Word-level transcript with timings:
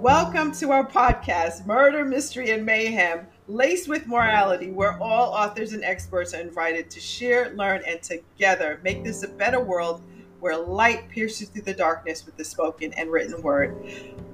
Welcome 0.00 0.52
to 0.52 0.70
our 0.70 0.86
podcast, 0.86 1.66
Murder, 1.66 2.04
Mystery, 2.04 2.52
and 2.52 2.64
Mayhem, 2.64 3.26
laced 3.48 3.88
with 3.88 4.06
morality, 4.06 4.70
where 4.70 4.96
all 5.02 5.32
authors 5.32 5.72
and 5.72 5.82
experts 5.82 6.32
are 6.34 6.40
invited 6.40 6.88
to 6.92 7.00
share, 7.00 7.50
learn, 7.56 7.82
and 7.84 8.00
together 8.00 8.78
make 8.84 9.02
this 9.02 9.24
a 9.24 9.28
better 9.28 9.58
world 9.58 10.00
where 10.38 10.56
light 10.56 11.08
pierces 11.08 11.48
through 11.48 11.62
the 11.62 11.74
darkness 11.74 12.24
with 12.24 12.36
the 12.36 12.44
spoken 12.44 12.92
and 12.92 13.10
written 13.10 13.42
word. 13.42 13.76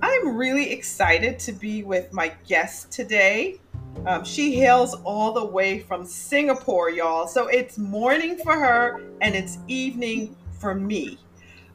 I'm 0.02 0.36
really 0.36 0.70
excited 0.70 1.38
to 1.38 1.52
be 1.52 1.82
with 1.82 2.12
my 2.12 2.34
guest 2.46 2.92
today. 2.92 3.58
Um, 4.04 4.22
she 4.22 4.56
hails 4.56 4.92
all 5.02 5.32
the 5.32 5.46
way 5.46 5.78
from 5.78 6.04
Singapore, 6.04 6.90
y'all. 6.90 7.26
So 7.26 7.46
it's 7.46 7.78
morning 7.78 8.36
for 8.36 8.52
her 8.52 9.00
and 9.22 9.34
it's 9.34 9.56
evening 9.66 10.36
for 10.60 10.74
me. 10.74 11.18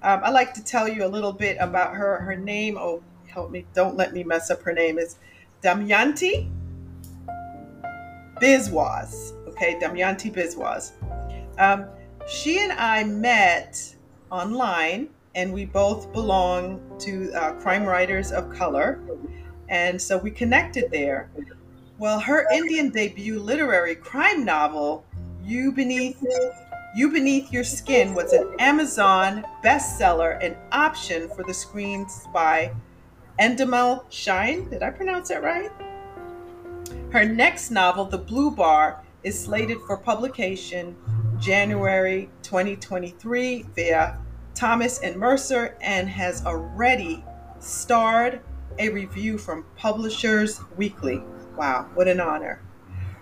Um, 0.03 0.21
I'd 0.23 0.33
like 0.33 0.53
to 0.53 0.63
tell 0.63 0.87
you 0.87 1.05
a 1.05 1.09
little 1.09 1.33
bit 1.33 1.57
about 1.59 1.95
her. 1.95 2.19
Her 2.19 2.35
name, 2.35 2.77
oh, 2.77 3.03
help 3.29 3.51
me, 3.51 3.65
don't 3.73 3.95
let 3.95 4.13
me 4.13 4.23
mess 4.23 4.49
up 4.49 4.61
her 4.63 4.73
name, 4.73 4.97
is 4.99 5.17
Damyanti 5.63 6.49
Biswas. 8.41 9.33
Okay, 9.47 9.77
Damyanti 9.81 10.33
Biswas. 10.33 10.91
Um, 11.57 11.85
she 12.27 12.59
and 12.59 12.71
I 12.73 13.03
met 13.03 13.95
online, 14.31 15.09
and 15.35 15.53
we 15.53 15.65
both 15.65 16.11
belong 16.13 16.81
to 16.99 17.31
uh, 17.33 17.53
Crime 17.53 17.85
Writers 17.85 18.31
of 18.31 18.49
Color. 18.49 18.99
And 19.67 20.01
so 20.01 20.17
we 20.17 20.31
connected 20.31 20.89
there. 20.91 21.29
Well, 21.97 22.19
her 22.19 22.47
Indian 22.51 22.89
debut 22.89 23.39
literary 23.39 23.95
crime 23.95 24.45
novel, 24.45 25.05
You 25.43 25.71
Beneath 25.71 26.23
You 26.95 27.11
Beneath 27.11 27.51
Your 27.51 27.63
Skin, 27.63 28.15
was 28.15 28.31
an 28.33 28.55
Amazon 28.59 29.45
bestseller 29.63 30.39
and 30.41 30.55
option 30.71 31.29
for 31.29 31.43
the 31.43 31.53
Screen 31.53 32.07
by 32.33 32.71
Endemol 33.39 34.03
Shine. 34.09 34.69
Did 34.69 34.83
I 34.83 34.89
pronounce 34.89 35.29
that 35.29 35.41
right? 35.41 35.71
Her 37.11 37.25
next 37.25 37.71
novel, 37.71 38.05
The 38.05 38.17
Blue 38.17 38.51
Bar, 38.51 39.01
is 39.23 39.41
slated 39.41 39.77
for 39.87 39.97
publication 39.97 40.95
January 41.39 42.29
2023 42.43 43.65
via 43.75 44.17
Thomas 44.55 44.99
and 44.99 45.15
Mercer 45.15 45.77
and 45.81 46.09
has 46.09 46.45
already 46.45 47.23
starred 47.59 48.41
a 48.77 48.89
review 48.89 49.37
from 49.37 49.65
Publishers 49.77 50.61
Weekly. 50.75 51.23
Wow, 51.57 51.89
what 51.93 52.07
an 52.07 52.19
honor. 52.19 52.61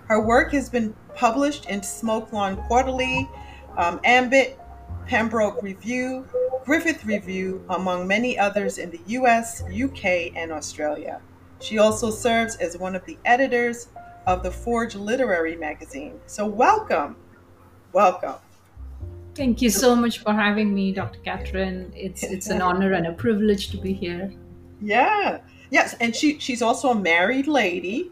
Her 0.08 0.20
work 0.20 0.52
has 0.54 0.70
been 0.70 0.96
published 1.16 1.68
in 1.68 1.82
SmokeLong 1.82 2.66
Quarterly, 2.68 3.30
um, 3.78 4.00
Ambit, 4.04 4.60
Pembroke 5.06 5.62
Review, 5.62 6.28
Griffith 6.66 7.06
Review, 7.06 7.64
among 7.70 8.08
many 8.08 8.38
others 8.38 8.78
in 8.78 8.92
the 8.92 9.00
US, 9.08 9.64
UK, 9.64 10.36
and 10.36 10.52
Australia. 10.52 11.22
She 11.60 11.80
also 11.80 12.10
serves 12.10 12.56
as 12.58 12.78
one 12.78 12.96
of 12.96 13.06
the 13.06 13.18
editors 13.26 13.90
of 14.26 14.44
the 14.44 14.52
Forge 14.52 14.96
Literary 14.96 15.56
magazine. 15.56 16.20
So, 16.26 16.46
welcome. 16.46 17.16
Welcome. 17.94 18.36
Thank 19.36 19.62
you 19.62 19.70
so 19.70 19.96
much 19.96 20.20
for 20.20 20.34
having 20.34 20.74
me, 20.74 20.92
Dr. 20.92 21.20
Katherine. 21.20 21.94
It's 21.96 22.24
it's 22.24 22.48
an 22.48 22.62
honor 22.62 22.94
and 22.94 23.06
a 23.08 23.14
privilege 23.14 23.70
to 23.70 23.78
be 23.78 23.94
here. 23.94 24.34
Yeah. 24.82 25.42
Yes, 25.70 25.96
and 26.00 26.16
she 26.16 26.40
she's 26.40 26.62
also 26.62 26.90
a 26.90 26.96
married 26.96 27.48
lady. 27.48 28.12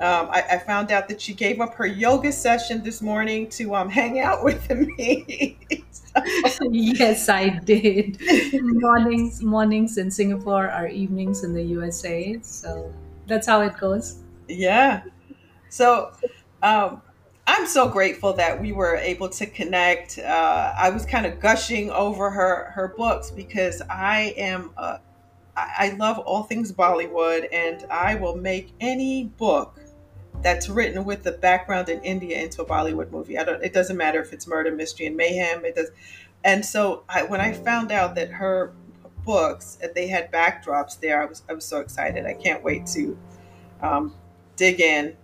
Um, 0.00 0.30
I, 0.30 0.42
I, 0.52 0.58
found 0.58 0.90
out 0.90 1.08
that 1.08 1.20
she 1.20 1.34
gave 1.34 1.60
up 1.60 1.74
her 1.74 1.86
yoga 1.86 2.32
session 2.32 2.82
this 2.82 3.02
morning 3.02 3.50
to 3.50 3.74
um, 3.74 3.90
hang 3.90 4.18
out 4.18 4.42
with 4.44 4.70
me. 4.70 5.58
yes, 6.70 7.28
I 7.28 7.50
did. 7.50 8.18
mornings, 8.62 9.42
mornings 9.42 9.98
in 9.98 10.10
Singapore 10.10 10.70
are 10.70 10.88
evenings 10.88 11.44
in 11.44 11.52
the 11.52 11.62
USA. 11.62 12.38
So 12.40 12.94
that's 13.26 13.46
how 13.46 13.60
it 13.60 13.76
goes. 13.78 14.20
Yeah. 14.48 15.02
So 15.68 16.12
um, 16.62 17.02
I'm 17.46 17.66
so 17.66 17.88
grateful 17.88 18.32
that 18.34 18.60
we 18.60 18.72
were 18.72 18.96
able 18.96 19.28
to 19.28 19.44
connect. 19.46 20.18
Uh, 20.18 20.72
I 20.78 20.88
was 20.90 21.04
kind 21.04 21.26
of 21.26 21.40
gushing 21.40 21.90
over 21.90 22.30
her 22.30 22.70
her 22.70 22.94
books 22.96 23.30
because 23.30 23.82
I 23.90 24.34
am. 24.36 24.70
Uh, 24.76 24.98
I 25.56 25.94
love 25.98 26.18
all 26.20 26.44
things 26.44 26.72
Bollywood, 26.72 27.46
and 27.52 27.84
I 27.90 28.14
will 28.14 28.36
make 28.36 28.72
any 28.80 29.24
book 29.36 29.79
that's 30.42 30.68
written 30.68 31.04
with 31.04 31.22
the 31.22 31.32
background 31.32 31.88
in 31.88 32.00
India 32.02 32.40
into 32.42 32.62
a 32.62 32.66
Bollywood 32.66 33.10
movie. 33.10 33.38
I 33.38 33.44
don't. 33.44 33.62
It 33.62 33.72
doesn't 33.72 33.96
matter 33.96 34.20
if 34.20 34.32
it's 34.32 34.46
murder, 34.46 34.70
mystery, 34.70 35.06
and 35.06 35.16
mayhem. 35.16 35.64
It 35.64 35.74
does. 35.74 35.90
And 36.44 36.64
so 36.64 37.04
I, 37.08 37.22
when 37.24 37.40
I 37.40 37.52
found 37.52 37.92
out 37.92 38.14
that 38.14 38.30
her 38.30 38.72
books 39.24 39.78
they 39.94 40.08
had 40.08 40.32
backdrops 40.32 40.98
there, 40.98 41.22
I 41.22 41.26
was 41.26 41.42
I 41.48 41.52
was 41.52 41.64
so 41.64 41.80
excited. 41.80 42.26
I 42.26 42.34
can't 42.34 42.62
wait 42.62 42.86
to 42.88 43.18
um, 43.82 44.14
dig 44.56 44.80
in. 44.80 45.16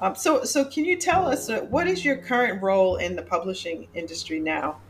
Um, 0.00 0.14
so 0.14 0.44
so 0.44 0.64
can 0.64 0.84
you 0.84 0.96
tell 0.96 1.26
us 1.26 1.48
uh, 1.48 1.60
what 1.60 1.86
is 1.86 2.04
your 2.04 2.16
current 2.16 2.62
role 2.62 2.96
in 2.96 3.14
the 3.14 3.22
publishing 3.22 3.88
industry 3.94 4.40
now? 4.40 4.80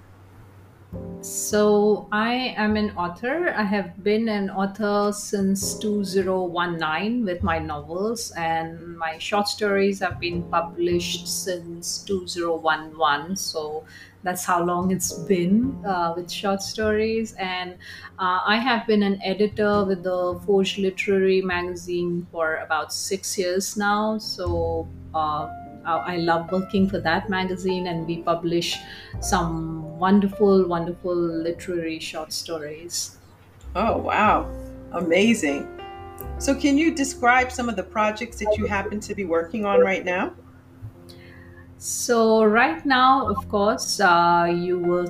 So, 1.20 2.08
I 2.10 2.52
am 2.56 2.76
an 2.76 2.90
author. 2.96 3.54
I 3.56 3.62
have 3.62 4.02
been 4.02 4.28
an 4.28 4.50
author 4.50 5.12
since 5.12 5.78
2019 5.78 7.24
with 7.24 7.42
my 7.44 7.58
novels, 7.60 8.32
and 8.32 8.98
my 8.98 9.18
short 9.18 9.46
stories 9.48 10.00
have 10.00 10.18
been 10.18 10.42
published 10.50 11.28
since 11.28 12.02
2011. 12.04 13.36
So, 13.36 13.84
that's 14.24 14.44
how 14.44 14.64
long 14.64 14.90
it's 14.90 15.12
been 15.12 15.80
uh, 15.86 16.12
with 16.16 16.28
short 16.30 16.60
stories. 16.60 17.34
And 17.34 17.74
uh, 18.18 18.40
I 18.44 18.56
have 18.58 18.86
been 18.88 19.02
an 19.04 19.20
editor 19.22 19.84
with 19.84 20.02
the 20.02 20.40
Forge 20.44 20.76
Literary 20.78 21.40
magazine 21.40 22.26
for 22.32 22.56
about 22.56 22.92
six 22.92 23.38
years 23.38 23.76
now. 23.76 24.18
So, 24.18 24.88
uh, 25.14 25.48
I 25.84 26.16
love 26.16 26.50
working 26.52 26.88
for 26.88 26.98
that 27.00 27.28
magazine, 27.28 27.86
and 27.86 28.06
we 28.06 28.22
publish 28.22 28.78
some 29.20 29.98
wonderful, 29.98 30.66
wonderful 30.66 31.14
literary 31.14 31.98
short 31.98 32.32
stories. 32.32 33.18
Oh, 33.74 33.96
wow. 33.98 34.50
Amazing. 34.92 35.68
So, 36.38 36.54
can 36.54 36.76
you 36.78 36.94
describe 36.94 37.50
some 37.50 37.68
of 37.68 37.76
the 37.76 37.82
projects 37.82 38.38
that 38.38 38.56
you 38.58 38.66
happen 38.66 39.00
to 39.00 39.14
be 39.14 39.24
working 39.24 39.64
on 39.64 39.80
right 39.80 40.04
now? 40.04 40.34
So, 41.78 42.44
right 42.44 42.84
now, 42.86 43.28
of 43.28 43.48
course, 43.48 43.98
uh, 43.98 44.46
you 44.54 44.78
were 44.78 45.06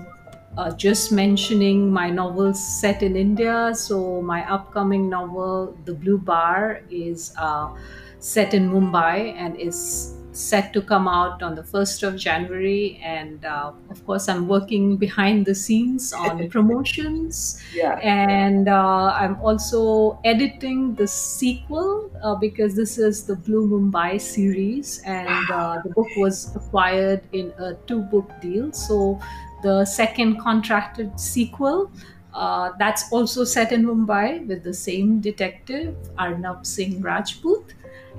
uh, 0.57 0.71
just 0.73 1.13
mentioning 1.13 1.93
my 1.93 2.11
novels 2.11 2.63
set 2.81 3.03
in 3.03 3.17
India. 3.17 3.73
So, 3.75 4.23
my 4.23 4.49
upcoming 4.51 5.09
novel, 5.09 5.77
The 5.85 5.95
Blue 5.95 6.19
Bar, 6.19 6.83
is 6.91 7.33
uh, 7.39 7.75
set 8.19 8.55
in 8.55 8.71
Mumbai 8.71 9.35
and 9.37 9.57
is 9.57 10.15
set 10.33 10.73
to 10.73 10.81
come 10.81 11.07
out 11.07 11.43
on 11.43 11.55
the 11.55 11.63
1st 11.63 12.03
of 12.03 12.17
January. 12.17 12.99
And 13.03 13.45
uh, 13.45 13.73
of 13.91 14.05
course, 14.07 14.29
I'm 14.29 14.49
working 14.49 14.97
behind 14.97 15.47
the 15.47 15.55
scenes 15.55 16.13
on 16.13 16.49
promotions. 16.55 17.61
Yeah. 17.75 17.99
And 18.03 18.69
uh, 18.69 19.13
I'm 19.15 19.37
also 19.41 20.19
editing 20.25 20.95
the 20.95 21.07
sequel 21.07 22.11
uh, 22.23 22.35
because 22.35 22.75
this 22.75 22.99
is 22.99 23.25
the 23.25 23.37
Blue 23.37 23.69
Mumbai 23.69 24.21
series. 24.21 25.03
And 25.05 25.51
uh, 25.51 25.81
the 25.85 25.91
book 25.91 26.09
was 26.17 26.55
acquired 26.57 27.23
in 27.33 27.53
a 27.59 27.75
two 27.87 28.03
book 28.03 28.31
deal. 28.41 28.73
So 28.73 29.21
the 29.63 29.85
second 29.85 30.41
contracted 30.41 31.19
sequel. 31.19 31.91
Uh, 32.35 32.71
that's 32.79 33.13
also 33.13 33.45
set 33.45 33.73
in 33.73 33.85
Mumbai 33.85 34.47
with 34.47 34.63
the 34.65 34.73
same 34.73 35.21
detective, 35.21 35.95
Arnab 36.19 36.65
Singh 36.67 37.03
Rajput. 37.03 37.75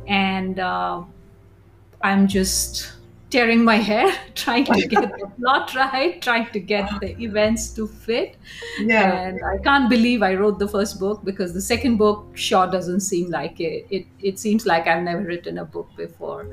And 0.08 0.59
uh, 0.59 1.04
I'm 2.02 2.28
just 2.28 2.94
tearing 3.34 3.64
my 3.64 3.78
hair 3.78 4.08
trying 4.36 4.66
to 4.66 4.74
oh 4.74 4.88
get 4.94 5.12
the 5.20 5.28
plot 5.38 5.74
right 5.76 6.22
trying 6.22 6.48
to 6.56 6.60
get 6.60 6.90
the 7.02 7.12
events 7.28 7.70
to 7.78 7.88
fit. 7.88 8.38
Yeah. 8.80 9.12
And 9.22 9.40
i 9.52 9.57
can't 9.68 9.90
believe 9.90 10.22
i 10.30 10.34
wrote 10.36 10.60
the 10.60 10.68
first 10.68 11.00
book 11.00 11.24
because 11.30 11.54
the 11.54 11.62
second 11.62 11.98
book 11.98 12.38
sure 12.48 12.68
doesn't 12.68 13.02
seem 13.02 13.31
like 13.31 13.60
it. 13.60 13.88
It, 13.90 14.06
it 14.22 14.40
seems 14.40 14.66
like 14.66 14.88
i've 14.88 15.04
never 15.04 15.24
written 15.24 15.57
a 15.57 15.66
book 15.66 15.90
before. 15.98 16.46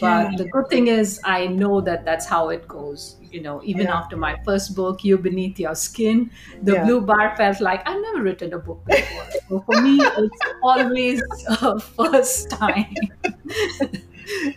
But 0.00 0.36
the 0.36 0.44
good 0.44 0.68
thing 0.68 0.86
is 0.86 1.20
i 1.24 1.46
know 1.46 1.80
that 1.80 2.04
that's 2.04 2.26
how 2.26 2.50
it 2.50 2.68
goes 2.68 3.16
you 3.32 3.40
know 3.40 3.60
even 3.64 3.86
yeah. 3.86 3.96
after 3.96 4.16
my 4.16 4.36
first 4.44 4.74
book 4.74 5.02
you 5.04 5.16
beneath 5.18 5.58
your 5.58 5.74
skin 5.74 6.30
the 6.62 6.74
yeah. 6.74 6.84
blue 6.84 7.00
bar 7.00 7.34
felt 7.36 7.60
like 7.60 7.82
i've 7.88 8.00
never 8.02 8.22
written 8.22 8.52
a 8.52 8.58
book 8.58 8.84
before. 8.84 9.26
So 9.48 9.60
for 9.60 9.80
me 9.82 9.98
it's 10.00 10.40
always 10.62 11.22
a 11.48 11.80
first 11.80 12.50
time 12.50 12.94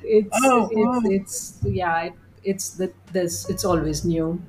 it's, 0.04 0.30
oh, 0.44 0.70
wow. 0.72 1.02
it's 1.04 1.06
oh. 1.06 1.12
it's 1.12 1.60
yeah 1.64 2.02
it, 2.04 2.14
it's 2.44 2.70
the 2.72 2.92
this 3.12 3.50
it's 3.50 3.66
always 3.66 4.06
new. 4.06 4.42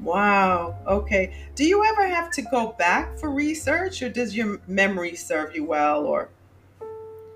Wow 0.00 0.76
okay. 0.86 1.34
Do 1.54 1.64
you 1.64 1.84
ever 1.84 2.06
have 2.06 2.30
to 2.32 2.42
go 2.42 2.74
back 2.78 3.18
for 3.18 3.30
research 3.30 4.02
or 4.02 4.08
does 4.10 4.36
your 4.36 4.60
memory 4.66 5.16
serve 5.16 5.54
you 5.56 5.64
well 5.64 6.04
or 6.04 6.28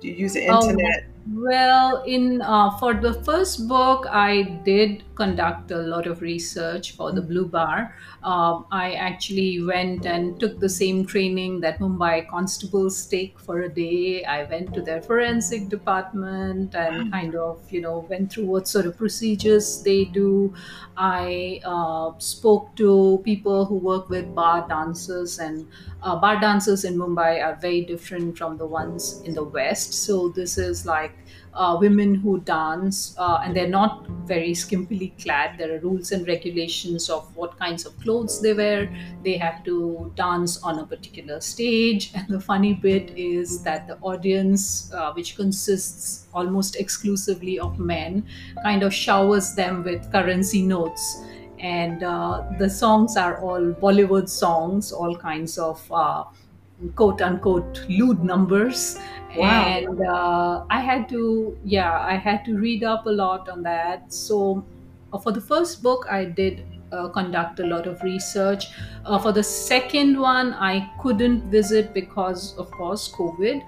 do 0.01 0.09
you 0.09 0.15
use 0.15 0.35
the 0.35 0.47
oh, 0.49 0.69
internet 0.69 1.05
Well, 1.27 2.03
in 2.05 2.41
uh, 2.41 2.77
for 2.79 2.95
the 2.95 3.13
first 3.25 3.69
book, 3.69 4.07
I 4.11 4.43
did 4.65 5.05
conduct 5.15 5.71
a 5.71 5.77
lot 5.77 6.07
of 6.07 6.23
research 6.23 6.93
for 6.97 7.13
the. 7.13 7.21
Blue 7.21 7.47
Bar. 7.47 7.95
Um, 8.25 8.65
I 8.73 8.95
actually 8.95 9.63
went 9.63 10.07
and 10.07 10.41
took 10.41 10.59
the 10.59 10.69
same 10.69 11.05
training 11.07 11.61
that 11.61 11.79
Mumbai 11.79 12.27
constables 12.29 13.07
take 13.07 13.39
for 13.39 13.61
a 13.61 13.69
day. 13.69 14.25
I 14.25 14.45
went 14.45 14.73
to 14.75 14.83
their 14.83 15.03
forensic 15.03 15.69
department 15.69 16.75
and 16.75 17.13
kind 17.13 17.37
of, 17.37 17.61
you 17.71 17.83
know, 17.83 18.07
went 18.09 18.33
through 18.33 18.47
what 18.47 18.67
sort 18.67 18.87
of 18.87 18.97
procedures 18.97 19.83
they 19.83 20.07
do. 20.07 20.55
I 21.03 21.61
uh, 21.65 22.13
spoke 22.19 22.77
to 22.77 23.23
people 23.25 23.65
who 23.65 23.77
work 23.77 24.11
with 24.11 24.35
bar 24.35 24.69
dancers, 24.69 25.39
and 25.39 25.67
uh, 26.03 26.17
bar 26.17 26.39
dancers 26.39 26.85
in 26.85 26.99
Mumbai 26.99 27.43
are 27.43 27.57
very 27.57 27.81
different 27.87 28.37
from 28.37 28.59
the 28.59 28.67
ones 28.67 29.23
in 29.25 29.33
the 29.33 29.43
West. 29.43 29.95
So 29.95 30.29
this 30.29 30.59
is 30.59 30.85
like 30.85 31.13
uh, 31.55 31.79
women 31.81 32.15
who 32.17 32.41
dance, 32.41 33.15
uh, 33.17 33.41
and 33.43 33.57
they're 33.57 33.67
not 33.67 34.07
very 34.27 34.51
skimpily 34.53 35.11
clad. 35.23 35.57
There 35.57 35.75
are 35.75 35.79
rules 35.81 36.13
and 36.13 36.29
regulations 36.29 37.09
of 37.09 37.35
what 37.35 37.50
kinds 37.61 37.85
of 37.87 37.97
clothes 38.01 38.41
they 38.41 38.55
wear. 38.55 38.91
They 39.23 39.37
have 39.39 39.63
to 39.65 40.13
dance 40.17 40.63
on 40.63 40.79
a 40.79 40.87
particular 40.87 41.41
stage. 41.41 42.13
And 42.15 42.29
the 42.29 42.41
funny 42.41 42.75
bit 42.75 43.11
is 43.17 43.63
that 43.65 43.87
the 43.87 43.99
audience, 44.01 44.93
uh, 44.93 45.13
which 45.13 45.37
consists 45.37 46.27
almost 46.35 46.77
exclusively 46.77 47.59
of 47.59 47.79
men, 47.79 48.27
kind 48.63 48.83
of 48.83 48.93
showers 48.95 49.55
them 49.55 49.83
with 49.85 50.11
currency 50.11 50.63
notes. 50.63 51.23
And 51.59 52.03
uh, 52.03 52.43
the 52.59 52.71
songs 52.71 53.17
are 53.17 53.39
all 53.41 53.73
Bollywood 53.75 54.29
songs, 54.29 54.93
all 54.93 55.15
kinds 55.17 55.59
of 55.59 55.81
uh, 55.93 56.25
quote 56.97 57.21
unquote 57.21 57.85
lewd 57.89 58.25
numbers 58.25 58.99
Wow. 59.35 59.81
and 59.85 60.01
uh, 60.09 60.65
i 60.71 60.81
had 60.81 61.09
to 61.11 61.59
yeah 61.63 62.01
i 62.01 62.15
had 62.17 62.45
to 62.47 62.57
read 62.59 62.83
up 62.83 63.05
a 63.07 63.11
lot 63.11 63.49
on 63.51 63.63
that 63.63 64.13
so 64.13 64.67
uh, 65.13 65.19
for 65.19 65.31
the 65.33 65.41
first 65.43 65.83
book 65.83 66.07
i 66.11 66.25
did 66.25 66.65
uh, 66.93 67.09
conduct 67.09 67.61
a 67.61 67.67
lot 67.67 67.87
of 67.87 68.03
research 68.03 68.67
uh, 69.05 69.19
for 69.19 69.33
the 69.33 69.43
second 69.43 70.19
one 70.19 70.53
i 70.55 70.91
couldn't 71.01 71.51
visit 71.51 71.93
because 71.95 72.57
of 72.59 72.71
course 72.71 73.09
covid 73.13 73.63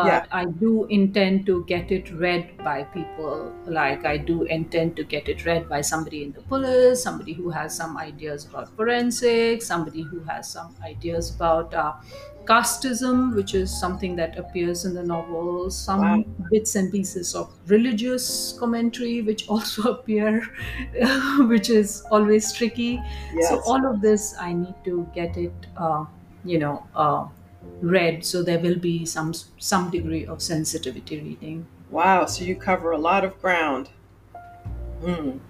Yeah. 0.00 0.20
but 0.20 0.26
i 0.30 0.44
do 0.44 0.84
intend 0.86 1.46
to 1.46 1.64
get 1.64 1.90
it 1.90 2.10
read 2.12 2.56
by 2.58 2.84
people 2.84 3.52
like 3.66 4.04
i 4.04 4.16
do 4.18 4.42
intend 4.44 4.96
to 4.96 5.04
get 5.04 5.28
it 5.28 5.44
read 5.46 5.68
by 5.68 5.80
somebody 5.80 6.22
in 6.24 6.32
the 6.32 6.42
police 6.42 7.02
somebody 7.02 7.32
who 7.32 7.50
has 7.50 7.74
some 7.76 7.96
ideas 7.96 8.44
about 8.44 8.68
forensics 8.76 9.66
somebody 9.66 10.02
who 10.02 10.20
has 10.24 10.50
some 10.50 10.74
ideas 10.84 11.34
about 11.34 11.72
uh, 11.74 11.94
casteism, 12.48 13.34
which 13.34 13.54
is 13.54 13.70
something 13.78 14.16
that 14.16 14.38
appears 14.38 14.84
in 14.84 14.94
the 14.94 15.02
novel, 15.02 15.68
Wow. 15.96 16.22
some 16.22 16.24
bits 16.50 16.74
and 16.76 16.90
pieces 16.90 17.34
of 17.34 17.52
religious 17.66 18.52
commentary, 18.58 19.22
which 19.22 19.48
also 19.56 19.92
appear, 19.92 20.42
which 21.52 21.70
is 21.70 22.02
always 22.10 22.52
tricky. 22.52 23.00
So, 23.40 23.60
all 23.66 23.84
of 23.86 24.00
this, 24.00 24.34
I 24.40 24.52
need 24.52 24.74
to 24.84 25.08
get 25.14 25.36
it, 25.36 25.54
uh, 25.76 26.06
you 26.44 26.58
know, 26.58 26.86
uh, 26.94 27.28
read. 27.80 28.24
So, 28.24 28.42
there 28.42 28.58
will 28.58 28.78
be 28.78 29.04
some 29.06 29.34
some 29.58 29.90
degree 29.90 30.26
of 30.26 30.42
sensitivity 30.42 31.20
reading. 31.20 31.66
Wow. 31.90 32.26
So 32.26 32.44
you 32.44 32.56
cover 32.56 32.90
a 32.92 32.98
lot 32.98 33.24
of 33.24 33.40
ground. 33.40 33.90
Mm. 35.02 35.40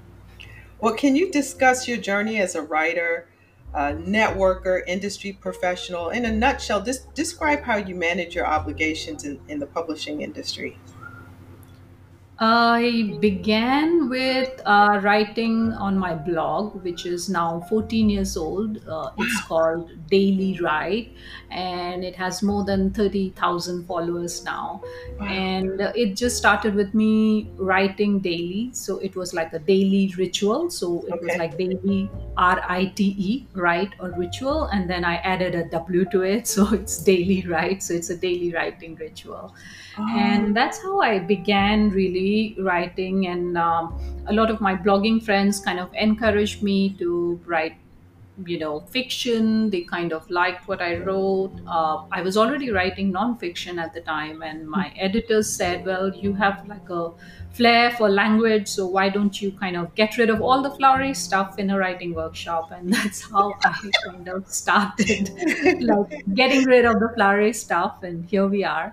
Well, 0.81 0.95
can 0.95 1.17
you 1.17 1.31
discuss 1.31 1.89
your 1.89 1.99
journey 1.99 2.39
as 2.41 2.55
a 2.55 2.63
writer, 2.63 3.29
a 3.75 3.93
networker, 3.93 4.83
industry 4.87 5.33
professional? 5.33 6.11
In 6.11 6.25
a 6.25 6.33
nutshell, 6.33 6.85
describe 7.15 7.63
how 7.63 7.77
you 7.77 7.95
manage 7.95 8.35
your 8.35 8.47
obligations 8.47 9.25
in, 9.25 9.41
in 9.49 9.59
the 9.59 9.67
publishing 9.67 10.23
industry. 10.23 10.79
I 12.41 13.17
began 13.19 14.09
with 14.09 14.61
uh, 14.65 15.01
writing 15.03 15.73
on 15.73 15.99
my 15.99 16.15
blog, 16.15 16.85
which 16.85 17.05
is 17.05 17.29
now 17.29 17.67
14 17.69 18.09
years 18.09 18.37
old. 18.37 18.87
Uh, 18.87 19.11
it's 19.19 19.41
called 19.43 19.91
Daily 20.09 20.57
Write, 20.61 21.13
and 21.51 22.05
it 22.05 22.15
has 22.17 22.43
more 22.43 22.65
than 22.65 22.91
30,000 22.93 23.87
followers 23.87 24.45
now. 24.45 24.83
Wow. 25.19 25.27
And 25.27 25.81
it 25.95 26.15
just 26.15 26.37
started 26.37 26.75
with 26.75 26.95
me 26.95 27.51
writing 27.57 28.19
daily. 28.19 28.71
So 28.73 28.99
it 28.99 29.17
was 29.17 29.33
like 29.33 29.53
a 29.53 29.59
daily 29.59 30.13
ritual. 30.17 30.71
So 30.71 31.05
it 31.09 31.23
was 31.23 31.37
like 31.37 31.57
daily 31.57 32.11
R 32.37 32.63
I 32.69 32.87
T 32.87 33.15
E, 33.19 33.47
write 33.55 33.93
or 34.01 34.11
ritual. 34.11 34.65
And 34.65 34.89
then 34.89 35.05
I 35.05 35.17
added 35.17 35.55
a 35.55 35.69
W 35.71 36.05
to 36.07 36.23
it. 36.23 36.47
So 36.59 36.75
it's 36.75 36.99
daily 36.99 37.47
write. 37.47 37.83
So 37.83 37.95
it's 37.95 38.11
a 38.11 38.17
daily 38.17 38.53
writing 38.53 38.97
ritual 38.97 39.55
Oh, 39.99 40.07
and 40.17 40.57
that's 40.57 40.81
how 40.81 41.01
i 41.01 41.19
began 41.19 41.91
really 41.91 42.57
writing 42.61 43.27
and 43.27 43.59
um, 43.59 43.99
a 44.29 44.33
lot 44.33 44.49
of 44.51 44.61
my 44.61 44.75
blogging 44.77 45.21
friends 45.21 45.59
kind 45.59 45.81
of 45.81 45.93
encouraged 45.95 46.63
me 46.63 46.91
to 47.01 47.41
write 47.45 47.75
you 48.47 48.59
know 48.59 48.81
fiction. 48.81 49.71
They 49.71 49.83
kind 49.83 50.13
of 50.13 50.29
liked 50.31 50.69
what 50.69 50.81
i 50.83 50.97
wrote. 50.99 51.53
Uh, 51.67 52.05
i 52.13 52.23
was 52.23 52.37
already 52.37 52.71
writing 52.71 53.13
nonfiction 53.13 53.79
at 53.79 53.93
the 53.95 54.01
time 54.01 54.43
and 54.43 54.69
my 54.69 54.93
editors 54.97 55.49
said 55.51 55.85
well 55.85 56.11
you 56.15 56.33
have 56.35 56.67
like 56.69 56.89
a 56.91 57.11
flair 57.53 57.91
for 57.93 58.09
language 58.09 58.69
so 58.69 58.87
why 58.87 59.09
don't 59.09 59.41
you 59.43 59.51
kind 59.53 59.77
of 59.77 59.95
get 59.95 60.17
rid 60.17 60.31
of 60.31 60.41
all 60.41 60.63
the 60.63 60.71
flowery 60.71 61.15
stuff 61.15 61.59
in 61.59 61.71
a 61.71 61.79
writing 61.79 62.15
workshop? 62.15 62.71
And 62.71 62.93
that's 62.99 63.23
how 63.31 63.55
i 63.65 63.91
kind 64.07 64.29
of 64.29 64.49
started 64.49 65.31
like 65.81 66.25
getting 66.35 66.65
rid 66.65 66.85
of 66.85 67.01
the 67.01 67.11
flowery 67.15 67.53
stuff 67.53 68.03
and 68.03 68.25
here 68.27 68.47
we 68.47 68.65
are. 68.65 68.93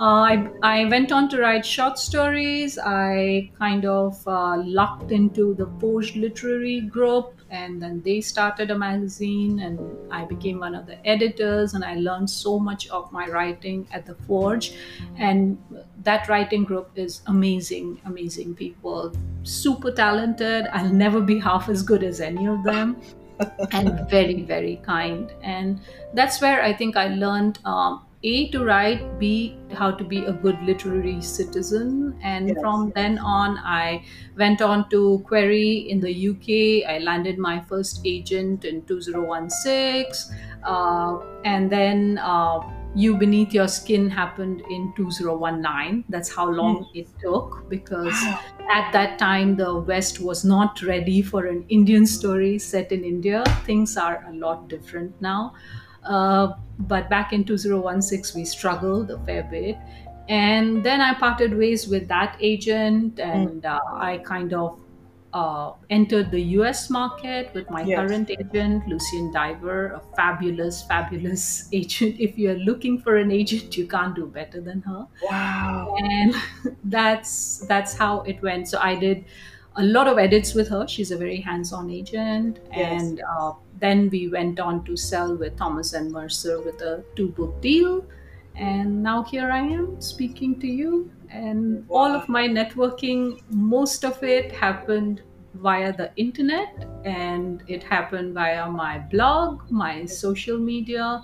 Uh, 0.00 0.04
I, 0.34 0.48
I 0.62 0.84
went 0.86 1.12
on 1.12 1.28
to 1.28 1.40
write 1.40 1.64
short 1.64 1.96
stories. 1.98 2.76
I 2.76 3.50
kind 3.58 3.84
of 3.84 4.26
uh, 4.26 4.56
lucked 4.56 5.12
into 5.12 5.54
the 5.54 5.66
Forge 5.78 6.16
Literary 6.16 6.80
Group, 6.80 7.40
and 7.52 7.82
then 7.82 8.00
they 8.02 8.20
started 8.22 8.70
a 8.70 8.78
magazine, 8.78 9.60
and 9.60 9.78
I 10.10 10.24
became 10.24 10.58
one 10.58 10.74
of 10.74 10.86
the 10.86 10.98
editors. 11.06 11.74
And 11.74 11.84
I 11.84 11.94
learned 11.96 12.30
so 12.30 12.58
much 12.58 12.88
of 12.88 13.12
my 13.12 13.28
writing 13.28 13.86
at 13.92 14.06
the 14.06 14.14
Forge. 14.26 14.72
And 15.18 15.58
that 16.02 16.28
writing 16.28 16.64
group 16.64 16.90
is 16.96 17.20
amazing, 17.26 18.00
amazing 18.06 18.54
people, 18.54 19.12
super 19.42 19.92
talented. 19.92 20.66
I'll 20.72 20.92
never 20.92 21.20
be 21.20 21.38
half 21.38 21.68
as 21.68 21.82
good 21.82 22.02
as 22.02 22.20
any 22.20 22.46
of 22.46 22.64
them 22.64 22.96
and 23.72 24.08
very 24.08 24.42
very 24.42 24.76
kind 24.84 25.32
and 25.42 25.80
that's 26.14 26.40
where 26.40 26.62
i 26.62 26.72
think 26.72 26.96
i 26.96 27.08
learned 27.08 27.58
um, 27.64 28.04
a 28.24 28.48
to 28.50 28.64
write 28.64 29.18
b 29.18 29.58
how 29.72 29.90
to 29.90 30.04
be 30.04 30.24
a 30.24 30.32
good 30.32 30.60
literary 30.62 31.20
citizen. 31.20 32.18
And 32.22 32.54
yes. 32.54 32.58
from 32.60 32.92
then 32.94 33.18
on 33.18 33.58
i 33.58 34.04
went 34.36 34.62
on 34.62 34.88
to 34.90 35.20
query 35.26 35.88
in 35.90 36.00
the 36.00 36.12
uk 36.30 36.48
i 36.94 36.98
landed 36.98 37.38
my 37.38 37.60
first 37.60 38.00
agent 38.04 38.64
in 38.64 38.82
2016 38.86 40.36
uh, 40.64 41.18
and 41.44 41.70
then 41.70 42.18
uh, 42.18 42.60
you 42.94 43.16
beneath 43.16 43.52
your 43.54 43.68
skin 43.68 44.08
happened 44.10 44.62
in 44.70 44.92
2019 44.96 46.04
that's 46.08 46.34
how 46.34 46.46
Mm. 46.48 46.56
long 46.60 46.86
it 46.94 47.08
took 47.20 47.64
because 47.68 48.14
at 48.70 48.92
that 48.92 49.18
time 49.18 49.56
the 49.56 49.80
west 49.80 50.20
was 50.20 50.44
not 50.44 50.82
ready 50.82 51.22
for 51.22 51.46
an 51.46 51.64
indian 51.68 52.06
story 52.06 52.58
set 52.58 52.92
in 52.92 53.04
india. 53.04 53.42
Things 53.64 53.96
are 53.96 54.24
a 54.28 54.32
lot 54.34 54.68
different 54.68 55.20
now 55.20 55.54
uh, 56.04 56.52
but 56.78 57.08
back 57.10 57.32
in 57.32 57.44
2016 57.44 58.40
we 58.40 58.44
struggled 58.44 59.10
a 59.10 59.18
fair 59.24 59.42
bit 59.44 59.76
and 60.28 60.84
then 60.84 61.00
i 61.00 61.12
parted 61.14 61.56
ways 61.56 61.88
with 61.88 62.08
that 62.08 62.36
agent 62.40 63.16
Mm. 63.32 63.52
and 63.52 63.64
uh, 63.66 63.80
i 63.94 64.18
kind 64.18 64.52
of 64.52 64.78
uh, 65.34 65.72
entered 65.88 66.30
the 66.30 66.40
US 66.58 66.90
market 66.90 67.50
with 67.54 67.70
my 67.70 67.84
Yes. 67.84 67.98
current 67.98 68.30
agent, 68.30 68.86
Lucienne 68.86 69.30
Diver, 69.32 69.92
a 69.92 70.00
fabulous, 70.14 70.82
fabulous 70.82 71.68
agent. 71.72 72.16
If 72.20 72.36
you're 72.36 72.58
looking 72.58 73.00
for 73.00 73.16
an 73.16 73.30
agent, 73.30 73.74
you 73.78 73.86
can't 73.86 74.14
do 74.14 74.26
better 74.26 74.60
than 74.60 74.82
her 74.82 75.06
Wow. 75.22 75.96
and 75.96 76.34
that's 76.84 77.58
that's 77.66 77.94
how 77.94 78.20
it 78.22 78.42
went 78.42 78.68
so 78.68 78.78
i 78.80 78.94
did 78.96 79.24
a 79.76 79.82
lot 79.82 80.06
of 80.06 80.18
edits 80.18 80.54
with 80.54 80.68
her 80.68 80.86
she's 80.86 81.10
a 81.10 81.16
very 81.16 81.40
hands-on 81.40 81.90
agent 81.90 82.58
Yes. 82.74 83.12
and 83.12 83.22
uh, 83.38 83.52
then 83.82 84.08
we 84.10 84.28
went 84.28 84.60
on 84.60 84.84
to 84.84 84.96
sell 84.96 85.36
with 85.36 85.56
thomas 85.56 85.92
and 85.92 86.12
mercer 86.12 86.60
with 86.60 86.80
a 86.80 87.04
two 87.16 87.28
book 87.28 87.60
deal. 87.60 88.04
And 88.54 89.02
now 89.02 89.22
here 89.24 89.50
i 89.50 89.58
am 89.58 90.00
speaking 90.00 90.60
to 90.60 90.66
you. 90.66 91.10
And 91.30 91.84
all 91.88 92.14
of 92.20 92.28
my 92.28 92.46
networking 92.46 93.40
most 93.50 94.04
of 94.04 94.22
it 94.22 94.52
happened 94.52 95.22
via 95.54 95.92
the 95.96 96.10
internet. 96.16 96.86
And 97.04 97.62
it 97.66 97.82
happened 97.82 98.34
via 98.34 98.70
my 98.70 98.98
blog 98.98 99.68
my 99.70 100.04
social 100.04 100.58
media. 100.58 101.22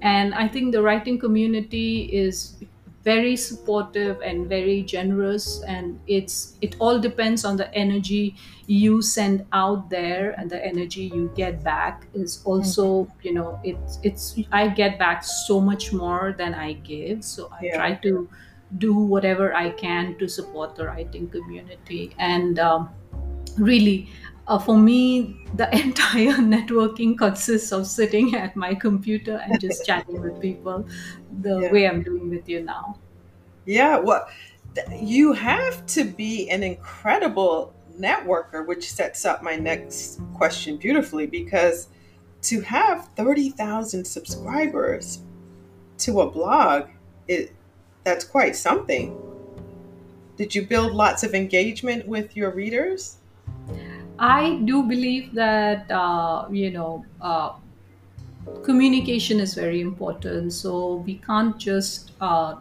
And 0.00 0.34
i 0.34 0.48
think 0.48 0.72
the 0.72 0.82
writing 0.82 1.18
community 1.18 2.04
is 2.24 2.61
very 3.02 3.36
supportive 3.36 4.20
and 4.22 4.48
very 4.48 4.82
generous 4.82 5.60
and 5.66 5.98
it's 6.06 6.56
it 6.60 6.76
all 6.78 7.00
depends 7.00 7.44
on 7.44 7.56
the 7.56 7.72
energy 7.74 8.36
you 8.66 9.02
send 9.02 9.44
out 9.52 9.90
there 9.90 10.30
and 10.38 10.48
the 10.50 10.64
energy 10.64 11.10
you 11.12 11.32
get 11.34 11.64
back 11.64 12.06
is 12.14 12.40
also 12.44 13.08
you 13.22 13.34
know 13.34 13.58
it's 13.64 13.98
it's 14.04 14.38
i 14.52 14.68
get 14.68 14.98
back 14.98 15.24
so 15.24 15.60
much 15.60 15.92
more 15.92 16.34
than 16.38 16.54
i 16.54 16.72
give 16.74 17.24
so 17.24 17.48
i 17.60 17.62
Yeah. 17.62 17.76
try 17.76 17.94
to 17.96 18.28
do 18.78 18.94
whatever 18.94 19.54
I 19.54 19.70
can 19.70 20.16
to 20.18 20.26
support 20.28 20.76
the 20.76 20.86
writing 20.86 21.28
community. 21.28 22.14
And 22.18 22.58
um, 22.58 22.88
really, 23.58 24.08
uh, 24.46 24.58
for 24.58 24.76
me, 24.76 25.36
the 25.54 25.68
entire 25.84 26.32
networking 26.38 27.16
consists 27.16 27.72
of 27.72 27.86
sitting 27.86 28.34
at 28.44 28.56
my 28.56 28.74
computer 28.74 29.36
and 29.44 29.60
just 29.60 29.84
chatting 29.86 30.20
with 30.20 30.40
people 30.40 30.86
the 31.40 31.60
Yeah. 31.60 31.72
way 31.72 31.88
I'm 31.88 32.02
doing 32.02 32.30
with 32.30 32.48
you 32.48 32.62
now. 32.62 32.98
Yeah, 33.66 33.98
well, 33.98 34.26
th- 34.74 34.88
you 35.02 35.32
have 35.32 35.86
to 35.86 36.04
be 36.04 36.50
an 36.50 36.62
incredible 36.62 37.74
networker, 37.98 38.66
which 38.66 38.90
sets 38.92 39.24
up 39.24 39.42
my 39.42 39.56
next 39.56 40.20
question 40.34 40.76
beautifully 40.78 41.26
because 41.26 41.88
to 42.42 42.60
have 42.62 43.08
30,000 43.16 44.04
subscribers 44.04 45.20
to 45.98 46.22
a 46.22 46.30
blog, 46.30 46.88
it 47.28 47.52
that's 48.04 48.24
quite 48.24 48.56
something. 48.56 49.16
Did 50.36 50.54
you 50.54 50.66
build 50.66 50.92
lots 50.92 51.22
of 51.22 51.34
engagement 51.34 52.06
with 52.06 52.36
your 52.36 52.50
readers? 52.50 53.16
I 54.18 54.60
do 54.64 54.82
believe 54.84 55.34
that, 55.34 55.90
uh, 55.90 56.46
you 56.50 56.70
know, 56.70 57.06
uh, 57.20 57.50
communication 58.62 59.40
is 59.40 59.54
very 59.54 59.80
important. 59.80 60.52
So 60.52 60.96
we 61.06 61.18
can't 61.18 61.58
just 61.58 62.12
uh, 62.20 62.54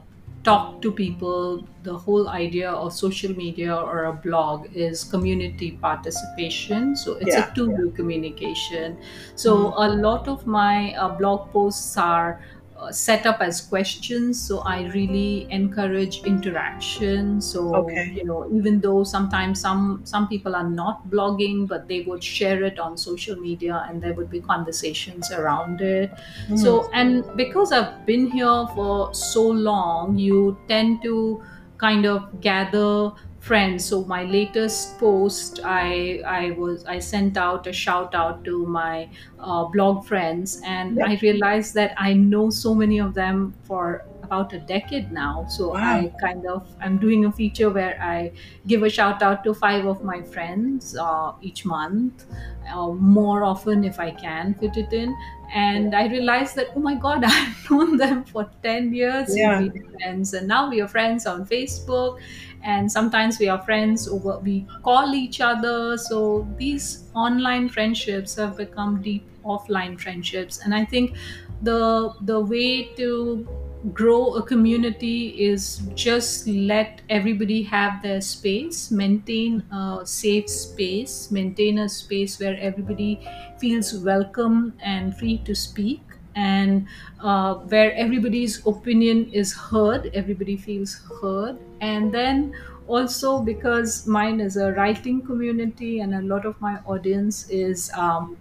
talk 0.43 0.81
to 0.81 0.91
people. 0.91 1.67
The 1.84 1.98
whole 1.98 2.27
idea 2.29 2.72
of 2.72 2.93
social 2.93 3.34
media 3.36 3.75
or 3.75 4.05
a 4.05 4.13
blog 4.13 4.67
is 4.74 5.03
community 5.03 5.77
participation. 5.81 6.96
So 6.96 7.15
it's 7.17 7.38
a 7.38 7.43
Yeah. 7.43 7.53
two 7.55 7.70
way 7.77 7.91
communication. 7.96 8.98
So 9.36 9.53
Mhm. 9.55 9.74
a 9.77 9.88
lot 10.08 10.27
of 10.27 10.46
my 10.48 10.93
uh, 10.96 11.10
blog 11.17 11.51
posts 11.51 11.98
are 11.98 12.41
set 12.90 13.26
up 13.26 13.40
as 13.42 13.62
questions 13.62 14.42
so 14.42 14.60
i 14.60 14.82
really 14.94 15.46
encourage 15.52 16.24
interaction 16.24 17.40
so 17.40 17.76
Okay. 17.76 18.12
you 18.16 18.24
know 18.26 18.50
even 18.52 18.80
though 18.82 19.04
sometimes 19.04 19.62
some 19.62 20.02
some 20.04 20.28
people 20.28 20.56
are 20.56 20.68
not 20.70 21.08
blogging 21.10 21.68
but 21.68 21.88
they 21.88 22.02
would 22.02 22.24
share 22.24 22.64
it 22.64 22.80
on 22.80 22.98
social 22.98 23.36
media 23.36 23.86
and 23.88 24.02
there 24.02 24.14
would 24.14 24.30
be 24.32 24.42
conversations 24.42 25.32
around 25.32 25.82
it 25.82 26.12
Mhm. 26.50 26.58
so 26.58 26.90
and 26.94 27.24
because 27.36 27.72
i've 27.72 28.06
been 28.06 28.28
here 28.32 28.66
for 28.76 29.14
so 29.14 29.44
long 29.48 30.18
you 30.18 30.58
tend 30.68 31.02
to 31.04 31.44
kind 31.78 32.06
of 32.06 32.26
gather 32.42 33.12
friends 33.42 33.86
so 33.86 34.06
my 34.06 34.24
latest 34.24 35.00
post 35.00 35.60
i 35.66 36.22
i 36.28 36.52
was 36.52 36.86
i 36.86 37.00
sent 37.00 37.38
out 37.38 37.66
a 37.66 37.74
shout 37.74 38.14
out 38.14 38.44
to 38.44 38.68
my 38.68 39.10
uh, 39.40 39.66
blog 39.66 40.06
friends 40.06 40.60
and 40.64 41.00
Yeah. 41.00 41.06
i 41.08 41.18
realized 41.24 41.74
that 41.74 41.94
i 41.98 42.14
know 42.14 42.52
so 42.52 42.76
many 42.76 43.00
of 43.00 43.16
them 43.16 43.56
for 43.64 44.06
about 44.22 44.54
a 44.54 44.60
decade 44.60 45.12
now 45.12 45.46
so 45.50 45.74
Wow. 45.74 45.80
i 45.80 46.14
kind 46.22 46.46
of 46.46 46.70
i'm 46.82 47.00
doing 47.00 47.26
a 47.26 47.32
feature 47.32 47.72
where 47.72 47.98
i 48.02 48.32
give 48.68 48.84
a 48.84 48.90
shout 48.90 49.24
out 49.24 49.44
to 49.44 49.56
five 49.56 49.86
of 49.88 50.04
my 50.04 50.22
friends 50.22 50.96
uh, 50.96 51.32
each 51.42 51.66
month 51.66 52.26
uh, 52.72 52.90
more 52.92 53.44
often 53.44 53.84
if 53.84 54.00
i 54.00 54.12
can 54.12 54.54
fit 54.54 54.78
it 54.78 54.94
in 54.94 55.16
and 55.54 55.96
i 55.96 56.06
realized 56.08 56.56
that 56.56 56.68
oh 56.76 56.80
my 56.80 56.96
god 56.96 57.24
i've 57.26 57.70
known 57.72 57.98
them 57.98 58.24
for 58.24 58.50
10 58.62 58.94
years 58.94 59.36
Yeah. 59.36 59.62
friends 60.00 60.34
and 60.34 60.48
now 60.48 60.70
we 60.70 60.82
are 60.82 60.88
friends 60.88 61.26
on 61.26 61.46
facebook 61.46 62.18
and 62.63 62.91
sometimes 62.91 63.39
we 63.39 63.48
are 63.50 63.62
friends 63.62 64.08
over 64.08 64.39
we 64.39 64.65
call 64.84 65.13
each 65.15 65.41
other. 65.41 65.98
So 65.98 66.48
these 66.58 67.03
online 67.15 67.70
friendships 67.70 68.36
have 68.36 68.58
become 68.58 69.01
deep 69.01 69.25
offline 69.44 70.00
friendships. 70.00 70.60
And 70.63 70.74
i 70.75 70.86
think 70.86 71.15
the 71.62 72.13
the 72.22 72.39
way 72.39 72.94
to 72.96 73.48
grow 73.94 74.36
a 74.36 74.44
community 74.44 75.30
is 75.44 75.82
just 75.96 76.48
let 76.48 77.01
everybody 77.10 77.63
have 77.63 78.01
their 78.03 78.22
space 78.22 78.91
maintain 78.91 79.63
a 79.72 80.01
safe 80.06 80.48
space 80.48 81.32
maintain 81.32 81.80
a 81.80 81.89
space 81.89 82.39
where 82.39 82.56
everybody 82.60 83.20
feels 83.58 83.94
welcome 83.96 84.74
and 84.84 85.18
free 85.18 85.39
to 85.46 85.56
speak. 85.56 86.01
And 86.36 86.88
uh, 87.20 87.56
where 87.56 87.94
everybody's 87.94 88.65
opinion 88.65 89.30
is 89.34 89.53
heard 89.53 90.10
everybody 90.13 90.56
feels 90.56 91.01
heard 91.22 91.58
and 91.82 92.14
then 92.14 92.54
also 92.88 93.40
because 93.42 94.08
mine 94.08 94.40
is 94.40 94.58
a 94.58 94.72
writing 94.74 95.22
community 95.22 96.00
and 96.00 96.16
a 96.16 96.22
lot 96.22 96.46
of 96.46 96.60
my 96.62 96.78
audience 96.86 97.50
is 97.50 97.92
um, 97.94 98.38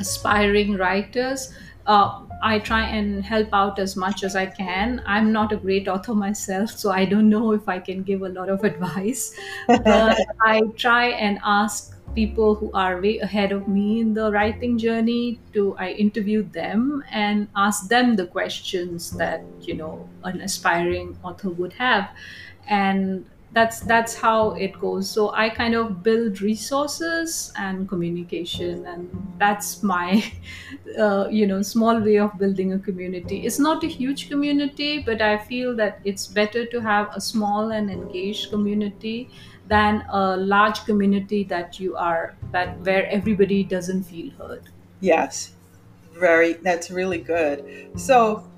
aspiring 0.00 0.76
writers 0.76 1.52
uh, 1.86 2.20
i 2.42 2.58
try 2.58 2.82
and 2.82 3.24
help 3.24 3.48
out 3.52 3.78
as 3.78 3.96
much 3.96 4.22
as 4.22 4.36
i 4.36 4.46
can. 4.46 5.02
I'm 5.06 5.32
not 5.32 5.52
a 5.52 5.56
great 5.56 5.88
author 5.88 6.14
myself 6.14 6.70
so 6.70 6.90
i 6.90 7.04
don't 7.04 7.28
know 7.28 7.52
if 7.52 7.68
i 7.68 7.78
can 7.78 8.02
give 8.02 8.22
a 8.22 8.28
lot 8.28 8.48
of 8.48 8.64
advice. 8.72 9.34
But 9.66 10.18
i 10.40 10.62
try 10.76 11.06
and 11.08 11.38
ask 11.44 11.94
people 12.14 12.54
who 12.54 12.70
are 12.72 13.00
way 13.00 13.18
ahead 13.18 13.52
of 13.52 13.68
me 13.68 14.00
in 14.00 14.14
the 14.14 14.30
writing 14.32 14.78
journey 14.78 15.38
to 15.52 15.76
i 15.76 15.90
interview 15.90 16.42
them 16.42 17.02
and 17.10 17.48
ask 17.54 17.88
them 17.88 18.16
the 18.16 18.26
questions 18.26 19.10
that 19.12 19.42
you 19.60 19.74
know 19.74 20.08
an 20.24 20.40
aspiring 20.40 21.16
author 21.22 21.50
would 21.50 21.72
have 21.74 22.08
and 22.68 23.24
that's 23.52 23.80
that's 23.80 24.14
how 24.14 24.50
it 24.52 24.78
goes 24.78 25.08
so 25.10 25.30
i 25.32 25.48
kind 25.48 25.74
of 25.74 26.02
build 26.02 26.40
resources 26.42 27.50
and 27.56 27.88
communication 27.88 28.84
and 28.86 29.08
that's 29.38 29.82
my 29.82 30.22
uh, 30.98 31.28
you 31.30 31.46
know 31.46 31.62
small 31.62 31.98
way 32.00 32.16
of 32.18 32.36
building 32.38 32.72
a 32.74 32.78
community 32.78 33.46
it's 33.46 33.58
not 33.58 33.82
a 33.84 33.86
huge 33.86 34.28
community 34.28 35.02
but 35.02 35.22
i 35.22 35.36
feel 35.38 35.74
that 35.74 36.00
it's 36.04 36.26
better 36.26 36.66
to 36.66 36.80
have 36.80 37.08
a 37.14 37.20
small 37.20 37.70
and 37.70 37.90
engaged 37.90 38.50
community 38.50 39.30
than 39.66 40.04
a 40.10 40.36
large 40.36 40.84
community 40.84 41.44
that 41.44 41.78
you 41.80 41.96
are 41.96 42.36
that 42.52 42.78
where 42.80 43.06
everybody 43.10 43.62
doesn't 43.64 44.02
feel 44.04 44.30
heard 44.38 44.68
Yes. 45.00 45.52
Very. 46.12 46.54
That's 46.54 46.90
really 46.90 47.18
good. 47.18 47.64
So 47.96 48.50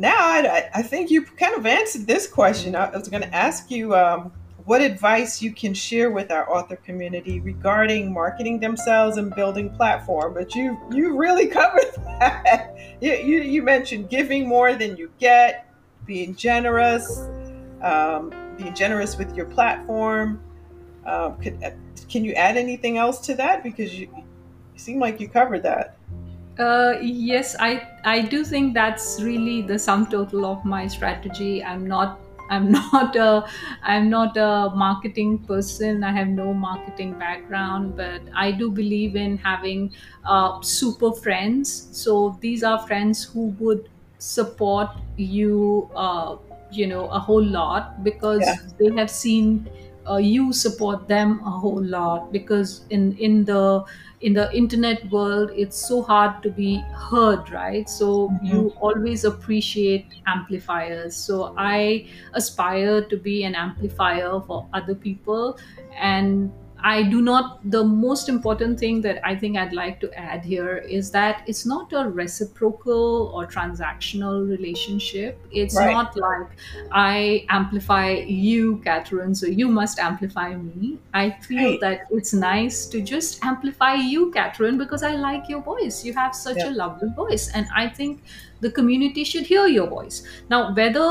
now 0.00 0.16
I, 0.16 0.70
I 0.74 0.82
think 0.82 1.10
you 1.10 1.22
kind 1.22 1.54
of 1.54 1.66
answered 1.66 2.06
this 2.06 2.26
question. 2.26 2.74
I 2.74 2.88
was 2.90 3.08
going 3.08 3.22
to 3.22 3.34
ask 3.34 3.70
you 3.70 3.94
um, 3.94 4.32
what 4.64 4.80
advice 4.80 5.42
you 5.42 5.52
can 5.52 5.74
share 5.74 6.10
with 6.10 6.30
our 6.30 6.50
author 6.50 6.76
community 6.76 7.40
regarding 7.40 8.12
marketing 8.12 8.60
themselves 8.60 9.18
and 9.18 9.34
building 9.34 9.68
platform. 9.70 10.32
But 10.32 10.54
you 10.54 10.78
you 10.90 11.18
really 11.18 11.46
covered 11.58 11.92
that. 12.18 12.76
You, 13.00 13.12
you, 13.12 13.42
you 13.42 13.62
mentioned 13.62 14.08
giving 14.08 14.48
more 14.48 14.74
than 14.74 14.96
you 14.96 15.10
get, 15.18 15.72
being 16.06 16.34
generous, 16.34 17.20
um, 17.82 18.32
being 18.56 18.74
generous 18.74 19.18
with 19.18 19.34
your 19.36 19.46
platform. 19.46 20.42
Um, 21.04 21.38
could, 21.40 21.62
uh, 21.62 21.70
can 22.08 22.24
you 22.24 22.32
add 22.32 22.56
anything 22.56 22.96
else 22.96 23.20
to 23.26 23.34
that? 23.34 23.62
Because 23.62 23.94
you, 23.94 24.08
you 24.14 24.78
seem 24.78 24.98
like 24.98 25.20
you 25.20 25.28
covered 25.28 25.62
that. 25.64 25.96
Uh, 26.60 26.98
yes, 27.00 27.56
I 27.58 27.88
I 28.04 28.20
do 28.20 28.44
think 28.44 28.74
that's 28.74 29.20
really 29.22 29.62
the 29.62 29.78
sum 29.78 30.06
total 30.10 30.44
of 30.44 30.64
my 30.64 30.86
strategy. 30.88 31.64
I'm 31.64 31.86
not 31.86 32.20
I'm 32.50 32.70
not 32.78 33.16
a 33.16 33.46
I'm 33.82 34.10
not 34.10 34.36
a 34.36 34.70
marketing 34.74 35.38
person. 35.46 36.04
I 36.04 36.12
have 36.12 36.28
no 36.28 36.52
marketing 36.52 37.18
background, 37.18 37.96
but 37.96 38.20
I 38.34 38.52
do 38.52 38.70
believe 38.70 39.16
in 39.16 39.38
having 39.38 39.94
uh, 40.24 40.60
super 40.60 41.12
friends. 41.12 41.88
So 41.92 42.38
these 42.42 42.62
are 42.62 42.78
friends 42.86 43.24
who 43.24 43.56
would 43.58 43.88
support 44.18 44.90
you, 45.16 45.90
uh, 45.96 46.36
you 46.70 46.86
know, 46.88 47.06
a 47.08 47.18
whole 47.18 47.42
lot 47.42 48.04
Yeah. 48.04 48.04
because 48.04 48.74
they 48.78 48.90
have 48.98 49.10
seen 49.10 49.70
uh, 50.08 50.16
you 50.16 50.52
support 50.52 51.08
them 51.08 51.40
a 51.46 51.50
whole 51.50 51.82
lot. 51.82 52.32
Because 52.32 52.84
in 52.90 53.16
in 53.16 53.44
the 53.46 53.84
in 54.20 54.34
the 54.34 54.52
internet 54.54 55.10
world 55.10 55.50
it's 55.54 55.76
so 55.88 56.02
hard 56.02 56.42
to 56.42 56.50
be 56.50 56.84
heard 57.10 57.50
right? 57.50 57.88
So 57.88 58.28
Mhm. 58.28 58.44
you 58.52 58.72
always 58.80 59.24
appreciate 59.24 60.06
amplifiers. 60.26 61.16
So 61.16 61.54
i 61.56 62.06
aspire 62.34 63.02
to 63.12 63.16
be 63.16 63.44
an 63.44 63.54
amplifier 63.54 64.40
for 64.46 64.66
other 64.72 64.94
people. 64.94 65.58
And 66.00 66.52
i 66.84 67.02
do 67.02 67.20
not 67.20 67.58
the 67.70 67.82
most 67.84 68.28
important 68.28 68.78
thing 68.78 69.00
that 69.00 69.20
i 69.26 69.34
think 69.34 69.56
i'd 69.56 69.72
like 69.72 70.00
to 70.00 70.12
add 70.18 70.44
here 70.44 70.76
is 70.78 71.10
that 71.10 71.42
it's 71.46 71.64
not 71.66 71.92
a 71.92 72.08
reciprocal 72.08 73.30
or 73.34 73.46
transactional 73.46 74.48
relationship 74.48 75.38
it's 75.50 75.76
Right. 75.76 75.92
not 75.92 76.16
like 76.16 76.48
I 76.92 77.44
amplify 77.48 78.10
you, 78.26 78.78
Katherine, 78.84 79.34
so 79.34 79.46
you 79.46 79.68
must 79.68 79.98
amplify 79.98 80.54
me. 80.54 80.98
I 81.14 81.30
feel 81.48 81.70
Right. 81.70 81.80
that 81.80 82.00
it's 82.10 82.32
nice 82.32 82.86
to 82.86 83.00
just 83.00 83.44
amplify 83.44 83.94
you, 83.94 84.30
Katherine, 84.30 84.78
because 84.78 85.02
I 85.02 85.12
like 85.16 85.48
your 85.48 85.60
voice. 85.62 86.04
You 86.04 86.14
have 86.14 86.34
such 86.34 86.56
Yeah. 86.58 86.70
a 86.70 86.72
lovely 86.82 87.08
voice, 87.16 87.48
and 87.54 87.66
I 87.74 87.88
think 87.88 88.22
the 88.60 88.70
community 88.70 89.24
should 89.24 89.46
hear 89.46 89.66
your 89.66 89.86
voice. 89.86 90.22
Now, 90.48 90.74
whether 90.74 91.06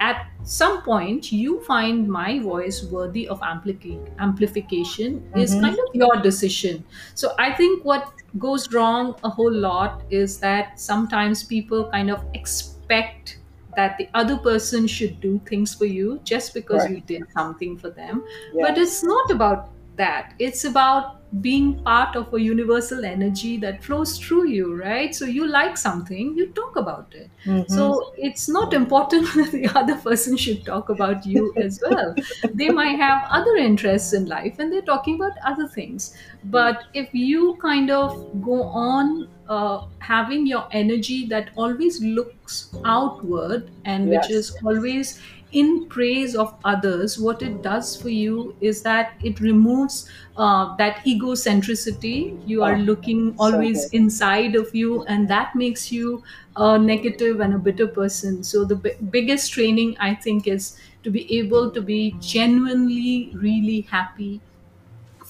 at 0.00 0.26
some 0.42 0.82
point 0.82 1.32
you 1.32 1.60
find 1.64 2.08
my 2.08 2.38
voice 2.38 2.84
worthy 2.84 3.28
of 3.28 3.40
ampli- 3.40 4.00
amplification 4.18 5.24
is 5.34 5.54
hmm 5.54 5.64
kind 5.64 5.76
of 5.78 5.86
your 5.94 6.16
decision. 6.22 6.84
So 7.14 7.34
I 7.38 7.52
think 7.54 7.84
what 7.84 8.12
goes 8.38 8.66
wrong 8.72 9.14
a 9.24 9.30
whole 9.30 9.52
lot 9.52 10.04
is 10.10 10.38
that 10.40 10.78
sometimes 10.78 11.42
people 11.44 11.90
kind 11.90 12.10
of 12.10 12.24
expect 12.34 13.40
that 13.74 13.96
the 13.98 14.08
other 14.14 14.38
person 14.38 14.86
should 14.86 15.20
do 15.20 15.40
things 15.46 15.74
for 15.74 15.84
you 15.84 16.20
just 16.24 16.54
because 16.54 16.86
Right. 16.86 16.88
you 16.88 17.00
did 17.00 17.30
something 17.30 17.76
for 17.78 17.90
them 17.90 18.24
but 18.58 18.76
it's 18.78 19.02
not 19.04 19.30
about 19.30 19.70
that 19.96 20.34
it's 20.38 20.64
about 20.64 21.17
being 21.42 21.82
part 21.84 22.16
of 22.16 22.32
a 22.32 22.40
universal 22.40 23.04
energy 23.04 23.58
that 23.58 23.84
flows 23.84 24.16
through 24.18 24.48
you 24.48 24.74
right? 24.74 25.14
So 25.14 25.26
you 25.26 25.46
like 25.46 25.76
something 25.76 26.34
you 26.36 26.46
talk 26.52 26.76
about 26.76 27.14
it. 27.14 27.30
Mhm. 27.44 27.68
so 27.68 28.12
it's 28.16 28.48
not 28.48 28.72
important 28.72 29.26
that 29.34 29.50
the 29.52 29.68
other 29.80 29.96
person 29.96 30.36
should 30.36 30.64
talk 30.64 30.88
about 30.88 31.26
you 31.26 31.52
as 31.56 31.80
well. 31.88 32.14
They 32.54 32.70
might 32.70 32.96
have 32.98 33.26
other 33.30 33.56
interests 33.56 34.12
in 34.12 34.26
life 34.26 34.58
and 34.58 34.72
they're 34.72 34.82
talking 34.90 35.16
about 35.16 35.32
other 35.44 35.68
things. 35.68 36.14
But 36.44 36.84
if 36.94 37.08
you 37.12 37.56
kind 37.60 37.90
of 37.90 38.16
go 38.40 38.62
on 38.64 39.28
uh, 39.48 39.86
having 39.98 40.46
your 40.46 40.66
energy 40.72 41.26
that 41.28 41.50
always 41.56 42.02
looks 42.02 42.74
outward 42.84 43.70
and 43.84 44.08
which 44.08 44.30
is 44.30 44.56
always 44.64 45.20
in 45.52 45.88
praise 45.88 46.34
of 46.34 46.54
others 46.64 47.18
what 47.18 47.40
it 47.42 47.62
does 47.62 47.96
for 47.96 48.08
you 48.10 48.54
is 48.60 48.82
that 48.82 49.12
it 49.22 49.40
removes 49.40 50.08
uh, 50.36 50.76
that 50.76 50.98
egocentricity 51.06 52.38
you 52.44 52.62
are 52.62 52.74
Oh, 52.74 52.80
looking 52.88 53.34
always 53.38 53.86
good. 53.86 53.92
inside 53.92 54.54
of 54.56 54.74
you 54.74 55.02
and 55.04 55.28
that 55.28 55.54
makes 55.54 55.90
you 55.90 56.22
a 56.56 56.78
negative 56.78 57.40
and 57.40 57.54
a 57.54 57.58
bitter 57.58 57.86
person 57.86 58.42
so 58.42 58.64
the 58.64 58.76
b- 58.76 58.92
biggest 59.10 59.52
training 59.52 59.96
i 60.00 60.14
think 60.14 60.46
is 60.46 60.76
to 61.02 61.10
be 61.10 61.24
able 61.38 61.70
to 61.70 61.80
be 61.80 62.16
genuinely 62.20 63.30
really 63.34 63.80
happy 63.90 64.42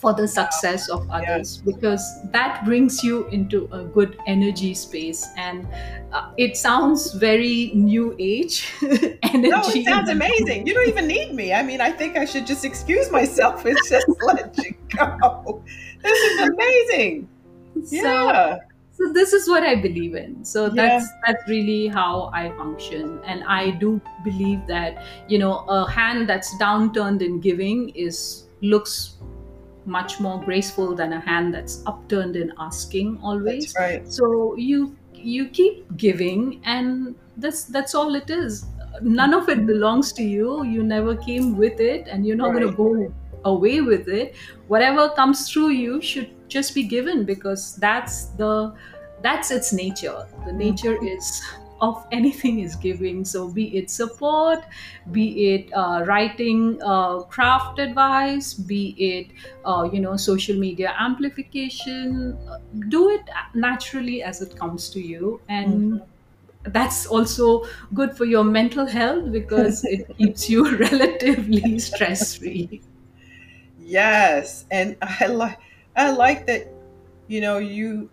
for 0.01 0.13
the 0.15 0.27
success 0.29 0.89
of 0.89 1.09
others 1.11 1.59
because 1.67 2.03
that 2.33 2.65
brings 2.65 3.03
you 3.03 3.27
into 3.29 3.69
a 3.73 3.83
good 3.85 4.17
energy 4.27 4.73
space 4.73 5.27
and 5.37 5.67
uh, 6.13 6.31
it 6.37 6.57
sounds 6.57 7.13
very 7.15 7.73
new 7.75 8.15
age 8.19 8.73
No, 9.35 9.61
it 9.67 9.85
sounds 9.85 10.09
amazing. 10.09 10.67
You 10.67 10.75
don't 10.75 10.89
even 10.89 11.07
need 11.07 11.35
me. 11.35 11.53
I 11.53 11.63
mean, 11.63 11.81
I 11.81 11.91
think 11.93 12.17
I 12.17 12.25
should 12.25 12.47
just 12.47 12.65
excuse 12.65 13.11
myself 13.11 13.65
and 13.65 13.77
just 13.89 14.07
let 14.23 14.57
you 14.59 14.75
go. 14.97 15.63
This 16.03 16.19
is 16.31 16.49
amazing. 16.49 17.29
so 17.85 17.97
Yeah. 17.97 18.59
so 18.99 19.13
this 19.13 19.33
is 19.33 19.49
what 19.49 19.63
i 19.63 19.75
believe 19.83 20.15
in 20.21 20.45
so 20.45 20.65
Yeah. 20.67 20.71
that's 20.77 21.07
that's 21.27 21.45
really 21.49 21.87
how 21.87 22.31
i 22.35 22.51
function 22.61 23.21
and 23.25 23.45
i 23.57 23.71
do 23.83 24.01
believe 24.25 24.67
that 24.67 25.05
you 25.29 25.39
know 25.39 25.53
a 25.77 25.89
hand 25.89 26.29
that's 26.29 26.51
downturned 26.63 27.23
in 27.23 27.39
giving 27.41 27.91
is 28.07 28.19
looks 28.61 28.97
much 29.89 30.21
more 30.21 30.41
graceful 30.45 30.95
than 30.95 31.13
a 31.15 31.21
hand 31.21 31.55
that's 31.55 31.83
upturned 31.87 32.37
in 32.37 32.53
asking 32.59 33.15
That's 33.15 33.25
always 33.25 33.75
right. 33.79 34.13
so 34.13 34.55
you 34.57 34.97
you 35.15 35.49
keep 35.49 35.97
giving 35.97 36.61
and 36.65 37.15
that's 37.37 37.65
that's 37.65 37.95
all 37.95 38.15
it 38.15 38.31
is. 38.31 38.67
None 39.03 39.35
of 39.35 39.49
it 39.49 39.67
belongs 39.67 40.13
to 40.15 40.23
you. 40.23 40.65
You 40.65 40.83
never 40.83 41.17
came 41.17 41.57
with 41.57 41.81
it 41.81 42.09
and 42.09 42.27
you're 42.27 42.37
not 42.37 42.53
going 42.53 42.67
to 42.67 42.73
go 42.73 43.13
away 43.45 43.81
with 43.81 44.09
it. 44.09 44.35
Whatever 44.67 45.09
comes 45.11 45.51
through 45.51 45.71
you 45.71 46.01
should 46.03 46.31
just 46.49 46.75
be 46.75 46.83
given 46.83 47.25
because 47.25 47.77
that's 47.77 48.27
the 48.43 48.75
that's 49.23 49.51
its 49.51 49.73
nature. 49.73 50.27
The 50.47 50.53
nature 50.53 50.97
mm-hmm. 50.97 51.07
is 51.07 51.43
of 51.81 52.05
anything 52.13 52.61
is 52.61 52.77
giving. 52.77 53.25
So 53.25 53.49
be 53.51 53.77
it 53.77 53.91
support 53.91 54.65
be 55.11 55.55
it 55.55 55.71
uh, 55.73 56.05
writing 56.07 56.79
uh, 56.83 57.21
craft 57.25 57.79
advice 57.79 58.55
be 58.55 58.95
it 58.99 59.33
uh, 59.65 59.89
you 59.93 60.01
know 60.01 60.17
social 60.17 60.57
media 60.59 60.95
amplification 60.99 62.39
uh, 62.49 62.57
do 62.89 63.09
it 63.11 63.23
naturally 63.55 64.23
as 64.23 64.41
it 64.43 64.57
comes 64.57 64.91
to 64.91 65.01
you. 65.01 65.43
And 65.49 66.03
that's 66.65 67.07
also 67.07 67.65
good 67.95 68.17
for 68.17 68.25
your 68.25 68.45
mental 68.45 68.87
health 68.87 69.33
because 69.33 69.85
it 69.87 70.03
keeps 70.19 70.49
you 70.49 70.77
relatively 70.79 71.79
stress 71.79 72.35
free 72.37 72.83
Yes, 73.77 74.65
and 74.71 74.97
I 75.03 75.27
like 75.27 75.59
I 75.97 76.11
like 76.11 76.47
that 76.47 76.75
you 77.27 77.41
know 77.41 77.59
you 77.59 78.11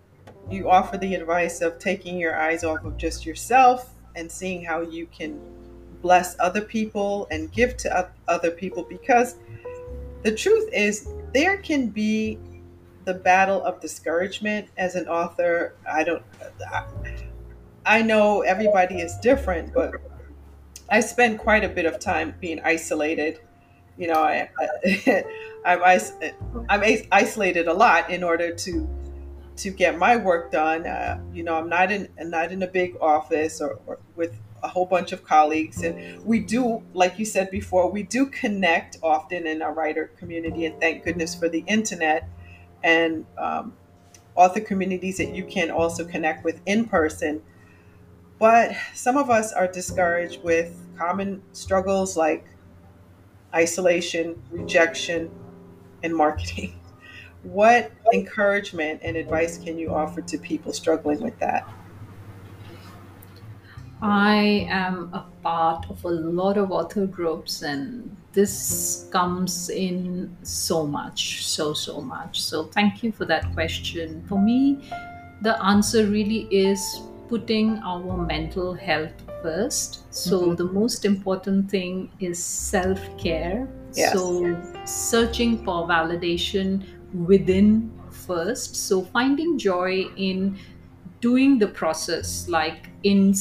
you 0.50 0.70
offer 0.70 0.98
the 0.98 1.16
advice 1.16 1.62
of 1.62 1.80
taking 1.80 2.18
your 2.18 2.38
eyes 2.38 2.64
off 2.64 2.84
of 2.84 2.98
just 2.98 3.26
yourself 3.26 3.94
and 4.16 4.32
seeing 4.32 4.64
how 4.64 4.82
you 4.82 5.08
can 5.08 5.40
bless 6.02 6.36
other 6.40 6.62
people 6.62 7.28
and 7.32 7.52
give 7.52 7.76
to 7.78 8.10
other 8.28 8.52
people 8.52 8.84
because 8.84 9.36
the 10.24 10.32
truth 10.32 10.70
is 10.72 11.08
there 11.34 11.58
can 11.58 11.88
be 11.88 12.38
the 13.06 13.14
battle 13.14 13.64
of 13.64 13.80
discouragement 13.80 14.68
as 14.78 14.96
an 14.96 15.08
author. 15.08 15.76
I 15.88 16.04
don't 16.04 16.24
I, 17.86 18.02
know 18.02 18.42
everybody 18.42 19.00
is 19.00 19.16
different, 19.18 19.74
but 19.74 19.94
I 20.90 21.00
spend 21.00 21.40
quite 21.40 21.64
a 21.64 21.70
bit 21.70 21.86
of 21.86 22.00
time 22.00 22.34
being 22.40 22.60
isolated. 22.64 23.40
You 23.98 24.08
know, 24.08 24.22
I, 24.22 24.50
I 24.60 25.24
I'm, 25.66 25.82
I'm 26.70 27.04
isolated 27.12 27.68
a 27.68 27.74
lot 27.74 28.10
in 28.10 28.24
order 28.24 28.54
to 28.54 28.90
to 29.58 29.70
get 29.70 29.98
my 29.98 30.18
work 30.18 30.52
done. 30.52 30.86
Uh, 30.86 31.22
you 31.34 31.44
know, 31.44 31.56
I'm 31.56 31.70
not 31.70 31.92
in 31.92 32.10
not 32.20 32.52
in 32.52 32.62
a 32.64 32.68
big 32.68 32.96
office 33.02 33.62
or, 33.62 33.80
or 33.86 34.00
with 34.16 34.36
a 34.64 34.68
whole 34.68 34.86
bunch 34.86 35.12
of 35.12 35.24
colleagues, 35.24 35.84
and 35.84 36.24
we 36.26 36.40
do, 36.40 36.84
like 36.94 37.20
you 37.20 37.26
said 37.26 37.52
before, 37.52 37.90
we 37.92 38.04
do 38.04 38.26
connect 38.26 38.98
often 39.04 39.46
in 39.48 39.62
our 39.62 39.74
writer 39.74 40.12
community, 40.18 40.66
and 40.66 40.80
thank 40.82 41.04
goodness 41.04 41.36
for 41.36 41.50
the 41.50 41.64
internet 41.68 42.28
and 42.84 43.26
um, 43.38 43.74
author 44.36 44.62
communities 44.62 45.18
that 45.18 45.34
you 45.36 45.44
can 45.46 45.72
also 45.72 46.06
connect 46.06 46.44
with 46.44 46.62
in 46.66 46.86
person. 46.86 47.42
But 48.40 48.76
some 48.94 49.18
of 49.18 49.30
us 49.30 49.54
are 49.54 49.68
discouraged 49.68 50.44
with 50.44 50.76
common 50.98 51.42
struggles 51.54 52.18
like 52.18 52.46
isolation, 53.54 54.42
rejection, 54.52 55.32
and 56.04 56.16
marketing. 56.16 56.80
What 57.46 57.94
encouragement 58.14 59.02
and 59.04 59.16
advice 59.16 59.58
can 59.58 59.78
you 59.78 59.94
offer 59.94 60.22
to 60.22 60.38
people 60.38 60.74
struggling 60.74 61.22
with 61.22 61.40
that? 61.40 61.70
I 64.02 64.68
am 64.70 65.10
a 65.14 65.26
part 65.42 65.86
of 65.90 66.04
a 66.04 66.10
lot 66.10 66.58
of 66.58 66.72
author 66.72 67.08
groups, 67.08 67.62
and 67.62 68.16
this 68.34 69.08
comes 69.12 69.70
in 69.70 70.36
so 70.44 70.86
much, 70.86 71.46
so, 71.46 71.74
so 71.74 72.02
much. 72.02 72.42
So, 72.42 72.66
thank 72.66 73.04
you 73.04 73.12
for 73.12 73.26
that 73.26 73.54
question. 73.54 74.24
For 74.28 74.40
me, 74.40 74.90
the 75.42 75.62
answer 75.64 76.06
really 76.08 76.48
is 76.52 77.10
putting 77.28 77.80
our 77.80 78.18
mental 78.18 78.74
health 78.74 79.14
first. 79.42 80.14
So, 80.14 80.52
hmm 80.52 80.56
the 80.56 80.66
most 80.66 81.06
important 81.06 81.72
thing 81.72 82.12
is 82.20 82.44
self 82.44 83.00
care. 83.18 83.68
Yes. 83.96 84.12
So, 84.12 84.62
searching 84.84 85.64
for 85.64 85.88
validation 85.88 86.84
within 87.26 87.92
first. 88.12 88.76
So, 88.76 89.04
finding 89.04 89.58
joy 89.58 90.06
in 90.18 90.58
doing 91.22 91.60
the 91.60 91.68
process 91.68 92.48
like 92.50 92.90
in 93.04 93.34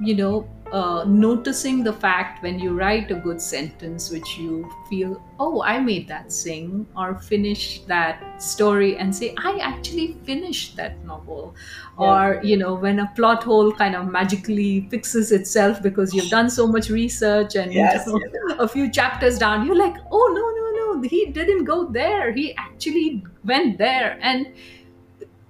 you 0.00 0.14
know 0.14 0.48
uh, 0.72 1.04
noticing 1.06 1.84
the 1.84 1.92
fact 1.92 2.42
when 2.42 2.58
you 2.58 2.74
write 2.74 3.10
a 3.12 3.14
good 3.14 3.40
sentence 3.40 4.10
which 4.10 4.36
you 4.36 4.68
feel 4.90 5.22
oh 5.38 5.62
i 5.62 5.78
made 5.78 6.08
that 6.08 6.32
sing 6.32 6.84
or 6.96 7.14
finish 7.20 7.80
that 7.86 8.42
story 8.42 8.96
and 8.96 9.14
say 9.14 9.32
i 9.38 9.56
actually 9.62 10.14
finished 10.24 10.76
that 10.76 11.02
novel 11.04 11.54
Yeah. 12.00 12.06
or 12.06 12.40
you 12.42 12.56
know 12.56 12.74
when 12.74 12.98
a 12.98 13.10
plot 13.14 13.44
hole 13.44 13.72
kind 13.72 13.94
of 13.94 14.10
magically 14.10 14.88
fixes 14.90 15.30
itself 15.32 15.80
because 15.82 16.12
you've 16.12 16.30
done 16.30 16.50
so 16.50 16.66
much 16.66 16.90
research 16.90 17.54
and 17.54 17.72
you 17.72 17.80
Yes. 17.80 18.06
know 18.06 18.20
a 18.58 18.68
few 18.68 18.90
chapters 18.90 19.38
down 19.38 19.64
you're 19.66 19.76
like 19.86 19.96
oh 20.10 20.26
no 20.38 20.44
no 20.58 20.65
he 21.02 21.26
didn't 21.26 21.64
go 21.64 21.86
there 21.86 22.32
he 22.32 22.54
actually 22.56 23.24
went 23.44 23.78
there 23.78 24.18
and 24.20 24.46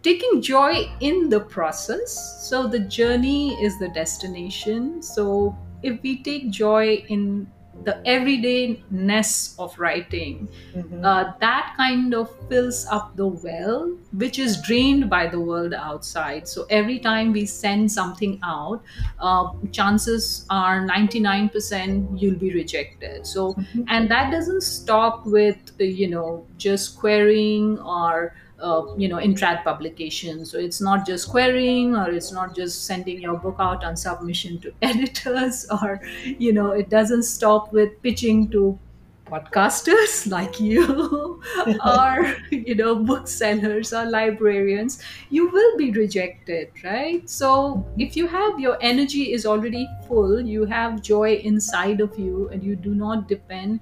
taking 0.03 0.41
joy 0.41 0.89
in 1.01 1.29
the 1.29 1.41
process. 1.41 2.47
So 2.49 2.69
the 2.69 2.79
journey 2.79 3.55
is 3.63 3.79
the 3.79 3.89
destination. 3.89 5.03
So 5.03 5.57
if 5.83 6.01
we 6.03 6.23
take 6.23 6.51
joy 6.51 7.05
in 7.09 7.51
the 7.87 7.99
everydayness 8.07 9.55
of 9.59 9.79
writing, 9.79 10.51
hmm 10.75 11.05
uh, 11.05 11.25
that 11.41 11.75
kind 11.77 12.15
of 12.15 12.29
fills 12.49 12.87
up 12.91 13.17
the 13.17 13.27
well, 13.27 13.97
which 14.13 14.39
is 14.39 14.61
drained 14.63 15.09
by 15.11 15.27
the 15.29 15.41
world 15.41 15.75
outside. 15.75 16.49
So 16.49 16.67
every 16.71 16.99
time 16.99 17.33
we 17.33 17.47
send 17.47 17.93
something 17.93 18.41
out, 18.43 18.83
uh, 19.21 19.51
chances 19.73 20.47
are 20.51 20.85
99% 20.85 22.09
you'll 22.21 22.39
be 22.39 22.53
rejected. 22.55 23.27
So, 23.27 23.57
and 23.89 24.11
that 24.11 24.31
doesn't 24.33 24.63
stop 24.63 25.27
with, 25.27 25.59
you 25.79 26.09
know, 26.09 26.47
just 26.57 26.99
querying 26.99 27.79
or 27.81 28.35
uh, 28.61 28.83
you 28.97 29.09
know 29.09 29.19
in 29.19 29.35
trad 29.35 29.63
publications. 29.65 30.51
So 30.51 30.59
it's 30.59 30.81
not 30.81 31.07
just 31.07 31.29
querying 31.29 31.95
or 31.97 32.11
it's 32.11 32.33
not 32.33 32.55
just 32.55 32.85
sending 32.85 33.21
your 33.21 33.37
book 33.39 33.57
out 33.59 33.85
on 33.85 33.97
submission 33.97 34.59
to 34.61 34.73
editors 34.83 35.67
or 35.83 36.01
you 36.25 36.53
know 36.53 36.71
it 36.71 36.89
doesn't 36.89 37.25
stop 37.25 37.73
with 37.73 38.01
pitching 38.03 38.49
to 38.51 38.79
podcasters 39.27 40.27
like 40.31 40.61
you 40.61 41.43
or 41.85 42.35
you 42.51 42.75
know 42.75 42.95
booksellers 42.95 43.93
or 43.93 44.05
librarians. 44.07 45.03
You 45.31 45.49
will 45.51 45.77
be 45.77 45.91
rejected 45.91 46.71
right? 46.85 47.29
So 47.29 47.85
if 47.99 48.17
you 48.17 48.27
have 48.29 48.61
your 48.61 48.79
energy 48.81 49.33
is 49.33 49.47
already 49.47 49.89
full 50.07 50.41
you 50.41 50.65
have 50.65 51.03
joy 51.03 51.35
inside 51.35 52.01
of 52.01 52.19
you 52.19 52.49
and 52.51 52.63
you 52.63 52.77
do 52.77 52.95
not 52.95 53.29
depend 53.29 53.81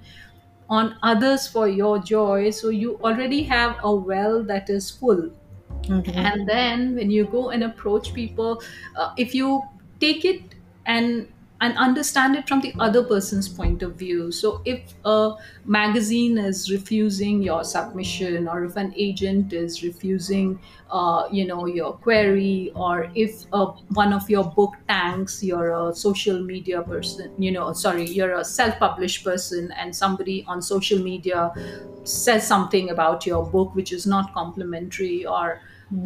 on 0.69 0.97
others 1.03 1.47
for 1.47 1.69
your 1.69 1.99
joy 1.99 2.51
so 2.51 2.69
you 2.71 2.99
already 3.03 3.43
have 3.45 3.77
a 3.83 3.95
well 3.95 4.43
that 4.45 4.71
is 4.71 4.91
full 4.91 5.31
Mhm. 5.89 6.31
and 6.31 6.49
then 6.49 6.95
when 6.95 7.11
you 7.11 7.25
go 7.27 7.51
and 7.51 7.63
approach 7.65 8.15
people 8.15 8.61
uh, 8.97 9.11
if 9.19 9.35
you 9.35 9.63
take 10.01 10.25
it 10.25 10.55
and 10.87 11.29
and 11.65 11.77
understand 11.79 12.37
it 12.37 12.47
from 12.49 12.61
the 12.61 12.75
other 12.79 13.03
person's 13.03 13.49
point 13.49 13.83
of 13.83 13.97
view. 13.97 14.31
So 14.31 14.61
if 14.67 14.83
a 15.05 15.33
magazine 15.65 16.37
is 16.39 16.71
refusing 16.71 17.43
your 17.43 17.65
submission 17.65 18.47
or 18.49 18.65
if 18.65 18.77
an 18.77 18.93
agent 18.97 19.53
is 19.53 19.83
refusing 19.83 20.61
uh, 20.91 21.27
you 21.33 21.47
know 21.47 21.67
your 21.67 21.95
query 21.95 22.71
or 22.75 23.11
if 23.15 23.45
uh, 23.53 23.67
one 23.95 24.13
of 24.13 24.29
your 24.29 24.45
book 24.45 24.75
tanks 24.89 25.43
you're 25.43 25.73
a 25.89 25.95
social 25.95 26.43
media 26.43 26.83
person 26.83 27.33
you 27.39 27.51
know 27.51 27.73
sorry 27.73 28.07
you're 28.07 28.35
a 28.39 28.45
self-published 28.45 29.25
person 29.25 29.73
and 29.73 29.97
somebody 29.97 30.45
on 30.47 30.61
social 30.63 30.99
media 30.99 31.51
says 32.05 32.47
something 32.47 32.91
about 32.91 33.27
your 33.27 33.45
book 33.51 33.75
which 33.75 33.93
is 33.93 34.07
not 34.07 34.33
complimentary 34.35 35.25
or 35.27 35.61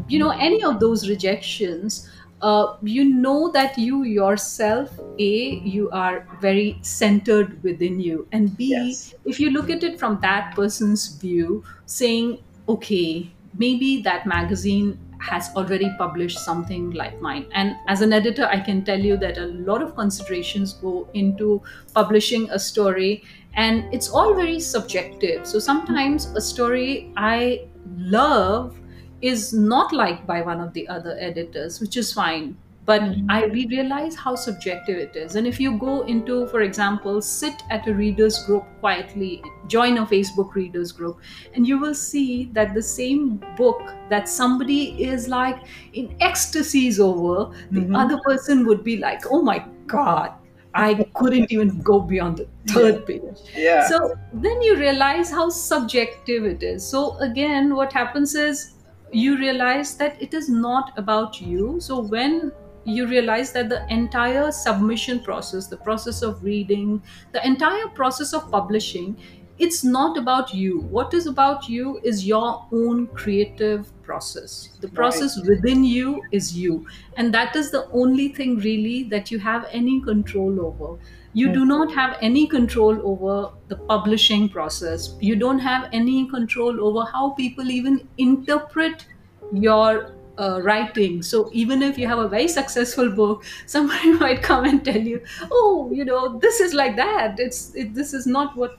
you 0.08 0.18
know 0.18 0.30
any 0.30 0.62
of 0.64 0.80
those 0.80 1.08
rejections 1.08 2.08
uh, 2.40 2.76
you 2.82 3.04
know 3.04 3.50
that 3.52 3.76
you 3.78 4.04
yourself 4.04 4.90
a 5.18 5.32
you 5.74 5.90
are 5.90 6.26
very 6.40 6.78
centered 6.82 7.62
within 7.62 8.00
you. 8.00 8.26
And 8.32 8.56
b 8.56 8.70
Yes. 8.70 9.14
if 9.24 9.40
you 9.40 9.50
look 9.50 9.70
at 9.70 9.82
it 9.82 9.98
from 9.98 10.20
that 10.20 10.54
person's 10.54 11.08
view 11.08 11.64
saying 11.86 12.38
okay 12.68 13.30
maybe 13.56 14.02
that 14.02 14.26
magazine 14.26 14.98
has 15.20 15.50
already 15.56 15.90
published 15.98 16.38
something 16.38 16.92
like 16.92 17.20
mine. 17.20 17.46
And 17.52 17.74
as 17.88 18.02
an 18.02 18.12
editor 18.12 18.46
i 18.46 18.60
can 18.60 18.84
tell 18.84 19.00
you 19.00 19.16
that 19.16 19.36
a 19.38 19.46
lot 19.46 19.82
of 19.82 19.94
considerations 19.96 20.74
go 20.74 21.08
into 21.14 21.60
publishing 21.94 22.48
a 22.50 22.58
story 22.58 23.24
and 23.54 23.92
it's 23.92 24.08
all 24.10 24.34
very 24.34 24.60
subjective. 24.60 25.44
So 25.46 25.58
sometimes 25.58 26.26
a 26.36 26.40
story 26.40 27.12
i 27.16 27.66
love 27.96 28.78
is 29.20 29.52
not 29.52 29.92
liked 29.92 30.26
by 30.26 30.42
one 30.42 30.60
of 30.60 30.72
the 30.72 30.88
other 30.88 31.16
editors, 31.18 31.80
which 31.80 31.96
is 31.96 32.12
fine. 32.12 32.56
But 32.86 33.02
Mhm. 33.02 33.26
I 33.28 33.46
we 33.46 33.66
realize 33.66 34.14
how 34.16 34.34
subjective 34.34 34.96
it 34.96 35.14
is. 35.14 35.36
And 35.36 35.46
if 35.46 35.60
you 35.60 35.72
go 35.78 36.02
into, 36.12 36.46
for 36.46 36.62
example, 36.62 37.20
sit 37.20 37.64
at 37.68 37.86
a 37.86 37.92
readers 37.92 38.38
group 38.46 38.64
quietly, 38.80 39.42
join 39.66 39.98
a 39.98 40.06
Facebook 40.06 40.54
readers 40.54 40.90
group, 40.90 41.18
and 41.54 41.68
you 41.68 41.78
will 41.78 41.94
see 41.94 42.48
that 42.54 42.72
the 42.72 42.82
same 42.82 43.42
book 43.58 43.82
that 44.08 44.26
somebody 44.26 45.04
is 45.04 45.28
like 45.28 45.60
in 45.92 46.14
ecstasies 46.20 46.98
over, 46.98 47.50
the 47.72 47.80
Mhm. 47.82 47.98
other 48.04 48.18
person 48.24 48.66
would 48.66 48.82
be 48.82 48.96
like, 48.96 49.30
oh 49.30 49.42
my 49.42 49.62
God, 49.86 50.32
I 50.72 50.94
couldn't 51.14 51.52
even 51.52 51.80
go 51.82 52.00
beyond 52.00 52.38
the 52.38 52.48
third 52.72 53.04
page. 53.04 53.44
Yeah. 53.54 53.86
So 53.88 54.14
then 54.32 54.62
you 54.62 54.76
realize 54.76 55.30
how 55.30 55.50
subjective 55.50 56.44
it 56.44 56.62
is. 56.62 56.86
So 56.86 57.18
again, 57.18 57.74
what 57.74 57.92
happens 57.92 58.34
is 58.34 58.74
you 59.12 59.38
realize 59.38 59.96
that 59.96 60.20
it 60.20 60.34
is 60.34 60.48
not 60.48 60.92
about 60.98 61.40
you. 61.40 61.80
So 61.80 62.00
when 62.00 62.52
you 62.84 63.06
realize 63.06 63.52
that 63.52 63.68
the 63.68 63.86
entire 63.92 64.50
submission 64.50 65.20
process, 65.20 65.66
the 65.66 65.76
process 65.76 66.22
of 66.22 66.42
reading, 66.42 67.02
the 67.32 67.46
entire 67.46 67.88
process 67.88 68.32
of 68.32 68.50
publishing, 68.50 69.16
it's 69.58 69.82
not 69.82 70.16
about 70.16 70.54
you. 70.54 70.80
What 70.82 71.12
is 71.12 71.26
about 71.26 71.68
you 71.68 72.00
is 72.04 72.24
your 72.24 72.66
own 72.72 73.08
creative 73.08 73.90
process. 74.02 74.70
The 74.80 74.88
process 74.88 75.36
within 75.46 75.82
you 75.84 76.22
is 76.30 76.56
you. 76.56 76.86
And 77.16 77.34
that 77.34 77.56
is 77.56 77.70
the 77.72 77.88
only 77.90 78.28
thing 78.28 78.58
really 78.58 79.02
that 79.04 79.30
you 79.30 79.38
have 79.40 79.66
any 79.72 80.00
control 80.00 80.60
over 80.64 80.98
you 81.32 81.48
do 81.52 81.64
not 81.64 81.92
have 81.92 82.16
any 82.20 82.46
control 82.46 82.98
over 83.04 83.52
the 83.68 83.76
publishing 83.76 84.48
process. 84.48 85.14
You 85.20 85.36
don't 85.36 85.58
have 85.58 85.88
any 85.92 86.28
control 86.28 86.80
over 86.84 87.04
how 87.10 87.30
people 87.30 87.70
even 87.70 88.08
interpret 88.18 89.06
your 89.52 90.14
uh, 90.38 90.60
writing. 90.62 91.22
So 91.22 91.50
even 91.52 91.82
if 91.82 91.98
you 91.98 92.06
have 92.06 92.18
a 92.18 92.28
very 92.28 92.48
successful 92.48 93.10
book 93.10 93.44
somebody 93.66 94.12
might 94.24 94.42
come 94.42 94.64
and 94.64 94.84
tell 94.84 95.00
you 95.00 95.20
oh 95.50 95.90
you 95.92 96.04
know 96.04 96.38
this 96.38 96.60
is 96.60 96.74
like 96.74 96.96
that. 96.96 97.38
It's 97.38 97.74
it, 97.74 97.94
this 97.94 98.14
is 98.14 98.26
not 98.26 98.56
what 98.56 98.78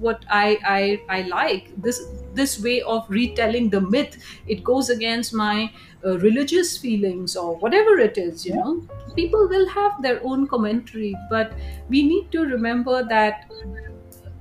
what 0.00 0.24
I, 0.30 0.58
I 0.64 1.00
i 1.08 1.22
like. 1.22 1.70
This 1.80 2.00
this 2.34 2.60
way 2.62 2.82
of 2.82 3.06
retelling 3.08 3.70
the 3.70 3.80
myth 3.80 4.16
it 4.46 4.62
goes 4.62 4.90
against 4.90 5.32
my 5.32 5.70
uh, 6.04 6.18
religious 6.18 6.76
feelings 6.76 7.36
or 7.36 7.56
whatever 7.56 7.98
it 7.98 8.18
is 8.18 8.44
you 8.44 8.54
know. 8.54 8.86
People 9.14 9.48
will 9.48 9.68
have 9.68 10.02
their 10.02 10.20
own 10.24 10.46
commentary 10.46 11.14
but 11.30 11.52
we 11.88 12.02
need 12.02 12.30
to 12.32 12.42
remember 12.42 13.02
that 13.04 13.50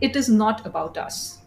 it 0.01 0.15
is 0.15 0.29
not 0.29 0.65
about 0.65 0.97
us. 0.97 1.39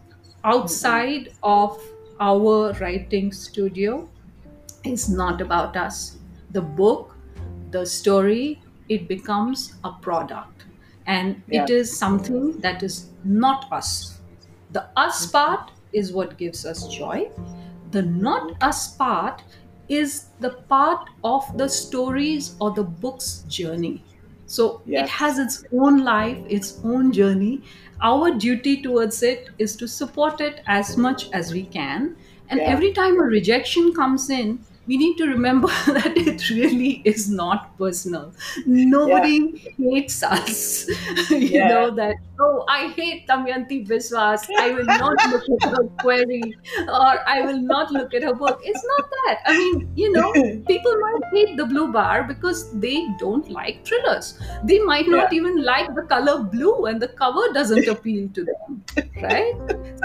Outside 0.44 1.32
of 1.42 1.80
our 2.20 2.72
writing 2.80 3.32
studio 3.32 4.08
is 4.84 5.08
not 5.08 5.40
about 5.40 5.76
us. 5.76 6.16
The 6.50 6.62
book 6.62 7.14
the 7.70 7.84
story 7.84 8.62
it 8.88 9.06
becomes 9.08 9.74
a 9.84 9.92
product 9.92 10.57
and 11.08 11.42
Yeah. 11.50 11.64
it 11.64 11.70
is 11.70 11.98
something 11.98 12.60
that 12.60 12.84
is 12.84 13.10
not 13.24 13.66
us. 13.72 14.20
The 14.70 14.88
us 14.96 15.26
mm-hmm. 15.26 15.32
part 15.32 15.72
is 15.92 16.12
what 16.12 16.38
gives 16.38 16.64
us 16.66 16.86
joy. 16.88 17.32
The 17.90 18.02
not 18.02 18.52
us 18.62 18.94
part 18.96 19.42
is 19.88 20.28
the 20.40 20.50
part 20.68 21.08
of 21.24 21.42
the 21.56 21.68
stories 21.68 22.56
or 22.60 22.72
the 22.72 22.84
book's 22.84 23.42
journey. 23.48 24.04
So 24.46 24.86
it 24.92 25.08
has 25.08 25.38
its 25.38 25.64
own 25.72 26.04
life 26.04 26.38
its 26.48 26.80
own 26.84 27.12
journey. 27.12 27.62
Our 28.02 28.30
duty 28.36 28.82
towards 28.82 29.22
it 29.22 29.48
is 29.58 29.76
to 29.76 29.88
support 29.88 30.40
it 30.40 30.62
as 30.66 30.96
much 30.96 31.28
as 31.32 31.52
we 31.52 31.64
can. 31.66 32.16
And 32.48 32.60
Yeah. 32.60 32.66
every 32.66 32.92
time 32.92 33.18
a 33.18 33.24
rejection 33.24 33.92
comes 33.94 34.30
in 34.30 34.66
we 34.88 34.96
need 34.96 35.16
to 35.18 35.26
remember 35.26 35.68
that 35.98 36.14
it 36.16 36.48
really 36.50 37.02
is 37.04 37.28
not 37.30 37.76
personal. 37.78 38.32
Nobody 38.66 39.38
hates 39.78 40.22
us. 40.22 40.88
You 41.48 41.60
Yeah. 41.60 41.68
know 41.70 41.90
that 41.96 42.16
oh 42.44 42.64
i 42.68 42.88
hate 42.96 43.20
damyanti 43.28 43.76
biswas 43.90 44.42
i 44.64 44.66
will 44.76 44.90
not 45.02 45.24
look 45.32 45.46
at 45.56 45.62
her 45.74 45.82
query 46.02 46.56
or 47.00 47.12
i 47.34 47.40
will 47.46 47.60
not 47.70 47.90
look 47.98 48.14
at 48.18 48.22
her 48.28 48.34
book 48.42 48.60
it's 48.62 48.84
not 48.90 49.04
that. 49.18 49.40
I 49.46 49.54
mean 49.56 49.80
you 49.94 50.10
know 50.12 50.28
people 50.68 50.94
might 51.04 51.24
hate 51.34 51.56
the 51.56 51.66
blue 51.66 51.92
bar 51.92 52.24
because 52.24 52.60
they 52.86 53.08
don't 53.18 53.48
like 53.50 53.84
thrillers. 53.86 54.38
They 54.62 54.78
might 54.80 55.08
not 55.08 55.32
even 55.32 55.64
like 55.64 55.88
the 55.94 56.02
color 56.14 56.42
blue 56.44 56.86
and 56.86 57.00
the 57.02 57.08
cover 57.08 57.52
doesn't 57.52 57.88
appeal 57.88 58.28
to 58.34 58.44
them 58.44 58.84
right? 59.22 59.54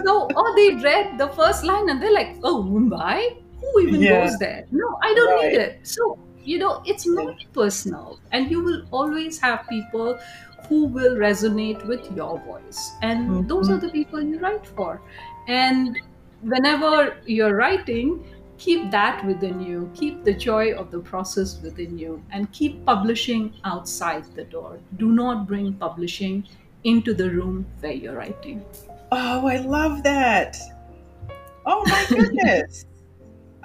So 0.06 0.32
or 0.36 0.56
they 0.56 0.76
read 0.84 1.18
the 1.18 1.30
first 1.30 1.64
line 1.64 1.90
and 1.90 2.02
they're 2.02 2.14
like 2.14 2.38
oh 2.44 2.64
mumbai 2.64 3.43
who 3.74 3.82
even 3.82 4.02
Yeah. 4.02 4.10
goes 4.10 4.38
there 4.40 4.66
no 4.72 4.98
i 5.04 5.14
don't 5.14 5.36
need 5.36 5.54
it. 5.54 5.80
So 5.84 6.20
you 6.46 6.60
know 6.60 6.82
it's 6.86 7.08
not 7.08 7.36
personal. 7.54 8.20
And 8.34 8.52
you 8.52 8.62
will 8.64 8.84
always 8.92 9.40
have 9.40 9.66
people 9.70 10.20
who 10.68 10.86
will 10.88 11.16
resonate 11.16 11.86
with 11.86 12.12
your 12.12 12.38
voice. 12.40 12.98
And 13.02 13.48
those 13.48 13.70
Mhm. 13.70 13.74
are 13.74 13.78
the 13.80 13.90
people 13.90 14.22
you 14.22 14.40
write 14.40 14.66
for. 14.68 15.02
And 15.48 15.98
whenever 16.42 17.18
you're 17.26 17.56
writing 17.56 18.26
keep 18.58 18.92
that 18.92 19.26
within 19.26 19.60
you. 19.60 19.90
Keep 19.94 20.24
the 20.24 20.34
joy 20.34 20.74
of 20.74 20.92
the 20.92 21.00
process 21.00 21.62
within 21.62 21.98
you. 21.98 22.24
And 22.32 22.52
keep 22.54 22.86
publishing 22.86 23.56
outside 23.64 24.26
the 24.36 24.46
door. 24.46 24.80
Do 24.98 25.12
not 25.12 25.48
bring 25.48 25.74
publishing 25.74 26.48
into 26.84 27.14
the 27.14 27.30
room 27.32 27.74
where 27.80 27.94
you're 27.94 28.16
writing. 28.16 28.66
Oh, 29.12 29.48
I 29.48 29.58
love 29.58 30.04
that. 30.04 30.58
Oh 31.66 31.86
my 31.88 32.06
goodness. 32.14 32.86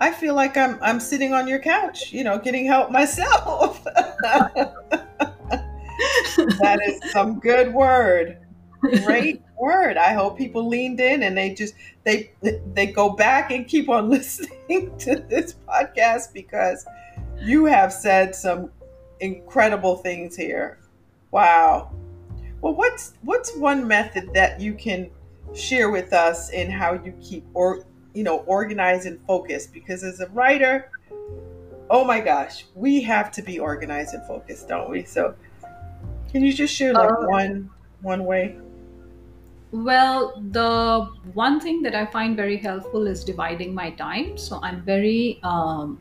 I 0.00 0.12
feel 0.12 0.34
like 0.34 0.56
I'm 0.56 0.78
I'm 0.80 1.00
sitting 1.00 1.32
on 1.32 1.48
your 1.48 1.58
couch, 1.58 2.12
you 2.12 2.24
know, 2.24 2.38
getting 2.38 2.66
help 2.66 2.90
myself. 2.90 3.82
that 6.38 6.80
is 6.86 7.10
some 7.12 7.40
good 7.40 7.74
word. 7.74 8.38
Great 8.80 9.42
word. 9.60 9.96
I 9.96 10.12
hope 10.12 10.38
people 10.38 10.68
leaned 10.68 11.00
in 11.00 11.24
and 11.24 11.36
they 11.36 11.52
just 11.54 11.74
they 12.04 12.30
they 12.74 12.86
go 12.86 13.10
back 13.10 13.50
and 13.50 13.66
keep 13.66 13.88
on 13.88 14.08
listening 14.10 14.96
to 14.98 15.16
this 15.16 15.56
podcast 15.68 16.32
because 16.32 16.86
you 17.40 17.64
have 17.64 17.92
said 17.92 18.34
some 18.34 18.70
incredible 19.20 19.96
things 19.96 20.36
here. 20.36 20.78
Wow. 21.32 21.90
Well, 22.60 22.74
what's 22.74 23.14
what's 23.22 23.54
one 23.56 23.86
method 23.86 24.30
that 24.34 24.60
you 24.60 24.74
can 24.74 25.10
share 25.54 25.90
with 25.90 26.12
us 26.12 26.50
in 26.50 26.70
how 26.70 26.92
you 26.92 27.12
keep 27.20 27.44
or 27.54 27.84
you 28.18 28.24
know 28.28 28.38
organized 28.58 29.06
and 29.06 29.18
focused? 29.32 29.72
Because 29.72 30.02
as 30.10 30.18
a 30.20 30.28
writer, 30.38 30.90
oh 31.96 32.04
my 32.04 32.20
gosh, 32.20 32.64
we 32.74 33.02
have 33.02 33.30
to 33.36 33.42
be 33.50 33.58
organized 33.58 34.12
and 34.14 34.26
focused, 34.26 34.68
don't 34.68 34.90
we? 34.90 35.04
So, 35.04 35.34
can 36.32 36.42
you 36.44 36.52
just 36.52 36.74
share 36.74 36.94
like 37.02 37.10
Uh, 37.10 37.28
one 37.38 37.70
one 38.02 38.24
way? 38.24 38.44
Well, 39.70 40.20
the 40.50 41.06
one 41.34 41.60
thing 41.60 41.82
that 41.86 41.94
I 41.94 42.04
find 42.06 42.36
very 42.36 42.56
helpful 42.56 43.06
is 43.06 43.22
dividing 43.22 43.74
my 43.74 43.90
time. 43.90 44.38
So 44.38 44.58
I'm 44.62 44.80
very 44.82 45.40
um, 45.44 45.98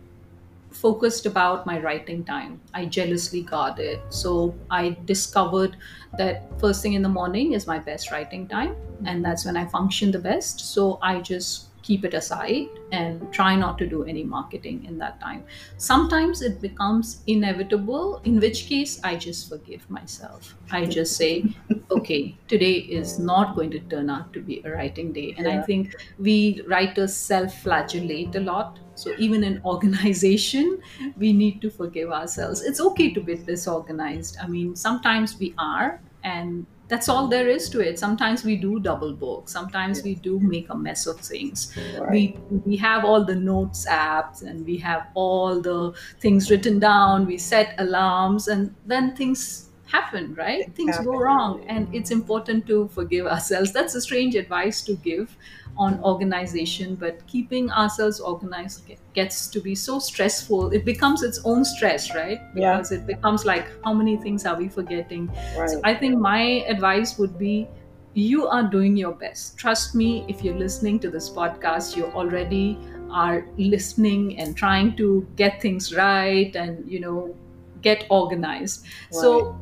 focused 0.71 1.25
about 1.25 1.65
my 1.65 1.77
writing 1.79 2.23
time. 2.23 2.61
I 2.73 2.85
jealously 2.85 3.41
guard 3.41 3.79
it. 3.79 3.99
So 4.09 4.55
I 4.71 4.95
discovered 5.05 5.75
that 6.17 6.47
first 6.63 6.81
thing 6.81 6.93
in 6.93 7.01
the 7.01 7.13
morning 7.19 7.53
is 7.59 7.67
my 7.67 7.79
best 7.79 8.11
writing 8.11 8.47
time, 8.47 8.75
and 9.05 9.25
that's 9.25 9.43
when 9.45 9.57
I 9.57 9.65
function 9.65 10.11
the 10.11 10.23
best. 10.31 10.61
So 10.73 10.97
I 11.01 11.19
just 11.19 11.67
keep 11.87 12.03
it 12.03 12.13
aside 12.13 12.67
and 12.91 13.31
try 13.31 13.55
not 13.55 13.77
to 13.77 13.87
do 13.87 14.03
any 14.03 14.23
marketing 14.23 14.83
in 14.85 14.97
that 14.97 15.19
time. 15.21 15.45
Sometimes 15.77 16.41
it 16.41 16.59
becomes 16.61 17.23
inevitable, 17.27 18.21
in 18.25 18.39
which 18.39 18.67
case 18.67 18.99
I 19.03 19.15
just 19.15 19.47
forgive 19.49 19.89
myself. 19.89 20.55
I 20.71 20.85
just 20.85 21.15
say, 21.15 21.45
okay, 21.91 22.37
today 22.47 22.73
is 22.99 23.19
not 23.19 23.55
going 23.55 23.71
to 23.71 23.79
turn 23.79 24.09
out 24.09 24.33
to 24.33 24.41
be 24.41 24.61
a 24.65 24.71
writing 24.71 25.13
day. 25.13 25.33
And 25.37 25.47
I 25.47 25.61
think 25.61 25.95
we 26.17 26.61
writers 26.67 27.15
self 27.15 27.53
flagellate 27.63 28.35
a 28.35 28.41
lot. 28.41 28.79
So 28.95 29.13
even 29.17 29.43
in 29.43 29.61
organization, 29.65 30.81
we 31.17 31.31
need 31.33 31.61
to 31.61 31.69
forgive 31.69 32.09
ourselves. 32.11 32.61
It's 32.63 32.81
okay 32.81 33.13
to 33.13 33.21
be 33.21 33.35
disorganized. 33.35 34.37
I 34.41 34.47
mean, 34.47 34.75
sometimes 34.75 35.37
we 35.39 35.53
are, 35.57 36.01
and 36.23 36.65
that's 36.87 37.09
all 37.09 37.27
there 37.27 37.47
is 37.49 37.69
to 37.71 37.81
it. 37.81 37.99
Sometimes 37.99 38.43
we 38.43 38.55
do 38.55 38.79
double 38.79 39.13
book. 39.13 39.49
Sometimes 39.49 40.03
we 40.03 40.15
do 40.15 40.39
make 40.39 40.69
a 40.69 40.75
mess 40.77 41.05
of 41.05 41.19
things. 41.19 41.75
Right. 41.97 42.09
We 42.09 42.39
we 42.65 42.77
have 42.77 43.03
all 43.05 43.25
the 43.25 43.35
notes 43.35 43.85
apps 43.87 44.41
and 44.41 44.65
we 44.65 44.77
have 44.77 45.07
all 45.13 45.61
the 45.61 45.93
things 46.19 46.49
written 46.49 46.79
down. 46.79 47.25
We 47.25 47.37
set 47.37 47.75
alarms, 47.77 48.47
and 48.47 48.75
then 48.85 49.15
things 49.15 49.63
happen 49.89 50.33
right 50.35 50.75
things 50.75 50.97
go 50.99 51.15
wrong 51.17 51.63
and 51.69 51.87
it's 51.95 52.11
important 52.11 52.67
to 52.67 52.89
forgive 52.89 53.25
ourselves 53.25 53.71
that's 53.71 53.95
a 53.95 54.01
strange 54.01 54.35
advice 54.35 54.81
to 54.81 54.95
give 54.97 55.37
on 55.77 55.99
organization 56.03 56.95
but 56.95 57.25
keeping 57.27 57.69
ourselves 57.71 58.19
organized 58.19 58.81
gets 59.13 59.47
to 59.47 59.59
be 59.59 59.75
so 59.75 59.99
stressful 59.99 60.71
it 60.71 60.83
becomes 60.85 61.23
its 61.23 61.39
own 61.45 61.63
stress 61.65 62.13
right 62.15 62.39
Yeah. 62.55 62.77
because 62.77 62.91
it 62.91 63.05
becomes 63.05 63.45
like 63.45 63.67
how 63.85 63.93
many 63.93 64.17
things 64.17 64.45
are 64.45 64.55
we 64.57 64.67
forgetting 64.69 65.29
so 65.53 65.61
Right. 65.61 65.77
i 65.83 65.93
think 65.95 66.19
my 66.19 66.41
advice 66.75 67.17
would 67.19 67.37
be 67.37 67.67
you 68.13 68.47
are 68.47 68.63
doing 68.63 68.97
your 68.97 69.13
best 69.13 69.57
trust 69.57 69.93
me 69.95 70.25
if 70.27 70.43
you're 70.43 70.57
listening 70.57 70.99
to 70.99 71.09
this 71.09 71.29
podcast 71.29 71.95
you 71.95 72.05
already 72.21 72.77
are 73.11 73.45
listening 73.57 74.39
and 74.39 74.57
trying 74.57 74.95
to 74.97 75.25
get 75.35 75.61
things 75.61 75.93
right 75.95 76.55
and 76.55 76.89
you 76.91 76.99
know 76.99 77.35
get 77.81 78.05
organized 78.09 78.85
so 79.11 79.55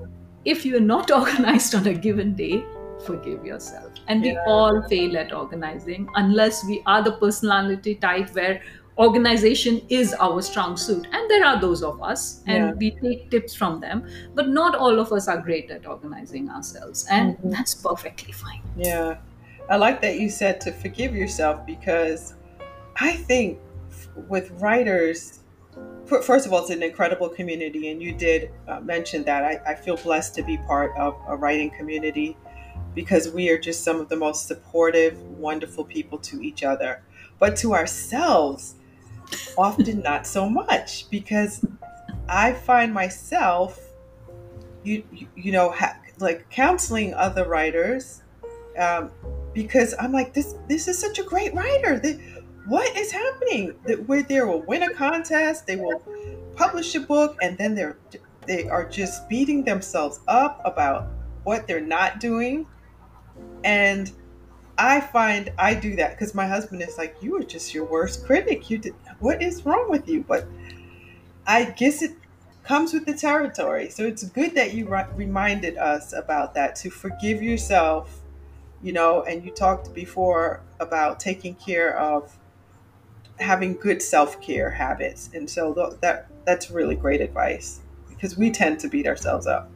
if 0.46 0.66
you're 0.66 0.80
not 0.80 1.12
organized 1.20 1.74
on 1.74 1.88
a 1.88 1.94
given 1.94 2.36
day, 2.36 2.64
forgive 3.04 3.44
yourself. 3.44 3.92
And 4.08 4.22
we 4.22 4.32
Yeah. 4.32 4.44
all 4.48 4.82
fail 4.84 5.18
at 5.18 5.34
organizing 5.34 6.10
unless 6.16 6.64
we 6.66 6.82
are 6.86 7.02
the 7.04 7.14
personality 7.14 7.96
type 7.96 8.34
where 8.36 8.62
organization 8.98 9.82
is 9.90 10.14
our 10.22 10.42
strong 10.42 10.78
suit. 10.78 11.06
And 11.12 11.30
there 11.30 11.44
are 11.46 11.60
those 11.60 11.84
of 11.84 12.02
us, 12.02 12.42
and 12.48 12.64
Yeah. 12.64 12.74
we 12.74 12.92
take 12.92 13.30
tips 13.30 13.54
from 13.54 13.82
them. 13.82 14.08
But 14.34 14.48
not 14.50 14.76
all 14.76 15.00
of 15.00 15.12
us 15.12 15.28
are 15.28 15.38
great 15.38 15.70
at 15.70 15.86
organizing 15.86 16.50
ourselves. 16.50 17.06
And 17.10 17.38
Mhm. 17.38 17.52
that's 17.52 17.76
perfectly 17.76 18.32
fine. 18.32 18.62
Yeah. 18.78 19.18
I 19.70 19.78
like 19.78 20.00
that 20.02 20.20
you 20.20 20.30
said 20.30 20.62
to 20.62 20.72
forgive 20.72 21.16
yourself 21.16 21.66
because 21.66 22.36
I 22.96 23.14
think 23.14 23.60
with 24.30 24.52
writers, 24.62 25.40
first 26.06 26.46
of 26.46 26.54
all, 26.54 26.62
it's 26.62 26.70
an 26.70 26.84
incredible 26.84 27.28
community, 27.28 27.90
and 27.92 28.02
you 28.02 28.14
did 28.14 28.52
uh, 28.68 28.80
mention 28.80 29.24
that. 29.26 29.44
I, 29.44 29.60
I 29.72 29.76
feel 29.76 29.98
blessed 29.98 30.36
to 30.36 30.44
be 30.44 30.58
part 30.58 30.92
of 30.98 31.16
a 31.28 31.36
writing 31.36 31.72
community 31.72 32.38
because 32.96 33.30
we 33.30 33.50
are 33.50 33.58
just 33.58 33.84
some 33.84 34.00
of 34.00 34.10
the 34.10 34.16
most 34.16 34.48
supportive, 34.48 35.22
wonderful 35.22 35.84
people 35.84 36.18
to 36.20 36.42
each 36.42 36.64
other. 36.64 37.04
But 37.38 37.58
to 37.58 37.74
ourselves, 37.74 38.76
often 39.58 40.00
not 40.02 40.26
so 40.26 40.50
much 40.50 41.10
because 41.10 41.64
I 42.28 42.54
find 42.54 42.94
myself, 42.94 43.80
you 44.84 45.04
you, 45.36 45.52
know, 45.52 45.72
ha- 45.72 45.98
like 46.20 46.50
counseling 46.50 47.14
other 47.14 47.48
writers 47.48 48.24
um, 48.78 49.12
because 49.54 49.94
I'm 50.00 50.12
like 50.12 50.34
this. 50.34 50.56
This 50.68 50.88
is 50.88 50.98
such 50.98 51.20
a 51.20 51.24
great 51.24 51.54
writer. 51.54 52.00
That 52.00 52.20
what 52.68 52.96
is 52.98 53.12
happening? 53.12 53.76
That 53.86 54.08
where 54.08 54.24
they 54.24 54.42
will 54.42 54.62
win 54.62 54.84
a 54.84 54.94
contest, 54.94 55.68
they 55.68 55.76
will 55.76 56.02
publish 56.56 56.96
a 56.96 57.02
book, 57.02 57.38
and 57.42 57.58
then 57.58 57.76
they're 57.76 57.98
they 58.48 58.68
are 58.70 58.88
just 58.88 59.28
beating 59.28 59.64
themselves 59.64 60.20
up 60.28 60.62
about 60.66 61.08
what 61.44 61.68
they're 61.68 61.80
not 61.82 62.20
doing, 62.20 62.68
and 63.66 64.12
I 64.78 65.02
find 65.02 65.52
I 65.58 65.74
do 65.74 65.96
that 65.98 66.12
because 66.12 66.34
my 66.34 66.48
husband 66.48 66.82
is 66.82 66.98
like, 66.98 67.18
"You 67.22 67.36
are 67.38 67.44
just 67.44 67.74
your 67.74 67.86
worst 67.86 68.26
critic. 68.26 68.70
You 68.70 68.78
did 68.78 68.96
what 69.20 69.42
is 69.42 69.66
wrong 69.66 69.90
with 69.90 70.08
you?" 70.08 70.24
But 70.26 70.48
I 71.48 71.66
guess 71.66 72.02
it 72.02 72.12
comes 72.64 72.94
with 72.94 73.06
the 73.06 73.14
territory. 73.14 73.90
So 73.90 74.04
it's 74.04 74.24
good 74.24 74.56
that 74.56 74.74
you 74.74 74.88
ri- 74.88 75.06
reminded 75.16 75.78
us 75.78 76.14
about 76.14 76.54
that 76.56 76.76
to 76.78 76.90
forgive 76.90 77.42
yourself, 77.44 78.22
you 78.82 78.94
know, 78.94 79.24
and 79.24 79.44
you 79.46 79.52
talked 79.52 79.94
before 79.94 80.62
about 80.80 81.20
taking 81.20 81.56
care 81.56 81.98
of 81.98 82.38
having 83.40 83.74
good 83.76 84.02
self-care 84.02 84.72
habits. 84.72 85.30
And 85.34 85.50
so 85.50 85.74
th- 85.74 86.00
that 86.02 86.28
that's 86.46 86.72
really 86.72 86.96
great 86.96 87.22
advice 87.22 87.82
because 88.10 88.38
we 88.38 88.52
tend 88.52 88.80
to 88.82 88.88
beat 88.88 89.08
ourselves 89.08 89.48
up. 89.48 89.70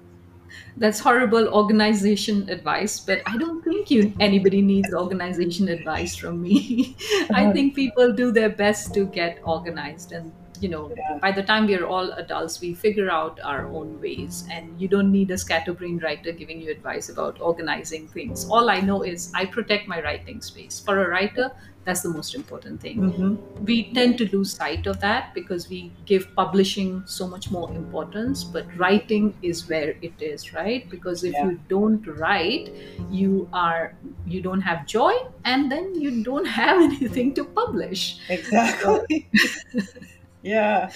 That's 0.77 0.99
horrible 0.99 1.47
organization 1.53 2.49
advice, 2.49 2.99
but 2.99 3.21
I 3.25 3.37
don't 3.37 3.63
think 3.63 3.91
you 3.91 4.13
anybody 4.19 4.61
needs 4.61 4.93
organization 4.93 5.67
advice 5.69 6.15
from 6.15 6.41
me. 6.41 6.95
I 7.33 7.51
think 7.51 7.75
people 7.75 8.13
do 8.13 8.31
their 8.31 8.49
best 8.49 8.93
to 8.95 9.05
get 9.05 9.39
organized 9.43 10.11
and 10.11 10.31
you 10.59 10.67
know 10.67 10.93
by 11.21 11.31
the 11.31 11.41
time 11.41 11.65
we 11.67 11.73
are 11.75 11.85
all 11.85 12.11
adults 12.13 12.59
we 12.59 12.73
figure 12.73 13.09
out 13.09 13.39
our 13.45 13.65
own 13.67 13.97
ways 14.01 14.45
and 14.51 14.79
you 14.81 14.89
don't 14.89 15.09
need 15.09 15.31
a 15.31 15.37
scatterbrain 15.37 15.97
writer 15.99 16.33
giving 16.33 16.59
you 16.61 16.69
advice 16.69 17.07
about 17.07 17.39
organizing 17.39 18.07
things. 18.07 18.45
All 18.49 18.69
i 18.69 18.79
know 18.79 19.01
is 19.03 19.31
i 19.35 19.45
protect 19.45 19.87
my 19.87 20.01
writing 20.01 20.41
space. 20.41 20.79
For 20.79 21.03
a 21.03 21.09
writer 21.09 21.51
that's 21.85 22.01
the 22.01 22.09
most 22.09 22.35
important 22.35 22.79
thing 22.81 22.97
hmm 22.97 23.35
we 23.69 23.75
tend 23.93 24.17
to 24.17 24.25
lose 24.33 24.51
sight 24.55 24.85
of 24.87 24.99
that 25.01 25.33
because 25.33 25.67
we 25.69 25.79
give 26.05 26.25
publishing 26.35 26.91
so 27.05 27.27
much 27.27 27.49
more 27.51 27.69
importance 27.75 28.43
but 28.43 28.65
writing 28.77 29.33
is 29.41 29.67
where 29.69 29.89
it 30.09 30.21
is 30.21 30.53
right 30.53 30.89
because 30.89 31.23
if 31.23 31.33
Yeah. 31.33 31.43
you 31.43 31.59
don't 31.67 32.05
write 32.21 32.69
you 33.09 33.49
are 33.53 33.95
you 34.25 34.41
don't 34.41 34.61
have 34.61 34.85
joy 34.85 35.13
and 35.45 35.71
then 35.71 35.93
you 35.95 36.11
don't 36.29 36.45
have 36.61 36.81
anything 36.81 37.33
to 37.35 37.45
publish 37.45 38.19
Exactly. 38.29 39.29
yeah. 40.41 40.91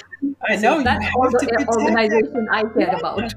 I 0.48 0.56
know 0.56 0.80
you 0.80 0.84
that's 0.84 1.06
all 1.16 1.30
have 1.30 1.38
to 1.40 1.46
the 1.48 1.58
that. 1.58 1.68
organization 1.68 2.48
i 2.52 2.64
care 2.78 2.96
about 2.96 3.34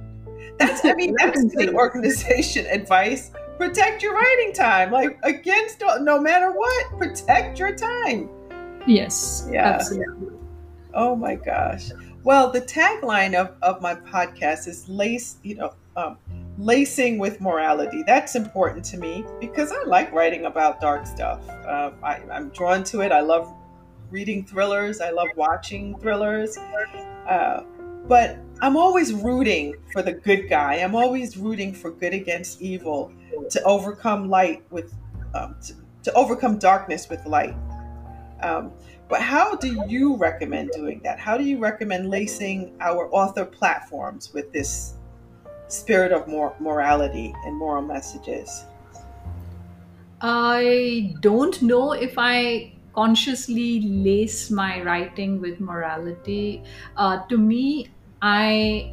That's 0.59 0.85
I 0.85 0.93
mean 0.95 1.15
that's 1.19 1.45
good 1.55 1.75
organization 1.75 2.67
advice. 2.67 3.31
Protect 3.59 4.03
your 4.03 4.15
writing 4.15 4.53
time. 4.53 4.91
Like 4.91 5.19
against 5.23 5.83
no 6.01 6.21
matter 6.21 6.53
what, 6.53 6.99
protect 6.99 7.59
your 7.59 7.75
time. 7.75 8.29
yes 8.87 9.49
Yeah. 9.51 9.67
absolutely 9.69 10.37
Oh 10.97 11.15
my 11.15 11.35
gosh. 11.35 11.91
Well, 12.25 12.51
the 12.51 12.63
tagline 12.63 13.35
of, 13.35 13.53
of 13.61 13.83
my 13.83 13.95
podcast 13.95 14.67
is 14.67 14.89
lace, 14.89 15.37
you 15.43 15.55
know, 15.55 15.75
um, 15.95 16.17
lacing 16.57 17.19
with 17.19 17.39
morality. 17.41 18.03
That's 18.07 18.35
important 18.35 18.83
to 18.87 18.97
me 18.97 19.25
because 19.39 19.71
I 19.71 19.85
like 19.85 20.11
writing 20.13 20.47
about 20.47 20.81
dark 20.81 21.07
stuff. 21.07 21.47
Um, 21.69 21.95
I, 22.03 22.23
I'm 22.33 22.49
drawn 22.49 22.83
to 22.85 23.03
it. 23.03 23.13
I 23.13 23.21
love 23.21 23.53
reading 24.11 24.43
thrillers. 24.45 25.03
I 25.03 25.11
love 25.11 25.29
watching 25.37 25.99
thrillers. 25.99 26.57
Uh, 27.29 27.65
but 28.09 28.39
I'm 28.63 28.77
always 28.77 29.13
rooting 29.13 29.75
for 29.93 30.01
the 30.01 30.13
good 30.13 30.49
guy. 30.49 30.77
I'm 30.77 30.95
always 30.95 31.37
rooting 31.37 31.75
for 31.75 31.91
good 31.91 32.15
against 32.15 32.63
evil 32.63 33.13
to 33.51 33.63
overcome 33.65 34.29
light 34.29 34.63
with, 34.71 34.95
um, 35.35 35.57
to, 35.65 35.75
to 36.05 36.13
overcome 36.15 36.59
darkness 36.59 37.09
with 37.09 37.25
light. 37.27 37.57
Um, 38.43 38.73
but 39.09 39.21
how 39.21 39.55
do 39.55 39.85
you 39.89 40.17
recommend 40.17 40.71
doing 40.73 41.01
that? 41.05 41.19
How 41.19 41.37
do 41.37 41.45
you 41.45 41.59
recommend 41.59 42.11
lacing 42.11 42.77
our 42.81 43.09
author 43.13 43.45
platforms 43.45 44.33
with 44.35 44.53
this 44.53 44.95
spirit 45.69 46.13
of 46.13 46.27
mor- 46.27 46.55
morality 46.59 47.35
and 47.45 47.57
moral 47.57 47.83
messages? 47.83 48.65
I 50.21 51.15
don't 51.21 51.61
know 51.63 51.93
if 51.93 52.15
I 52.17 52.73
consciously 52.95 53.81
lace 53.83 54.51
my 54.51 54.83
writing 54.83 55.41
with 55.41 55.61
morality. 55.61 56.65
Uh, 56.97 57.25
to 57.27 57.37
me, 57.37 57.89
I 58.23 58.93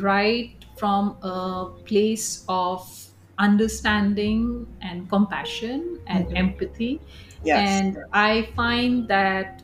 write 0.00 0.64
from 0.76 1.16
a 1.22 1.70
place 1.84 2.44
of 2.48 3.05
understanding 3.38 4.66
and 4.80 5.08
compassion 5.08 6.00
and 6.06 6.28
Mhm. 6.28 6.36
empathy. 6.36 7.02
Yes. 7.42 7.82
And 7.82 7.98
I 8.12 8.52
find 8.56 9.08
that 9.08 9.62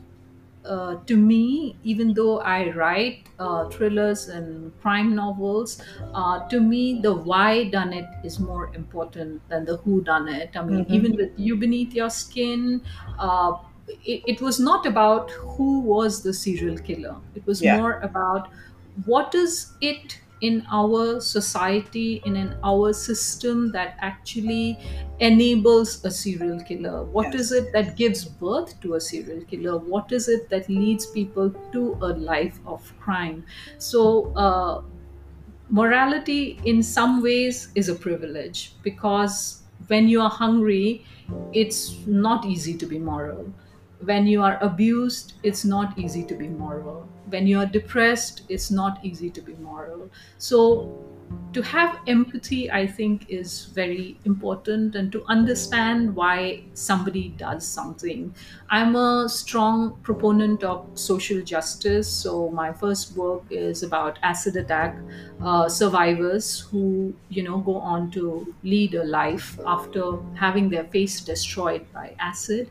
uh, 0.65 0.95
to 1.07 1.17
me, 1.17 1.77
even 1.83 2.13
though 2.13 2.39
I 2.39 2.71
write 2.73 3.27
uh, 3.37 3.67
thrillers 3.69 4.29
and 4.29 4.77
crime 4.79 5.13
novels, 5.13 5.81
uh, 6.13 6.47
to 6.47 6.61
me 6.61 7.01
the 7.01 7.13
why 7.13 7.65
done 7.69 7.91
it 7.91 8.05
is 8.23 8.39
more 8.39 8.73
important 8.73 9.41
than 9.49 9.65
the 9.65 9.77
who 9.77 10.01
done 10.03 10.29
it. 10.29 10.51
I 10.55 10.63
mean, 10.63 10.85
Mm-hmm. 10.85 10.87
even 10.87 11.15
with 11.17 11.31
You 11.35 11.57
Beneath 11.57 11.93
Your 11.93 12.09
Skin, 12.09 12.81
uh, 13.19 13.57
it, 13.87 14.23
it 14.25 14.41
was 14.41 14.57
not 14.59 14.85
about 14.85 15.31
who 15.31 15.81
was 15.81 16.23
the 16.23 16.33
serial 16.33 16.77
killer. 16.77 17.17
It 17.35 17.45
was 17.45 17.61
Yeah. 17.61 17.77
more 17.77 17.99
about 17.99 18.47
what 19.05 19.35
is 19.35 19.75
it 19.81 20.19
in 20.43 20.63
our 20.71 21.19
society 21.21 22.21
and 22.25 22.37
in 22.37 22.55
our 22.63 22.93
system 22.93 23.71
that 23.71 23.95
actually 24.01 24.77
enables 25.19 26.03
a 26.05 26.11
serial 26.11 26.59
killer? 26.61 27.03
What 27.05 27.33
is 27.35 27.51
Yes. 27.51 27.59
it 27.59 27.71
that 27.73 27.95
gives 27.97 28.25
birth 28.25 28.79
to 28.81 28.95
a 28.95 29.01
serial 29.01 29.43
killer? 29.45 29.77
What 29.79 30.11
is 30.11 30.27
it 30.29 30.49
that 30.49 30.69
leads 30.69 31.05
people 31.07 31.55
to 31.71 31.97
a 32.01 32.11
life 32.31 32.59
of 32.65 32.93
crime? 32.99 33.45
So 33.77 34.33
uh, 34.35 34.81
morality 35.69 36.59
in 36.63 36.83
some 36.83 37.21
ways 37.21 37.71
is 37.75 37.89
a 37.89 37.95
privilege 37.95 38.77
because 38.83 39.63
when 39.87 40.07
you 40.07 40.21
are 40.21 40.29
hungry 40.29 41.05
it's 41.51 42.05
not 42.05 42.45
easy 42.45 42.77
to 42.77 42.85
be 42.85 42.99
moral 42.99 43.53
when 44.05 44.27
you 44.27 44.41
are 44.41 44.57
abused 44.61 45.33
it's 45.43 45.63
not 45.65 45.97
easy 45.97 46.23
to 46.25 46.35
be 46.35 46.47
moral. 46.47 47.07
When 47.29 47.47
you 47.47 47.59
are 47.59 47.65
depressed 47.65 48.43
it's 48.49 48.69
not 48.71 48.99
easy 49.03 49.29
to 49.31 49.41
be 49.41 49.53
moral. 49.55 50.09
So 50.37 50.91
to 51.53 51.61
have 51.61 51.97
empathy 52.07 52.69
i 52.71 52.85
think 52.85 53.25
is 53.29 53.65
very 53.75 54.19
important 54.25 54.95
and 54.95 55.11
to 55.11 55.23
understand 55.35 56.15
why 56.15 56.63
somebody 56.73 57.29
does 57.37 57.65
something. 57.67 58.33
I'm 58.69 58.95
a 58.95 59.27
strong 59.29 59.97
proponent 60.03 60.63
of 60.63 60.85
social 60.95 61.41
justice 61.41 62.07
so 62.07 62.49
my 62.49 62.71
first 62.73 63.15
book 63.15 63.45
is 63.49 63.83
about 63.83 64.19
acid 64.21 64.55
attack 64.57 64.97
uh, 65.41 65.69
survivors 65.69 66.59
who 66.71 67.13
you 67.29 67.43
know 67.43 67.57
go 67.59 67.75
on 67.77 68.11
to 68.11 68.53
lead 68.63 68.93
a 68.95 69.03
life 69.03 69.59
after 69.65 70.17
having 70.35 70.69
their 70.69 70.85
face 70.85 71.21
destroyed 71.21 71.85
by 71.93 72.15
acid. 72.19 72.69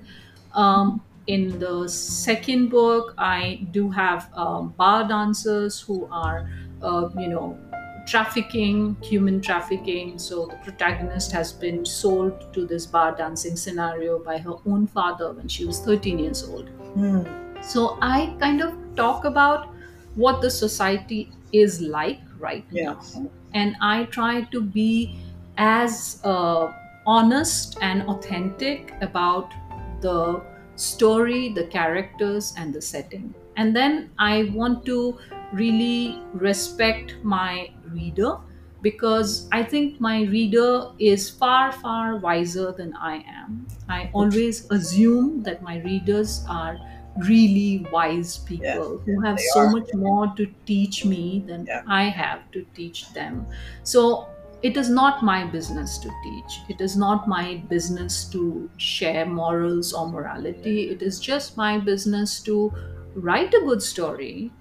Um, 0.54 1.02
in 1.26 1.58
the 1.58 1.88
second 1.88 2.68
book 2.68 3.14
i 3.18 3.66
do 3.70 3.90
have 3.90 4.28
um, 4.34 4.70
bar 4.76 5.06
dancers 5.08 5.80
who 5.80 6.08
are 6.10 6.48
uh, 6.82 7.08
you 7.16 7.28
know 7.28 7.58
trafficking, 8.06 8.96
human 9.00 9.40
trafficking. 9.40 10.18
So 10.18 10.46
the 10.46 10.56
protagonist 10.56 11.30
has 11.32 11.52
been 11.52 11.84
sold 11.86 12.52
to 12.52 12.66
this 12.66 12.86
bar 12.86 13.14
dancing 13.14 13.56
scenario 13.56 14.18
by 14.18 14.38
her 14.38 14.54
own 14.66 14.86
father 14.86 15.32
when 15.32 15.48
she 15.48 15.64
was 15.64 15.80
13 15.80 16.18
years 16.18 16.42
old. 16.48 16.68
Mm. 16.96 17.64
So 17.64 17.98
I 18.02 18.34
kind 18.40 18.60
of 18.60 18.74
talk 18.96 19.24
about 19.24 19.68
what 20.16 20.40
the 20.40 20.50
society 20.50 21.30
is 21.52 21.80
like 21.80 22.20
right 22.38 22.64
Yes. 22.70 23.14
now. 23.16 23.30
And 23.54 23.76
I 23.80 24.04
try 24.04 24.42
to 24.50 24.60
be 24.60 25.16
as 25.58 26.20
uh, 26.24 26.72
honest 27.06 27.78
and 27.80 28.02
authentic 28.08 28.94
about 29.00 29.52
the 30.00 30.42
story, 30.76 31.52
the 31.52 31.66
characters, 31.66 32.52
and 32.56 32.74
the 32.74 32.82
setting. 32.82 33.34
And 33.56 33.76
then 33.76 34.10
I 34.18 34.50
want 34.54 34.84
to 34.86 35.18
really 35.52 36.28
respect 36.32 37.16
my 37.22 37.68
reader 37.84 38.38
because 38.80 39.48
I 39.52 39.62
think 39.62 40.00
my 40.00 40.22
reader 40.22 40.88
is 40.98 41.30
far, 41.30 41.70
far 41.72 42.16
wiser 42.18 42.72
than 42.72 42.94
I 42.96 43.16
am. 43.26 43.68
I 43.88 44.10
always 44.12 44.66
assume 44.70 45.42
that 45.44 45.62
my 45.62 45.78
readers 45.82 46.44
are 46.48 46.80
really 47.28 47.86
wise 47.92 48.38
Yes. 48.60 48.76
people 48.78 48.98
who 49.04 49.20
have 49.20 49.38
so 49.38 49.60
are. 49.60 49.70
much 49.70 49.90
more 49.94 50.32
to 50.36 50.46
teach 50.66 51.04
me 51.04 51.44
than 51.46 51.66
Yeah. 51.66 51.82
I 51.86 52.04
have 52.04 52.50
to 52.52 52.64
teach 52.74 53.12
them. 53.12 53.46
So 53.82 54.31
it 54.62 54.76
is 54.76 54.88
not 54.88 55.22
my 55.24 55.44
business 55.44 55.98
to 55.98 56.10
teach. 56.22 56.60
It 56.68 56.80
is 56.80 56.96
not 56.96 57.26
my 57.26 57.62
business 57.68 58.24
to 58.26 58.70
share 58.76 59.26
morals 59.26 59.92
or 59.92 60.08
morality. 60.08 60.90
It 60.90 61.02
is 61.02 61.18
just 61.18 61.56
my 61.56 61.78
business 61.78 62.40
to 62.42 62.72
write 63.14 63.52
a 63.54 63.60
good 63.60 63.82
story, 63.82 64.52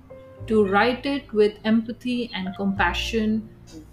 to 0.47 0.65
write 0.65 1.05
it 1.05 1.31
with 1.33 1.57
empathy 1.65 2.31
and 2.33 2.55
compassion 2.55 3.47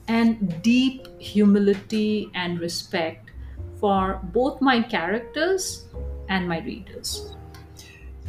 and 0.08 0.62
deep 0.62 1.06
humility 1.20 2.30
and 2.34 2.58
respect 2.58 3.30
for 3.78 4.20
both 4.32 4.60
my 4.62 4.82
characters 4.82 5.86
and 6.30 6.48
my 6.48 6.60
readers. 6.60 7.34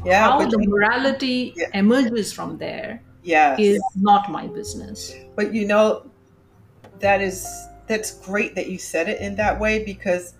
Yeah. 0.06 0.30
How 0.30 0.46
the 0.46 0.58
morality 0.58 1.54
yeah. 1.56 1.68
emerges 1.74 2.32
from 2.34 2.58
there 2.58 3.02
Yes. 3.24 3.60
is 3.60 3.82
not 3.96 4.32
my 4.32 4.48
business. 4.48 5.14
But 5.36 5.54
you 5.54 5.66
know, 5.68 6.10
that 7.00 7.22
is 7.22 7.48
that's 7.90 8.12
great 8.20 8.56
that 8.56 8.70
you 8.70 8.78
said 8.78 9.10
it 9.10 9.20
in 9.20 9.36
that 9.36 9.60
way 9.60 9.84
because 9.84 10.36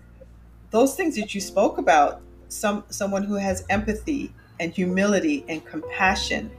those 0.70 0.94
things 0.94 1.16
that 1.16 1.34
you 1.34 1.40
spoke 1.40 1.78
about, 1.78 2.22
some 2.48 2.84
someone 2.88 3.24
who 3.24 3.34
has 3.34 3.66
empathy 3.68 4.32
and 4.60 4.72
humility 4.72 5.44
and 5.48 5.64
compassion, 5.66 6.50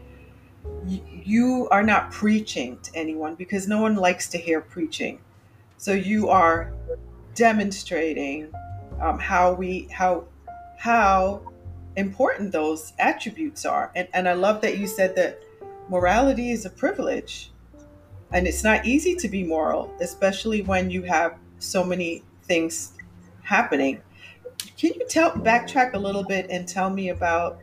you, 0.86 1.02
you 1.24 1.68
are 1.72 1.82
not 1.82 2.12
preaching 2.12 2.78
to 2.84 2.92
anyone 2.94 3.36
because 3.36 3.68
no 3.68 3.82
one 3.82 3.96
likes 3.96 4.28
to 4.30 4.38
hear 4.38 4.60
preaching. 4.60 5.20
So 5.78 5.94
you 5.94 6.30
are 6.30 6.74
demonstrating 7.36 8.52
um, 9.00 9.18
how 9.18 9.54
we 9.54 9.88
how 9.94 10.26
how 10.78 11.42
important 11.96 12.52
those 12.52 12.92
attributes 13.00 13.66
are. 13.66 13.92
And 13.96 14.10
and 14.14 14.28
I 14.28 14.34
love 14.34 14.60
that 14.62 14.78
you 14.78 14.88
said 14.88 15.16
that 15.16 15.42
morality 15.88 16.52
is 16.52 16.66
a 16.66 16.70
privilege 16.70 17.50
and 18.32 18.48
it's 18.48 18.64
not 18.64 18.86
easy 18.86 19.16
to 19.16 19.28
be 19.28 19.44
moral, 19.44 19.94
especially 20.00 20.62
when 20.62 20.90
you 20.90 21.04
have 21.04 21.38
so 21.60 21.84
many 21.84 22.24
things 22.44 22.94
happening. 23.44 24.02
Can 24.78 24.94
you 24.96 25.06
tell 25.08 25.32
backtrack 25.32 25.94
a 25.94 25.98
little 25.98 26.24
bit 26.24 26.48
and 26.50 26.68
tell 26.68 26.90
me 26.90 27.10
about 27.10 27.60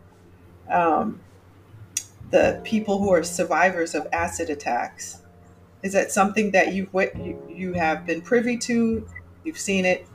um, 0.71 1.21
the 2.31 2.61
people 2.65 2.99
who 2.99 3.13
are 3.13 3.23
survivors 3.23 3.95
of 3.95 4.07
acid 4.13 4.51
attacks? 4.51 5.23
Is 5.83 5.93
that 5.93 6.13
something 6.13 6.51
that 6.51 6.75
you've 6.75 6.93
you, 6.93 7.43
you 7.49 7.73
have 7.73 8.05
been 8.05 8.21
privy 8.21 8.59
to? 8.59 9.09
You've 9.45 9.59
seen 9.59 9.85
it 9.85 10.07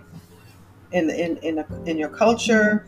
in 0.92 1.10
in 1.10 1.38
in, 1.38 1.66
in 1.86 1.98
your 1.98 2.10
culture? 2.10 2.86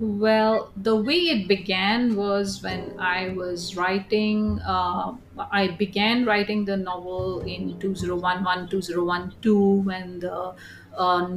Well, 0.00 0.72
the 0.76 0.96
way 0.96 1.14
it 1.34 1.46
began 1.46 2.16
was 2.16 2.62
when 2.62 2.98
I 2.98 3.28
was 3.28 3.76
writing, 3.76 4.58
uh, 4.60 5.14
I 5.38 5.68
began 5.68 6.24
writing 6.24 6.64
the 6.64 6.76
novel 6.76 7.40
in 7.42 7.78
2011, 7.78 8.68
2012, 8.68 9.86
when 9.86 10.18
the 10.18 10.54
uh, 10.96 11.28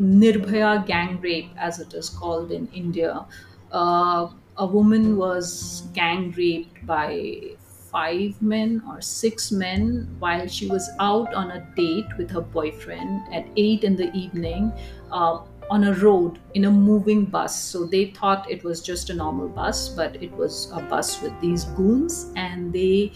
Nirbhaya 0.00 0.86
gang 0.86 1.20
rape, 1.20 1.50
as 1.58 1.78
it 1.78 1.92
is 1.92 2.08
called 2.08 2.52
in 2.52 2.68
India, 2.68 3.26
uh, 3.70 4.28
a 4.56 4.66
woman 4.66 5.16
was 5.18 5.82
gang 5.92 6.30
raped 6.32 6.86
by 6.86 7.56
five 7.92 8.40
men 8.42 8.82
or 8.88 9.00
six 9.00 9.52
men 9.52 10.16
while 10.18 10.46
she 10.46 10.66
was 10.68 10.88
out 11.00 11.32
on 11.34 11.50
a 11.50 11.60
date 11.76 12.06
with 12.18 12.30
her 12.30 12.40
boyfriend 12.40 13.22
at 13.32 13.46
8 13.56 13.84
in 13.84 13.96
the 13.96 14.10
evening. 14.14 14.72
Uh, 15.10 15.40
on 15.68 15.84
a 15.84 15.94
road 15.94 16.40
in 16.54 16.64
a 16.64 16.70
moving 16.70 17.26
bus. 17.26 17.60
So 17.70 17.86
they 17.86 18.12
thought 18.12 18.50
it 18.50 18.62
was 18.64 18.80
just 18.80 19.10
a 19.10 19.14
normal 19.14 19.48
bus, 19.48 19.88
but 19.88 20.22
it 20.22 20.32
was 20.32 20.70
a 20.72 20.80
bus 20.80 21.20
with 21.20 21.38
these 21.40 21.64
goons, 21.64 22.32
and 22.36 22.72
they 22.72 23.12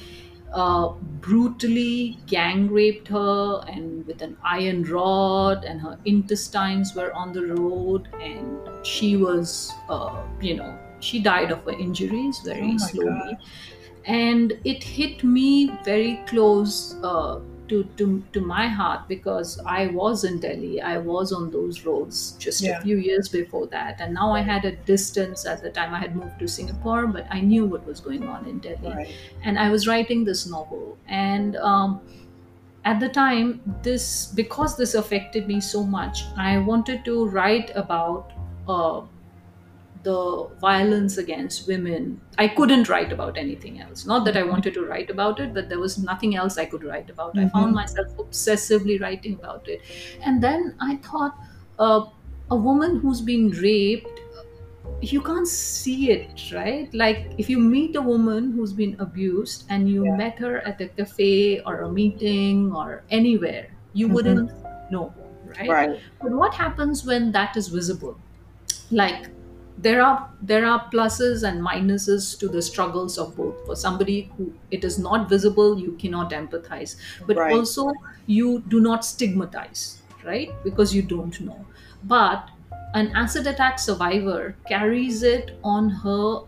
uh, 0.53 0.89
brutally 1.21 2.19
gang 2.27 2.69
raped 2.69 3.09
her 3.09 3.61
and 3.69 4.05
with 4.07 4.21
an 4.23 4.37
iron 4.45 4.83
rod, 4.85 5.65
and 5.65 5.81
her 5.81 5.99
intestines 6.05 6.95
were 6.95 7.13
on 7.15 7.33
the 7.33 7.47
road, 7.47 8.09
and 8.21 8.69
she 8.83 9.17
was, 9.17 9.83
uh, 9.89 10.27
you 10.41 10.57
know, 10.57 10.79
she 10.99 11.21
died 11.23 11.51
of 11.53 11.65
her 11.65 11.73
injuries 11.73 12.41
Oh 12.61 12.69
very 12.69 12.77
my 12.79 12.91
slowly 12.91 13.39
God! 13.39 13.43
and 14.05 14.55
it 14.65 14.83
hit 14.83 15.23
me 15.23 15.79
very 15.85 16.25
close 16.27 16.97
uh, 17.03 17.41
to, 17.71 17.85
to, 17.97 18.23
to 18.33 18.41
my 18.41 18.69
heart 18.69 19.09
because 19.09 19.59
I 19.65 19.87
was 19.87 20.25
in 20.25 20.41
Delhi. 20.41 20.81
I 20.83 20.99
was 20.99 21.33
on 21.33 21.51
those 21.51 21.85
roads 21.87 22.33
just 22.33 22.63
a 22.65 22.81
few 22.83 22.97
years 22.99 23.29
before 23.29 23.67
that. 23.69 24.01
And 24.01 24.15
now 24.15 24.33
I 24.33 24.41
had 24.41 24.65
a 24.65 24.73
distance 24.73 25.47
at 25.47 25.63
the 25.63 25.71
time 25.71 25.95
I 25.95 25.99
had 25.99 26.15
moved 26.17 26.39
to 26.41 26.49
Singapore, 26.49 27.07
but 27.07 27.27
I 27.31 27.41
knew 27.41 27.65
what 27.67 27.87
was 27.87 28.01
going 28.01 28.25
on 28.29 28.47
in 28.47 28.59
Delhi. 28.59 28.89
right. 28.95 29.15
And 29.43 29.59
I 29.59 29.71
was 29.71 29.87
writing 29.87 30.25
this 30.25 30.47
novel. 30.47 30.99
And 31.07 31.57
um, 31.57 32.01
at 32.85 33.01
the 33.01 33.09
time, 33.09 33.63
this, 33.83 34.27
because 34.27 34.77
this 34.77 34.95
affected 34.95 35.47
me 35.47 35.61
so 35.61 35.85
much, 35.85 36.25
I 36.37 36.59
wanted 36.59 37.05
to 37.07 37.27
write 37.29 37.71
about. 37.75 38.33
Uh, 38.69 39.03
the 40.03 40.49
violence 40.61 41.19
against 41.19 41.67
women. 41.69 42.21
I 42.39 42.49
couldn't 42.49 42.89
write 42.89 43.13
about 43.13 43.37
anything 43.37 43.81
else. 43.81 44.07
Not 44.07 44.25
that 44.25 44.37
I 44.37 44.43
wanted 44.43 44.75
to 44.75 44.85
write 44.87 45.11
about 45.11 45.41
it, 45.41 45.53
but 45.53 45.69
there 45.69 45.79
was 45.79 45.99
nothing 45.99 46.37
else 46.37 46.57
I 46.59 46.65
could 46.67 46.85
write 46.85 47.11
about. 47.11 47.39
I 47.39 47.49
found 47.49 47.67
Mm-hmm. 47.67 47.75
myself 47.75 48.09
obsessively 48.17 49.01
writing 49.01 49.35
about 49.35 49.69
it. 49.69 49.83
And 50.25 50.43
then 50.43 50.75
I 50.81 50.97
thought, 50.97 51.37
uh, 51.79 52.07
a 52.51 52.57
woman 52.57 52.97
who's 53.01 53.21
been 53.21 53.51
raped 53.51 54.21
you 55.01 55.21
can't 55.23 55.49
see 55.49 56.11
it, 56.11 56.51
right? 56.53 56.93
Like 56.93 57.33
if 57.39 57.49
you 57.49 57.59
meet 57.59 57.97
a 57.97 58.03
woman 58.03 58.53
who's 58.53 58.73
been 58.73 58.97
abused 58.99 59.65
and 59.71 59.89
you 59.89 60.05
Yeah. 60.05 60.17
met 60.17 60.39
her 60.39 60.59
at 60.61 60.81
a 60.81 60.89
cafe 60.89 61.61
or 61.65 61.81
a 61.83 61.91
meeting 61.93 62.73
or 62.75 63.05
anywhere, 63.11 63.69
you 63.93 64.09
Mhm. 64.09 64.13
wouldn't 64.15 64.51
know, 64.91 65.15
right? 65.59 65.79
Right. 65.79 66.01
But 66.21 66.33
what 66.33 66.55
happens 66.55 67.05
when 67.07 67.33
that 67.33 67.57
is 67.57 67.69
visible? 67.69 68.19
Like 68.91 69.31
there 69.83 70.03
are 70.03 70.29
there 70.41 70.67
are 70.67 70.89
pluses 70.93 71.43
and 71.49 71.61
minuses 71.67 72.39
to 72.41 72.49
the 72.49 72.63
struggles 72.63 73.19
of 73.19 73.35
both. 73.37 73.57
For 73.67 73.77
somebody 73.77 74.33
who 74.37 74.55
it 74.71 74.85
is 74.85 74.99
not 74.99 75.29
visible, 75.29 75.79
you 75.79 75.93
cannot 75.97 76.33
empathize. 76.33 76.97
But 77.27 77.37
Right. 77.37 77.47
also 77.47 77.87
you 78.27 78.65
do 78.69 78.81
not 78.81 79.05
stigmatize, 79.05 80.03
right? 80.25 80.59
Because 80.65 80.95
you 80.95 81.03
don't 81.03 81.41
know. 81.41 81.69
But 82.03 82.51
an 82.95 83.13
acid 83.15 83.47
attack 83.47 83.79
survivor 83.79 84.59
carries 84.69 85.23
it 85.23 85.53
on 85.63 85.89
her 85.91 86.41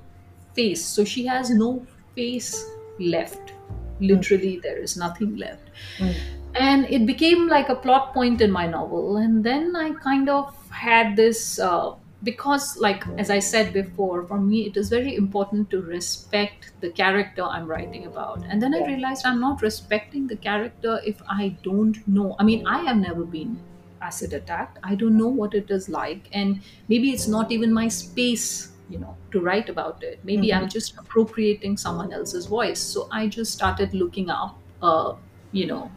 face. 0.55 0.87
So 0.87 1.05
she 1.05 1.27
has 1.27 1.51
no 1.51 1.87
face 2.15 2.77
left. 2.99 3.53
Literally, 4.01 4.59
there 4.63 4.79
is 4.83 4.97
nothing 4.97 5.37
left 5.37 5.71
Mm. 5.99 6.17
and 6.55 6.85
it 6.87 7.07
became 7.07 7.49
like 7.49 7.69
a 7.69 7.77
plot 7.77 8.13
point 8.13 8.41
in 8.41 8.51
my 8.51 8.67
novel 8.67 9.17
and 9.17 9.45
then 9.45 9.75
i 9.77 9.91
kind 10.03 10.29
of 10.29 10.55
had 10.71 11.17
this 11.17 11.59
uh, 11.59 11.93
because 12.23 12.77
like 12.79 13.05
as 13.19 13.31
i 13.31 13.39
said 13.39 13.73
before 13.73 14.27
for 14.27 14.39
me 14.41 14.67
it 14.67 14.77
is 14.77 14.89
very 14.89 15.15
important 15.17 15.69
to 15.71 15.81
respect 15.83 16.73
the 16.81 16.91
character 16.91 17.43
i'm 17.45 17.67
writing 17.67 18.07
about. 18.07 18.45
And 18.49 18.63
then 18.63 18.75
i 18.75 18.81
realized 18.81 19.27
i'm 19.27 19.41
not 19.41 19.63
respecting 19.63 20.27
the 20.29 20.37
character 20.37 21.01
if 21.05 21.21
i 21.29 21.59
don't 21.63 21.97
know. 22.07 22.37
I 22.39 22.45
mean 22.45 22.63
i 22.67 22.79
have 22.81 22.97
never 22.97 23.25
been 23.25 23.61
acid 24.01 24.33
attacked. 24.33 24.79
I 24.83 24.95
don't 24.97 25.17
know 25.17 25.29
what 25.29 25.55
it 25.55 25.71
is 25.71 25.89
like. 25.89 26.29
And 26.33 26.63
maybe 26.89 27.11
it's 27.13 27.29
not 27.29 27.53
even 27.53 27.73
my 27.73 27.89
space 27.89 28.69
you 28.89 28.99
know 28.99 29.17
to 29.33 29.41
write 29.41 29.69
about 29.69 30.03
it. 30.03 30.21
Maybe 30.25 30.49
Mhm. 30.49 30.57
i'm 30.59 30.69
just 30.69 30.95
appropriating 30.99 31.77
someone 31.77 32.13
else's 32.13 32.47
voice. 32.47 32.81
So 32.95 33.09
i 33.11 33.27
just 33.29 33.53
started 33.53 33.95
looking 33.95 34.31
up 34.31 34.61
uh, 34.83 35.15
you 35.51 35.67
know 35.67 35.93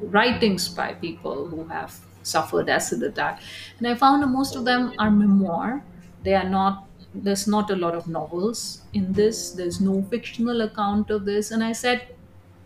writings 0.00 0.68
by 0.68 0.94
people 0.94 1.48
who 1.48 1.66
have 1.68 1.94
suffered 2.28 2.68
acid 2.68 3.02
attack. 3.02 3.40
And 3.78 3.86
i 3.88 3.94
found 3.94 4.22
that 4.22 4.28
most 4.28 4.56
of 4.56 4.64
them 4.64 4.92
are 4.98 5.10
memoir. 5.10 5.84
They 6.22 6.34
are 6.34 6.48
not 6.48 6.84
there's 7.14 7.46
not 7.48 7.70
a 7.70 7.76
lot 7.76 7.94
of 7.94 8.06
novels 8.06 8.82
in 8.92 9.12
this. 9.12 9.52
There's 9.52 9.80
no 9.80 10.02
fictional 10.02 10.60
account 10.62 11.10
of 11.10 11.24
this. 11.24 11.50
And 11.50 11.64
i 11.64 11.72
said 11.72 12.06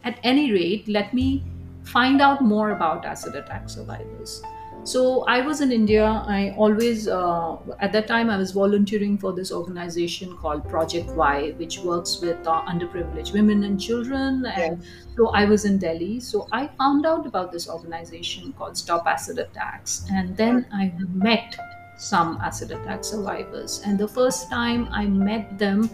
at 0.04 0.18
any 0.22 0.50
rate 0.52 0.88
let 0.88 1.14
me 1.14 1.44
find 1.84 2.20
out 2.20 2.40
more 2.42 2.70
about 2.70 3.04
acid 3.04 3.34
attack 3.34 3.68
survivors 3.68 4.42
so 4.84 5.22
i 5.28 5.40
was 5.40 5.60
in 5.60 5.70
india 5.72 6.04
i 6.26 6.54
always 6.56 7.06
uh, 7.06 7.56
at 7.80 7.92
that 7.92 8.06
time 8.06 8.28
i 8.30 8.36
was 8.36 8.50
volunteering 8.50 9.16
for 9.16 9.32
this 9.32 9.52
organization 9.52 10.36
called 10.38 10.68
Project 10.68 11.10
Why 11.10 11.50
which 11.52 11.78
works 11.78 12.20
with 12.20 12.46
uh, 12.46 12.62
underprivileged 12.62 13.32
women 13.32 13.64
and 13.64 13.80
children 13.80 14.44
and 14.46 14.82
so 15.16 15.28
I 15.28 15.44
was 15.44 15.66
in 15.66 15.78
Delhi. 15.78 16.20
So 16.20 16.48
I 16.52 16.68
found 16.78 17.04
out 17.04 17.26
about 17.26 17.52
this 17.52 17.68
organization 17.68 18.54
called 18.54 18.78
Stop 18.78 19.06
Acid 19.06 19.38
Attacks. 19.38 20.06
And 20.10 20.34
then 20.36 20.66
I 20.72 20.92
met 21.12 21.54
some 21.98 22.38
acid 22.42 22.70
attack 22.70 23.04
survivors. 23.04 23.82
And 23.84 23.98
the 23.98 24.08
first 24.08 24.48
time 24.48 24.88
I 24.90 25.04
met 25.06 25.58
them, 25.58 25.90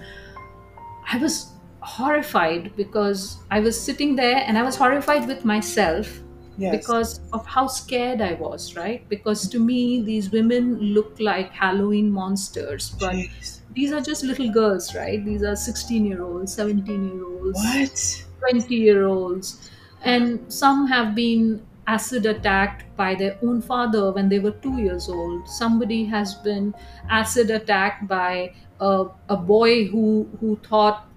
I 1.10 1.18
was 1.18 1.52
horrified 1.80 2.76
because 2.76 3.38
I 3.50 3.60
was 3.60 3.80
sitting 3.80 4.14
there 4.14 4.36
and 4.46 4.56
I 4.56 4.62
was 4.62 4.76
horrified 4.76 5.26
with 5.26 5.44
myself 5.44 6.20
Yes. 6.58 6.78
because 6.78 7.20
of 7.32 7.46
how 7.46 7.66
scared 7.68 8.20
I 8.20 8.34
was, 8.34 8.76
right? 8.76 9.08
Because 9.08 9.48
to 9.50 9.58
me, 9.58 10.02
these 10.02 10.30
women 10.30 10.78
look 10.78 11.16
like 11.20 11.52
Halloween 11.52 12.10
monsters, 12.10 12.90
but 13.00 13.14
Jeez. 13.14 13.60
these 13.74 13.92
are 13.92 14.00
just 14.00 14.24
little 14.24 14.50
girls, 14.50 14.94
right? 14.94 15.24
These 15.24 15.42
are 15.42 15.56
16 15.56 16.04
year 16.04 16.22
olds, 16.22 16.52
17 16.54 17.04
year 17.04 17.24
olds. 17.24 17.58
What? 17.64 18.24
20 18.40 18.76
year 18.76 19.06
olds 19.06 19.70
and 20.02 20.52
some 20.52 20.86
have 20.86 21.14
been 21.14 21.66
acid 21.86 22.24
attacked 22.26 22.84
by 22.96 23.14
their 23.14 23.36
own 23.42 23.60
father 23.60 24.12
when 24.12 24.28
they 24.28 24.38
were 24.38 24.52
two 24.52 24.78
years 24.78 25.08
old 25.08 25.48
somebody 25.48 26.04
has 26.04 26.34
been 26.36 26.72
acid 27.10 27.50
attacked 27.50 28.06
by 28.06 28.54
a, 28.80 29.06
a 29.28 29.36
boy 29.36 29.86
who 29.88 30.28
who 30.40 30.56
thought 30.68 31.07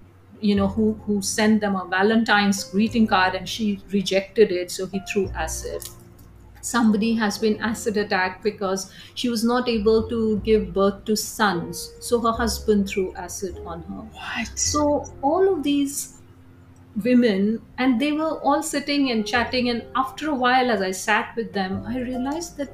you 0.41 0.55
know 0.55 0.67
who 0.67 0.93
who 1.05 1.21
sent 1.21 1.61
them 1.61 1.75
a 1.75 1.85
valentine's 1.87 2.63
greeting 2.65 3.07
card 3.07 3.35
and 3.35 3.47
she 3.47 3.79
rejected 3.91 4.51
it 4.51 4.71
so 4.71 4.87
he 4.87 4.99
threw 5.11 5.29
acid 5.35 5.83
somebody 6.61 7.13
has 7.15 7.37
been 7.39 7.59
acid 7.61 7.97
attacked 7.97 8.43
because 8.43 8.91
she 9.15 9.29
was 9.29 9.43
not 9.43 9.67
able 9.69 10.07
to 10.09 10.39
give 10.41 10.73
birth 10.73 11.03
to 11.05 11.15
sons 11.15 11.95
so 11.99 12.21
her 12.21 12.33
husband 12.33 12.87
threw 12.89 13.13
acid 13.15 13.59
on 13.65 13.83
her 13.83 14.03
What? 14.13 14.51
so 14.55 15.05
all 15.21 15.53
of 15.53 15.63
these 15.63 16.19
women 17.03 17.61
and 17.77 17.99
they 18.01 18.11
were 18.11 18.39
all 18.41 18.61
sitting 18.63 19.09
and 19.11 19.25
chatting 19.25 19.69
and 19.69 19.85
after 19.95 20.29
a 20.29 20.35
while 20.35 20.69
as 20.71 20.81
i 20.81 20.91
sat 20.91 21.33
with 21.37 21.53
them 21.53 21.83
i 21.87 21.97
realized 21.99 22.57
that 22.57 22.69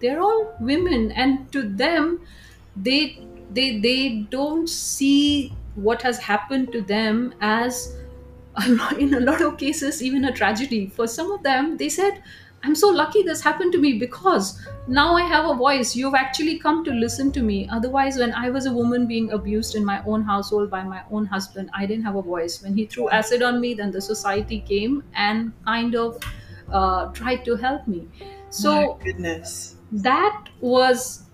they're 0.00 0.20
all 0.20 0.54
women 0.60 1.12
and 1.12 1.52
to 1.52 1.62
them 1.68 2.20
they 2.74 3.26
they 3.50 3.78
they 3.80 4.26
don't 4.30 4.68
see 4.68 5.58
what 5.74 6.02
has 6.02 6.18
happened 6.18 6.72
to 6.72 6.82
them 6.82 7.34
as 7.40 7.96
in 8.98 9.14
a 9.14 9.20
lot 9.20 9.40
of 9.40 9.56
cases 9.58 10.02
even 10.02 10.24
a 10.24 10.32
tragedy. 10.32 10.86
For 10.88 11.06
some 11.06 11.30
of 11.32 11.42
them 11.42 11.76
they 11.76 11.88
said 11.88 12.22
i'm 12.62 12.74
so 12.74 12.88
lucky 12.90 13.22
this 13.22 13.40
happened 13.40 13.72
to 13.72 13.78
me 13.78 13.98
because 13.98 14.48
now 14.88 15.14
i 15.16 15.22
have 15.22 15.46
a 15.50 15.54
voice. 15.54 15.94
You've 15.96 16.14
actually 16.14 16.58
come 16.58 16.84
to 16.84 16.90
listen 16.92 17.32
to 17.32 17.42
me. 17.42 17.68
Otherwise 17.70 18.18
when 18.18 18.32
i 18.34 18.50
was 18.50 18.66
a 18.66 18.72
woman 18.72 19.06
being 19.06 19.30
abused 19.32 19.74
in 19.76 19.84
my 19.84 20.02
own 20.04 20.22
household 20.22 20.70
by 20.70 20.82
my 20.84 21.02
own 21.10 21.26
husband 21.26 21.70
i 21.74 21.86
didn't 21.86 22.04
have 22.04 22.16
a 22.16 22.22
voice. 22.22 22.62
When 22.62 22.76
he 22.76 22.86
threw 22.86 23.08
acid 23.10 23.42
on 23.42 23.60
me 23.60 23.74
then 23.74 23.90
the 23.92 24.00
society 24.00 24.60
came 24.60 25.02
and 25.14 25.52
kind 25.64 25.94
of 25.94 26.18
uh, 26.68 27.06
tried 27.12 27.44
to 27.46 27.56
help 27.56 27.86
me. 27.88 28.08
So 28.50 28.72
My 28.72 29.04
goodness. 29.04 29.76
that 29.92 30.48
was 30.60 31.29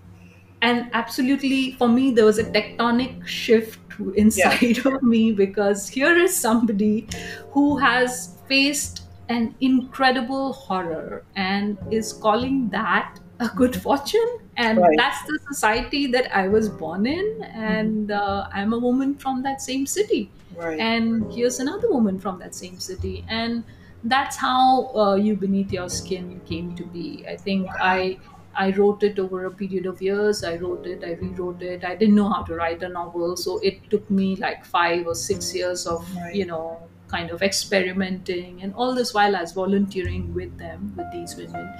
and 0.61 0.89
absolutely 0.93 1.73
for 1.73 1.87
me 1.87 2.11
there 2.11 2.25
was 2.25 2.37
a 2.39 2.43
tectonic 2.51 3.25
shift 3.25 3.79
inside 4.15 4.77
of 4.85 5.01
me 5.03 5.31
because 5.31 5.87
here 5.89 6.15
is 6.15 6.35
somebody 6.39 7.07
who 7.51 7.77
has 7.77 8.39
faced 8.47 9.01
an 9.29 9.55
incredible 9.59 10.53
horror 10.53 11.25
and 11.35 11.77
is 11.91 12.13
calling 12.13 12.69
that 12.69 13.19
a 13.39 13.49
good 13.55 13.75
fortune. 13.75 14.27
And 14.55 14.79
Right. 14.79 14.97
that's 14.97 15.21
the 15.27 15.37
society 15.51 16.07
that 16.07 16.33
i 16.35 16.47
was 16.47 16.69
born 16.69 17.05
in. 17.05 17.25
And 17.53 18.09
uh, 18.11 18.47
i'm 18.53 18.73
a 18.73 18.79
woman 18.79 19.17
from 19.17 19.43
that 19.43 19.61
same 19.61 19.85
city. 19.85 20.33
Right. 20.49 20.79
and 20.79 21.25
here's 21.29 21.59
another 21.59 21.91
woman 21.91 22.19
from 22.19 22.39
that 22.39 22.55
same 22.55 22.79
city. 22.79 23.25
And 23.27 23.65
that's 24.03 24.37
how 24.37 24.93
uh, 24.95 25.15
you 25.15 25.35
beneath 25.35 25.71
your 25.71 25.89
skin 25.89 26.41
came 26.45 26.75
to 26.75 26.85
be. 26.85 27.25
I 27.27 27.35
think 27.37 27.73
i 27.79 28.19
i 28.57 28.71
wrote 28.71 29.03
it 29.03 29.19
over 29.19 29.45
a 29.45 29.51
period 29.51 29.85
of 29.85 30.01
years. 30.01 30.43
I 30.43 30.55
wrote 30.57 30.85
it 30.87 31.03
i 31.03 31.11
rewrote 31.13 31.61
it. 31.61 31.83
I 31.85 31.95
didn't 31.95 32.15
know 32.15 32.29
how 32.29 32.43
to 32.43 32.55
write 32.55 32.83
a 32.83 32.89
novel 32.89 33.35
so 33.37 33.59
it 33.59 33.89
took 33.89 34.09
me 34.09 34.35
like 34.35 34.65
five 34.65 35.07
or 35.07 35.15
six 35.15 35.53
years 35.55 35.85
of 35.87 36.05
Right. 36.15 36.35
you 36.35 36.45
know 36.45 36.77
kind 37.07 37.29
of 37.31 37.41
experimenting 37.41 38.61
and 38.61 38.73
all 38.75 38.93
this 38.93 39.13
while 39.13 39.33
i 39.37 39.41
was 39.41 39.53
volunteering 39.53 40.33
with 40.33 40.57
them 40.57 40.93
with 40.97 41.09
these 41.11 41.35
women. 41.37 41.73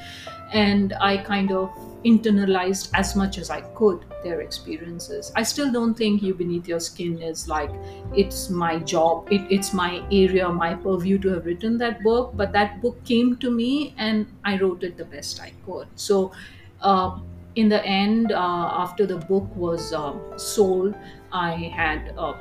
And 0.53 0.93
i 1.01 1.17
kind 1.17 1.51
of 1.51 1.69
internalized 2.05 2.89
as 2.93 3.15
much 3.15 3.37
as 3.37 3.49
i 3.49 3.61
could 3.79 4.05
their 4.23 4.41
experiences. 4.41 5.31
I 5.35 5.43
still 5.43 5.71
don't 5.71 5.93
think 5.95 6.21
you 6.23 6.33
beneath 6.33 6.67
your 6.67 6.79
skin 6.79 7.21
is 7.21 7.47
like 7.47 7.69
it's 8.15 8.49
my 8.49 8.79
job. 8.79 9.27
It, 9.31 9.41
it's 9.49 9.73
my 9.73 10.03
area 10.11 10.47
my 10.49 10.73
purview 10.75 11.17
to 11.19 11.29
have 11.33 11.45
written 11.45 11.77
that 11.79 12.01
book 12.03 12.31
but 12.35 12.51
that 12.53 12.81
book 12.81 13.03
came 13.03 13.35
to 13.37 13.51
me 13.51 13.93
and 13.97 14.27
i 14.45 14.57
wrote 14.57 14.83
it 14.83 14.97
the 14.97 15.05
best 15.05 15.41
i 15.41 15.51
could. 15.65 15.87
So 15.95 16.31
uh, 16.81 17.19
in 17.55 17.69
the 17.69 17.83
end 17.85 18.31
uh, 18.31 18.69
after 18.83 19.05
the 19.05 19.17
book 19.17 19.47
was 19.55 19.93
uh, 19.93 20.13
sold 20.37 20.95
i 21.31 21.53
had 21.75 22.13
uh, 22.17 22.33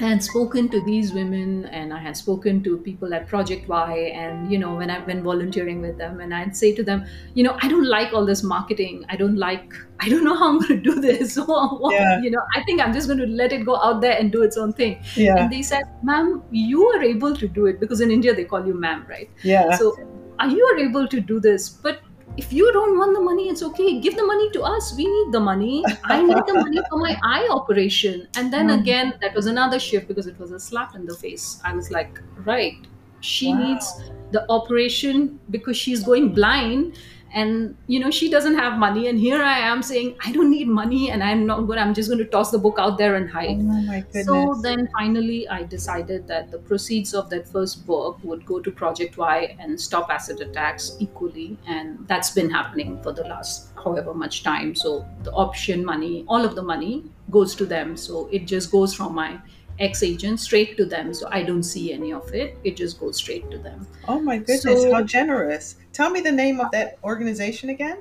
I 0.00 0.08
had 0.08 0.22
spoken 0.22 0.68
to 0.70 0.80
these 0.84 1.12
women 1.12 1.66
and 1.66 1.92
I 1.92 1.98
had 1.98 2.16
spoken 2.16 2.62
to 2.64 2.78
people 2.78 3.14
at 3.14 3.28
Project 3.28 3.68
Why 3.68 3.94
and 4.22 4.50
you 4.50 4.58
know 4.58 4.74
when 4.74 4.90
I've 4.90 5.06
been 5.06 5.22
volunteering 5.22 5.80
with 5.80 5.96
them 5.98 6.20
and 6.20 6.34
I'd 6.34 6.56
say 6.56 6.74
to 6.74 6.82
them, 6.82 7.04
you 7.34 7.44
know, 7.44 7.56
I 7.62 7.68
don't 7.68 7.86
like 7.86 8.12
all 8.12 8.26
this 8.26 8.42
marketing. 8.42 9.04
I 9.08 9.16
don't 9.16 9.36
like 9.36 9.74
I 10.00 10.08
don't 10.08 10.24
know 10.24 10.34
how 10.34 10.48
I'm 10.48 10.60
gonna 10.60 10.80
do 10.80 11.00
this. 11.00 11.38
Yeah. 11.92 12.20
you 12.20 12.30
know, 12.30 12.42
I 12.56 12.62
think 12.64 12.80
I'm 12.80 12.92
just 12.92 13.06
gonna 13.06 13.26
let 13.26 13.52
it 13.52 13.64
go 13.64 13.76
out 13.76 14.00
there 14.00 14.18
and 14.18 14.32
do 14.32 14.42
its 14.42 14.56
own 14.56 14.72
thing. 14.72 15.02
Yeah. 15.14 15.36
And 15.36 15.52
they 15.52 15.62
said, 15.62 15.84
ma'am, 16.02 16.42
you 16.50 16.86
are 16.88 17.02
able 17.02 17.36
to 17.36 17.46
do 17.46 17.66
it 17.66 17.78
because 17.78 18.00
in 18.00 18.10
India 18.10 18.34
they 18.34 18.44
call 18.44 18.66
you 18.66 18.74
ma'am, 18.74 19.04
right? 19.08 19.30
Yeah. 19.42 19.76
So 19.76 19.96
are 20.38 20.48
you 20.48 20.64
are 20.64 20.78
able 20.78 21.06
to 21.06 21.20
do 21.20 21.38
this, 21.38 21.68
but 21.68 22.00
if 22.36 22.52
you 22.52 22.72
don't 22.72 22.98
want 22.98 23.14
the 23.14 23.20
money, 23.20 23.48
it's 23.48 23.62
okay. 23.62 24.00
Give 24.00 24.16
the 24.16 24.24
money 24.24 24.50
to 24.52 24.62
us. 24.62 24.94
We 24.96 25.04
need 25.06 25.32
the 25.32 25.40
money. 25.40 25.92
I 26.04 26.22
need 26.22 26.44
the 26.46 26.54
money 26.54 26.82
for 26.88 26.98
my 26.98 27.16
eye 27.22 27.46
operation. 27.50 28.28
And 28.34 28.52
then 28.52 28.70
Mm. 28.70 28.70
again, 28.70 29.14
that 29.20 29.34
was 29.34 29.46
another 29.46 29.78
shift 29.78 30.08
because 30.08 30.26
it 30.26 30.38
was 30.38 30.50
a 30.50 30.58
slap 30.60 30.94
in 30.94 31.06
the 31.06 31.16
face. 31.16 31.60
I 31.64 31.74
was 31.74 31.90
like, 31.90 32.18
right, 32.36 32.86
she 33.20 33.52
Wow. 33.52 33.54
needs 33.54 34.00
the 34.30 34.46
operation 34.50 35.40
because 35.50 35.76
she's 35.76 36.02
going 36.02 36.34
blind 36.34 36.96
and 37.34 37.76
you 37.86 37.98
know 37.98 38.10
she 38.10 38.30
doesn't 38.30 38.54
have 38.54 38.78
money. 38.78 39.08
And 39.08 39.18
here 39.18 39.42
i 39.42 39.58
am 39.58 39.82
saying 39.82 40.16
i 40.24 40.32
don't 40.32 40.50
need 40.50 40.68
money 40.68 41.10
and 41.10 41.22
i'm 41.22 41.46
not 41.46 41.62
good 41.66 41.78
i'm 41.78 41.94
just 41.94 42.08
going 42.08 42.18
to 42.18 42.24
toss 42.24 42.50
the 42.50 42.58
book 42.58 42.76
out 42.78 42.98
there 42.98 43.14
and 43.16 43.28
hide. 43.30 43.58
Oh 43.60 43.62
my 43.62 44.00
goodness. 44.00 44.26
so 44.26 44.60
then 44.62 44.88
finally 44.96 45.48
i 45.48 45.62
decided 45.62 46.26
that 46.28 46.50
the 46.50 46.58
proceeds 46.58 47.14
of 47.14 47.30
that 47.30 47.48
first 47.48 47.86
book 47.86 48.18
would 48.22 48.44
go 48.46 48.60
to 48.60 48.70
Project 48.70 49.16
Why 49.16 49.56
and 49.58 49.80
stop 49.80 50.10
acid 50.10 50.40
attacks 50.40 50.96
equally. 51.00 51.58
And 51.66 52.06
that's 52.08 52.30
been 52.30 52.50
happening 52.50 53.02
for 53.02 53.12
the 53.12 53.24
last 53.24 53.70
however 53.82 54.14
much 54.14 54.42
time. 54.42 54.74
So 54.74 55.06
the 55.22 55.32
option 55.32 55.84
money 55.84 56.24
all 56.28 56.44
of 56.44 56.54
the 56.54 56.62
money 56.62 57.04
goes 57.30 57.54
to 57.56 57.66
them. 57.66 57.96
So 57.96 58.28
it 58.32 58.46
just 58.46 58.70
goes 58.70 58.94
from 58.94 59.14
my 59.14 59.40
ex 59.82 60.02
agent 60.02 60.40
straight 60.40 60.76
to 60.76 60.84
them 60.84 61.12
so 61.12 61.28
i 61.30 61.42
don't 61.42 61.64
see 61.64 61.92
any 61.92 62.12
of 62.12 62.32
it 62.32 62.56
it 62.64 62.76
just 62.76 62.98
goes 63.00 63.16
straight 63.16 63.50
to 63.50 63.58
them 63.58 63.86
oh 64.08 64.20
my 64.20 64.38
goodness 64.38 64.82
so, 64.82 64.92
how 64.92 65.02
generous 65.02 65.76
Tell 65.92 66.08
me 66.08 66.20
the 66.20 66.32
name 66.32 66.58
of 66.58 66.70
that 66.70 66.98
organization 67.04 67.68
again. 67.68 67.98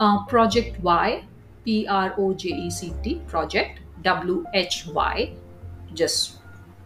Uh, 0.00 0.24
Project 0.24 0.80
Why, 0.80 1.24
P 1.64 1.86
R 1.86 2.14
O 2.16 2.32
J 2.32 2.48
E 2.48 2.70
C 2.70 2.94
T, 3.02 3.20
Project 3.26 3.80
W 4.02 4.44
H 4.54 4.86
Y, 4.86 5.32
just 5.92 6.38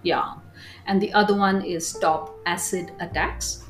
yeah. 0.02 0.34
And 0.86 1.00
the 1.00 1.12
other 1.12 1.34
one 1.34 1.62
is 1.62 1.86
Stop 1.86 2.34
Acid 2.44 2.90
Attacks 2.98 3.62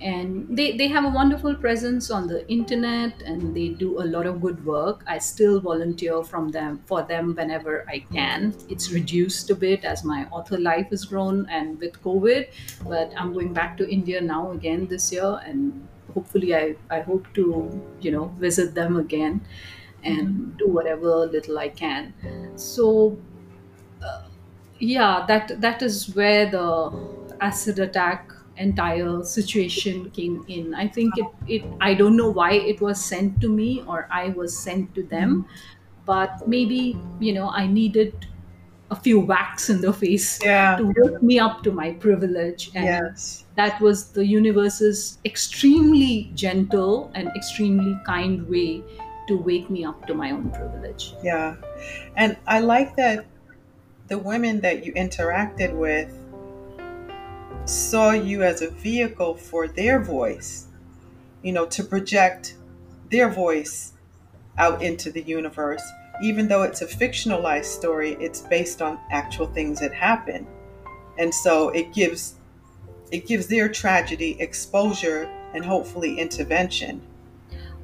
and 0.00 0.56
they, 0.56 0.76
they 0.76 0.88
have 0.88 1.04
a 1.04 1.08
wonderful 1.10 1.54
presence 1.54 2.10
on 2.10 2.26
the 2.26 2.48
internet 2.50 3.20
and 3.22 3.54
they 3.54 3.68
do 3.68 4.00
a 4.00 4.04
lot 4.04 4.26
of 4.26 4.40
good 4.40 4.64
work. 4.64 5.04
I 5.06 5.18
still 5.18 5.60
volunteer 5.60 6.22
from 6.24 6.48
them 6.48 6.82
for 6.86 7.02
them 7.02 7.34
whenever 7.34 7.84
i 7.88 8.00
can. 8.12 8.54
It's 8.68 8.90
reduced 8.92 9.50
a 9.50 9.54
bit 9.54 9.84
as 9.84 10.04
my 10.04 10.26
author 10.30 10.58
life 10.58 10.88
has 10.90 11.04
grown 11.04 11.46
and 11.50 11.78
with 11.78 12.00
covid 12.02 12.46
but 12.88 13.12
i'm 13.16 13.32
going 13.32 13.52
back 13.52 13.76
to 13.76 13.88
india 13.88 14.20
now 14.20 14.50
again 14.52 14.86
this 14.86 15.12
year 15.12 15.40
and 15.44 15.86
hopefully 16.14 16.54
i, 16.54 16.76
I 16.90 17.00
hope 17.00 17.32
to 17.34 17.44
you 18.00 18.10
know 18.10 18.26
visit 18.38 18.74
them 18.74 18.96
again 18.96 19.46
and 20.02 20.56
do 20.56 20.66
whatever 20.68 21.26
little 21.26 21.58
i 21.58 21.68
can. 21.68 22.14
So 22.56 23.18
uh, 24.02 24.28
yeah 24.78 25.24
that 25.28 25.60
that 25.60 25.82
is 25.82 26.14
where 26.14 26.50
the 26.50 26.90
acid 27.40 27.78
attack 27.78 28.29
entire 28.60 29.24
situation 29.24 30.10
came 30.10 30.44
in. 30.48 30.74
I 30.74 30.86
think 30.86 31.14
it, 31.16 31.26
it 31.48 31.64
i 31.80 31.94
don't 31.94 32.16
know 32.16 32.30
why 32.30 32.52
it 32.52 32.80
was 32.80 33.02
sent 33.02 33.40
to 33.40 33.48
me 33.48 33.82
or 33.86 34.08
i 34.10 34.28
was 34.30 34.56
sent 34.56 34.94
to 34.94 35.02
them 35.02 35.30
mm-hmm. 35.30 36.04
but 36.04 36.46
maybe 36.46 36.98
you 37.18 37.32
know 37.32 37.48
i 37.50 37.66
needed 37.66 38.26
a 38.90 38.96
few 38.96 39.20
whacks 39.20 39.70
in 39.70 39.80
the 39.80 39.92
face 39.92 40.40
yeah. 40.42 40.76
to 40.76 40.92
wake 40.96 41.22
me 41.22 41.38
up 41.38 41.62
to 41.62 41.70
my 41.70 41.92
privilege. 41.92 42.70
And 42.74 42.84
yes. 42.84 43.44
that 43.54 43.80
was 43.80 44.10
the 44.10 44.26
universe's 44.26 45.18
extremely 45.24 46.30
gentle 46.34 47.10
and 47.14 47.28
extremely 47.36 47.96
kind 48.04 48.48
way 48.48 48.82
to 49.28 49.36
wake 49.36 49.70
me 49.70 49.84
up 49.84 50.06
to 50.08 50.14
my 50.14 50.32
own 50.32 50.50
privilege. 50.50 51.14
Yeah. 51.22 51.54
And 52.16 52.36
i 52.46 52.58
like 52.58 52.96
that 52.96 53.26
the 54.08 54.18
women 54.18 54.60
that 54.60 54.84
you 54.84 54.92
interacted 54.94 55.72
with 55.72 56.12
saw 57.64 58.12
you 58.12 58.42
as 58.42 58.62
a 58.62 58.70
vehicle 58.70 59.34
for 59.34 59.68
their 59.68 60.00
voice, 60.00 60.66
you 61.42 61.52
know, 61.52 61.66
to 61.66 61.84
project 61.84 62.56
their 63.10 63.28
voice 63.28 63.92
out 64.58 64.82
into 64.82 65.10
the 65.10 65.22
universe. 65.22 65.82
Even 66.22 66.48
though 66.48 66.62
it's 66.62 66.82
a 66.82 66.86
fictionalized 66.86 67.64
story, 67.64 68.12
it's 68.20 68.40
based 68.40 68.82
on 68.82 68.98
actual 69.10 69.46
things 69.46 69.80
that 69.80 69.94
happen. 69.94 70.46
And 71.18 71.34
so 71.34 71.70
it 71.70 71.92
gives 71.94 72.34
it 73.10 73.26
gives 73.26 73.48
their 73.48 73.68
tragedy 73.68 74.40
exposure 74.40 75.24
and 75.52 75.64
hopefully 75.64 76.18
intervention. 76.18 77.02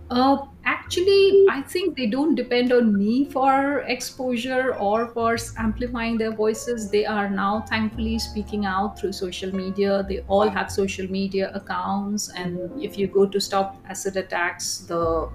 Uh, 0.09 0.47
actually, 0.67 1.47
I 1.49 1.63
think 1.63 1.97
they 1.97 2.07
don't 2.07 2.35
depend 2.35 2.73
on 2.73 2.97
me 2.97 3.31
for 3.31 3.85
exposure 3.87 4.75
or 4.75 5.09
for 5.09 5.37
amplifying 5.57 6.19
their 6.19 6.33
voices. 6.33 6.91
They 6.91 7.07
are 7.07 7.31
now 7.31 7.63
thankfully 7.63 8.19
speaking 8.19 8.67
out 8.67 8.99
through 8.99 9.13
social 9.13 9.55
media. 9.55 10.05
They 10.09 10.21
all 10.29 10.49
have 10.49 10.71
social 10.71 11.11
media 11.11 11.51
accounts, 11.55 12.29
and 12.31 12.71
if 12.83 12.99
you 12.99 13.07
go 13.07 13.27
to 13.27 13.41
Stop 13.41 13.77
Acid 13.89 14.17
Attacks, 14.17 14.79
the 14.79 15.31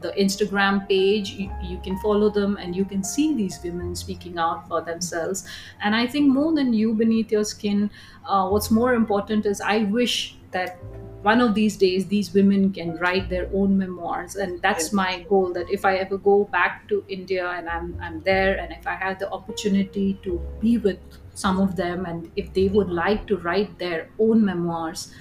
the 0.00 0.12
Instagram 0.12 0.86
page, 0.88 1.30
you, 1.30 1.50
you, 1.62 1.78
can 1.78 1.98
follow 1.98 2.30
them 2.30 2.56
and 2.56 2.76
you 2.76 2.84
can 2.84 3.02
see 3.02 3.34
these 3.34 3.58
women 3.64 3.96
speaking 3.96 4.38
out 4.38 4.68
for 4.68 4.80
themselves. 4.80 5.44
And 5.82 5.96
I 5.96 6.06
think 6.06 6.28
more 6.28 6.54
than 6.54 6.72
you 6.72 6.94
beneath 6.94 7.32
your 7.32 7.42
skin, 7.42 7.90
uh, 8.28 8.48
what's 8.48 8.70
more 8.70 8.94
important 8.94 9.46
is 9.46 9.60
I 9.60 9.84
wish 9.84 10.37
that 10.52 10.78
one 11.22 11.40
of 11.40 11.54
these 11.54 11.76
days 11.76 12.06
these 12.06 12.32
women 12.32 12.72
can 12.72 12.96
write 12.98 13.28
their 13.28 13.48
own 13.52 13.76
memoirs 13.76 14.36
and 14.36 14.62
that's 14.62 14.92
my 14.92 15.22
goal 15.28 15.52
that 15.52 15.68
if 15.68 15.84
i 15.84 15.96
ever 15.96 16.16
go 16.16 16.44
back 16.44 16.86
to 16.88 17.04
india 17.08 17.48
and 17.50 17.68
i'm 17.68 17.96
i'm 18.00 18.20
there 18.22 18.56
and 18.58 18.72
if 18.72 18.86
i 18.86 18.94
have 18.94 19.18
the 19.18 19.30
opportunity 19.30 20.18
to 20.22 20.40
be 20.60 20.78
with 20.78 20.98
some 21.34 21.60
of 21.60 21.74
them 21.76 22.06
and 22.06 22.30
if 22.36 22.52
they 22.52 22.68
would 22.68 22.88
like 22.88 23.26
to 23.26 23.36
write 23.38 23.78
their 23.78 24.08
own 24.18 24.44
memoirs 24.44 25.12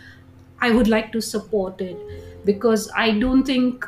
i 0.62 0.70
would 0.70 0.88
like 0.88 1.12
to 1.12 1.22
support 1.22 1.82
it 1.82 1.98
because 2.46 2.90
i 2.96 3.12
don't 3.12 3.44
think 3.44 3.86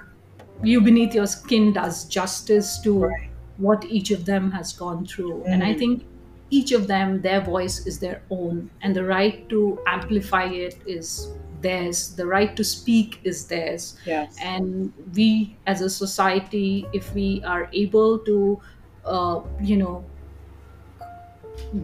you 0.63 0.81
beneath 0.81 1.13
your 1.13 1.27
skin 1.27 1.71
does 1.71 2.05
justice 2.05 2.79
to 2.81 3.05
right. 3.05 3.29
what 3.57 3.85
each 3.85 4.11
of 4.11 4.25
them 4.25 4.51
has 4.51 4.73
gone 4.73 5.05
through 5.05 5.33
mm-hmm. 5.33 5.51
and 5.51 5.63
i 5.63 5.73
mm. 5.73 5.79
think 5.79 6.05
each 6.49 6.71
of 6.71 6.87
them 6.87 7.21
their 7.21 7.41
voice 7.41 7.85
is 7.85 7.99
their 7.99 8.21
own 8.29 8.69
and 8.81 8.95
the 8.95 9.03
right 9.03 9.47
to 9.49 9.79
amplify 9.87 10.45
it 10.45 10.77
is 10.85 11.31
theirs. 11.61 12.15
The 12.15 12.25
right 12.25 12.55
to 12.55 12.63
speak 12.63 13.19
is 13.23 13.45
theirs. 13.45 13.97
Yes. 14.05 14.35
and 14.41 14.93
we 15.15 15.57
as 15.67 15.81
a 15.81 15.89
society 15.89 16.87
if 16.93 17.13
we 17.13 17.43
are 17.45 17.69
able 17.73 18.19
to 18.19 18.61
uh, 19.05 19.41
you 19.61 19.77
know 19.77 20.05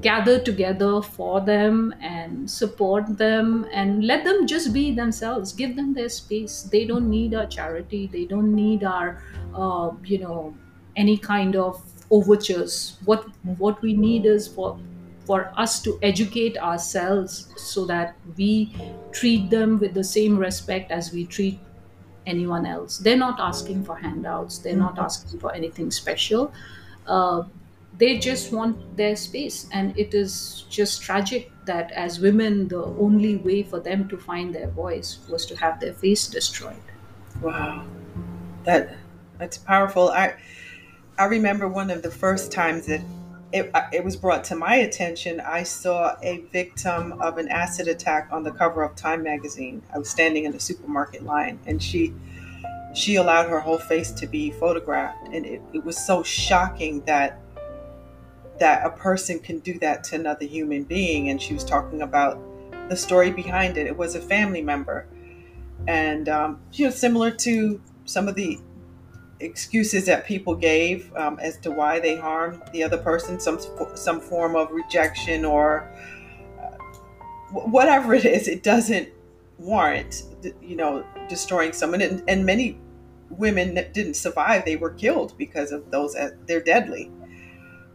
gather 0.01 0.39
together 0.39 1.01
for 1.01 1.41
them 1.41 1.93
and 2.01 2.49
support 2.49 3.18
them 3.18 3.68
and 3.74 4.05
let 4.05 4.24
them 4.24 4.47
just 4.47 4.74
be 4.74 4.91
themselves 4.95 5.53
give 5.53 5.76
them 5.76 5.93
their 5.93 6.09
space. 6.09 6.63
They 6.63 6.86
don't 6.86 7.09
need 7.09 7.34
our 7.34 7.45
charity. 7.45 8.07
They 8.07 8.26
don't 8.26 8.55
need 8.55 8.84
our 8.84 9.22
uh, 9.53 9.91
you 10.03 10.20
know 10.20 10.55
any 10.95 11.18
kind 11.18 11.55
of 11.55 11.82
overtures 12.18 12.97
what 13.05 13.26
what 13.63 13.82
we 13.82 13.93
need 13.93 14.26
is 14.26 14.47
for 14.47 14.80
for 15.26 15.51
us 15.57 15.82
to 15.82 15.97
educate 16.03 16.57
ourselves 16.57 17.47
so 17.57 17.86
that 17.86 18.16
we 18.38 18.74
treat 19.11 19.49
them 19.49 19.80
with 19.80 19.93
the 19.93 20.03
same 20.03 20.38
respect 20.38 20.91
as 20.91 21.11
we 21.11 21.26
treat 21.26 21.59
anyone 22.28 22.66
else. 22.66 22.99
They're 22.99 23.18
not 23.18 23.39
asking 23.39 23.84
for 23.86 23.95
handouts, 23.95 24.59
they're 24.59 24.76
not 24.76 24.93
mm-hmm. 24.95 25.05
asking 25.05 25.39
for 25.39 25.53
anything 25.53 25.89
special. 25.91 26.53
Uh, 27.07 27.43
they 27.97 28.18
just 28.18 28.51
want 28.51 28.97
their 28.97 29.16
space. 29.16 29.68
And 29.72 29.97
it 29.97 30.13
is 30.13 30.66
just 30.70 31.01
tragic 31.01 31.51
that 31.66 31.91
as 31.91 32.20
women, 32.20 32.68
the 32.68 32.84
only 32.84 33.38
way 33.38 33.63
for 33.63 33.80
them 33.80 34.07
to 34.09 34.18
find 34.18 34.53
their 34.53 34.70
voice 34.70 35.20
was 35.30 35.45
to 35.47 35.55
have 35.55 35.80
their 35.80 35.93
face 35.93 36.28
destroyed. 36.28 36.76
Wow. 37.41 37.86
That 38.63 38.97
that's 39.38 39.57
powerful. 39.57 40.09
I 40.09 40.36
I 41.18 41.26
remember 41.26 41.68
one 41.68 41.91
of 41.91 42.01
the 42.01 42.11
first 42.11 42.51
times 42.51 42.88
that 42.88 43.01
it, 43.53 43.72
it 43.93 44.03
was 44.03 44.18
brought 44.18 44.43
to 44.45 44.55
my 44.55 44.76
attention. 44.76 45.39
I 45.39 45.63
saw 45.63 46.18
a 46.22 46.39
victim 46.51 47.13
of 47.22 47.38
an 47.38 47.47
acid 47.47 47.88
attack 47.88 48.28
on 48.32 48.43
the 48.43 48.51
cover 48.51 48.84
of 48.84 48.95
Time 48.97 49.24
magazine. 49.24 49.82
I 49.93 49.97
was 49.97 50.09
standing 50.09 50.43
in 50.43 50.51
the 50.51 50.59
supermarket 50.59 51.24
line, 51.24 51.59
and 51.66 51.82
she 51.82 52.13
she 52.93 53.16
allowed 53.16 53.49
her 53.49 53.59
whole 53.59 53.78
face 53.78 54.11
to 54.11 54.28
be 54.28 54.51
photographed, 54.51 55.28
and 55.32 55.45
it, 55.45 55.61
it 55.74 55.86
was 55.86 55.97
so 55.97 56.22
shocking 56.22 57.01
that 57.05 57.39
that 58.59 58.86
a 58.86 58.89
person 58.89 59.39
can 59.39 59.59
do 59.59 59.80
that 59.80 60.03
to 60.05 60.16
another 60.16 60.45
human 60.45 60.84
being. 60.84 61.30
And 61.30 61.41
she 61.41 61.53
was 61.53 61.63
talking 61.63 62.01
about 62.01 62.39
the 62.89 62.95
story 62.95 63.32
behind 63.32 63.78
it. 63.78 63.88
It 63.88 63.97
was 63.97 64.16
a 64.16 64.22
family 64.22 64.61
member, 64.61 65.07
and 65.88 66.28
um, 66.28 66.59
you 66.74 66.86
know, 66.86 66.91
similar 66.91 67.32
to 67.32 67.82
some 68.03 68.28
of 68.28 68.36
the 68.36 68.59
excuses 69.40 70.06
that 70.06 70.26
people 70.26 70.56
gave 70.56 71.14
um, 71.16 71.40
as 71.40 71.58
to 71.58 71.72
why 71.72 72.00
they 72.00 72.16
harmed 72.16 72.62
the 72.72 72.84
other 72.84 72.98
person, 72.98 73.40
some 73.40 73.60
some 73.96 74.20
form 74.20 74.56
of 74.56 74.72
rejection 74.72 75.46
or 75.46 75.92
uh, 76.62 76.78
whatever 77.52 78.14
it 78.14 78.26
is, 78.26 78.48
it 78.48 78.64
doesn't 78.64 79.10
warrant 79.58 80.24
you 80.62 80.76
know 80.76 81.06
destroying 81.28 81.74
someone. 81.74 82.02
And, 82.02 82.24
and 82.28 82.46
many 82.46 82.80
women 83.30 83.74
that 83.76 83.94
didn't 83.94 84.16
survive, 84.16 84.66
they 84.66 84.76
were 84.76 84.92
killed 84.92 85.38
because 85.38 85.72
of 85.72 85.92
those. 85.92 86.16
Uh, 86.16 86.32
they're 86.48 86.62
deadly. 86.62 87.12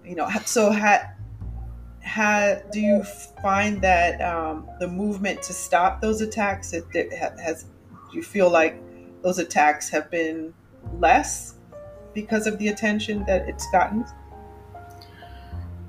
You 0.04 0.16
know, 0.16 0.28
so 0.44 0.70
had 0.70 1.14
had 2.00 2.70
do 2.70 2.80
you 2.80 3.02
find 3.42 3.80
that 3.82 4.20
um, 4.20 4.68
the 4.80 4.88
movement 4.88 5.42
to 5.42 5.52
stop 5.52 6.00
those 6.00 6.20
attacks 6.20 6.72
it, 6.72 6.84
it 6.94 7.12
has 7.12 7.64
do 8.10 8.16
you 8.16 8.22
feel 8.22 8.50
like 8.50 8.82
those 9.22 9.38
attacks 9.38 9.88
have 9.90 10.10
been 10.10 10.52
less 10.92 11.54
because 12.14 12.46
of 12.46 12.58
the 12.58 12.68
attention 12.68 13.24
that 13.26 13.48
it's 13.48 13.70
gotten? 13.70 14.04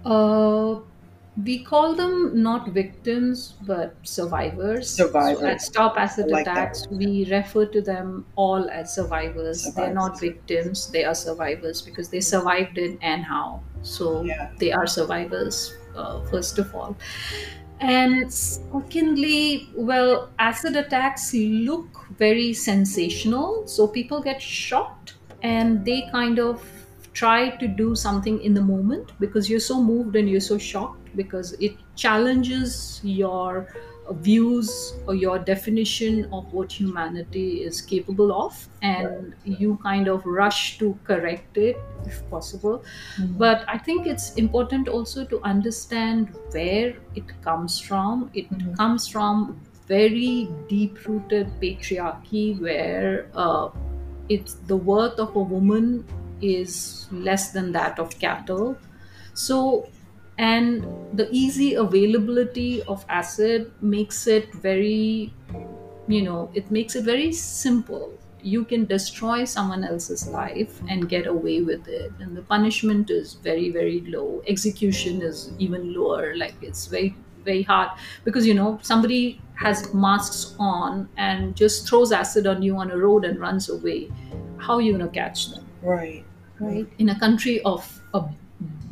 Uh, 0.04 0.80
we 1.46 1.64
call 1.64 1.96
them 1.96 2.42
not 2.44 2.70
victims 2.70 3.56
but 3.62 3.96
survivors. 4.04 4.90
So 4.90 5.10
at 5.46 5.62
stop 5.62 5.98
acid 5.98 6.30
like 6.30 6.54
that. 6.54 6.68
attacks 6.68 6.88
we 6.90 7.26
refer 7.32 7.66
to 7.68 7.82
them 7.82 8.26
all 8.36 8.70
as 8.70 8.94
survivors. 8.94 9.74
They're 9.76 9.94
not 9.94 10.20
victims. 10.20 10.92
They 10.92 11.06
are 11.06 11.16
survivors 11.16 11.82
because 11.82 12.10
they 12.10 12.20
survived 12.20 12.78
it 12.78 12.98
and 13.02 13.24
how. 13.24 13.64
So 13.82 14.24
Yeah. 14.26 14.52
they 14.60 14.72
are 14.72 14.88
survivors 14.88 15.74
uh, 15.96 16.22
first 16.26 16.58
of 16.60 16.74
all 16.76 16.98
and 17.82 18.32
secondly 18.32 19.70
well 19.76 20.32
acid 20.40 20.76
attacks 20.76 21.34
look 21.34 22.06
very 22.18 22.54
sensational 22.54 23.66
so 23.68 23.88
people 23.88 24.22
get 24.22 24.42
shocked 24.42 25.16
and 25.42 25.84
they 25.86 26.08
kind 26.12 26.40
of 26.40 26.64
try 27.14 27.50
to 27.58 27.68
do 27.68 27.96
something 27.96 28.40
in 28.42 28.54
the 28.54 28.62
moment 28.62 29.12
because 29.20 29.50
you're 29.50 29.60
so 29.60 29.82
moved 29.84 30.16
and 30.16 30.30
you're 30.30 30.40
so 30.40 30.58
shocked 30.58 31.10
because 31.16 31.54
it 31.54 31.76
challenges 31.96 33.02
your 33.04 33.68
views 34.10 34.94
or 35.08 35.16
your 35.16 35.38
definition 35.40 36.26
of 36.34 36.52
what 36.52 36.72
humanity 36.72 37.64
is 37.64 37.82
capable 37.82 38.34
of 38.34 38.68
and 38.82 39.36
you 39.44 39.80
kind 39.84 40.08
of 40.08 40.26
rush 40.26 40.78
to 40.80 40.98
correct 41.04 41.58
it 41.58 41.78
if 42.06 42.28
possible 42.30 42.84
Mhm. 43.20 43.38
but 43.38 43.64
i 43.68 43.78
think 43.78 44.08
it's 44.08 44.34
important 44.44 44.88
also 44.88 45.24
to 45.26 45.40
understand 45.44 46.34
where 46.52 46.94
it 47.16 47.32
comes 47.42 47.80
from 47.80 48.30
it 48.34 48.50
Mhm. 48.50 48.76
comes 48.78 49.08
from 49.08 49.62
very 49.88 50.50
deep 50.68 51.06
rooted 51.08 51.48
patriarchy 51.62 52.60
where 52.60 53.28
uh, 53.36 53.70
it's 54.30 54.56
the 54.72 54.78
worth 54.78 55.20
of 55.20 55.36
a 55.36 55.40
woman 55.56 56.06
is 56.42 57.08
less 57.12 57.52
than 57.52 57.72
that 57.72 58.00
of 58.00 58.18
cattle 58.20 58.78
so 59.34 59.90
and 60.38 60.86
the 61.14 61.28
easy 61.32 61.74
availability 61.76 62.82
of 62.84 63.06
acid 63.10 63.72
makes 63.82 64.28
it 64.28 64.54
very 64.56 65.34
you 66.08 66.22
know 66.22 66.52
it 66.54 66.70
makes 66.72 66.96
it 66.96 67.04
very 67.06 67.32
simple. 67.32 68.18
You 68.44 68.66
can 68.66 68.86
destroy 68.86 69.46
someone 69.46 69.84
else's 69.84 70.28
life 70.28 70.82
and 70.90 71.08
get 71.08 71.28
away 71.28 71.62
with 71.62 71.88
it. 71.88 72.12
And 72.20 72.36
the 72.36 72.42
punishment 72.42 73.10
is 73.12 73.36
very 73.36 73.70
very 73.72 74.02
low. 74.02 74.42
Execution 74.48 75.22
is 75.22 75.52
even 75.60 75.94
lower. 75.94 76.36
Like 76.36 76.56
it's 76.62 76.88
very 76.88 77.16
very 77.46 77.64
hard. 77.64 77.90
Because 78.24 78.46
you 78.48 78.54
know 78.54 78.80
somebody 78.82 79.42
has 79.56 79.94
masks 79.94 80.56
on 80.60 81.08
and 81.18 81.56
just 81.56 81.88
throws 81.88 82.12
acid 82.12 82.48
on 82.48 82.62
you 82.64 82.78
on 82.78 82.90
a 82.92 82.98
road 82.98 83.26
and 83.26 83.40
runs 83.40 83.70
away. 83.70 84.10
How 84.58 84.76
are 84.76 84.82
you 84.82 84.94
going 84.98 85.06
to 85.06 85.14
catch 85.14 85.50
them? 85.52 85.68
Right. 85.82 86.26
right. 86.60 86.88
In 86.98 87.10
a 87.10 87.20
country 87.20 87.62
of 87.64 88.02
a 88.14 88.24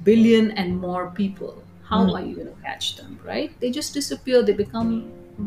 billion 0.10 0.52
and 0.52 0.80
more 0.88 1.12
people 1.22 1.56
how 1.92 2.02
Mm. 2.06 2.14
are 2.18 2.24
you 2.26 2.36
going 2.36 2.48
to 2.54 2.62
catch 2.68 2.96
them 2.98 3.20
right 3.30 3.60
they 3.62 3.72
just 3.80 3.94
disappear 4.00 4.42
they 4.50 4.58
become 4.64 4.92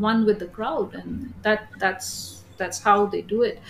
one 0.07 0.25
with 0.25 0.39
the 0.39 0.47
crowd 0.57 0.95
and 1.01 1.33
that 1.47 1.69
that's 1.85 2.09
that's 2.57 2.79
how 2.87 2.97
they 3.13 3.21
do 3.33 3.41
it 3.49 3.61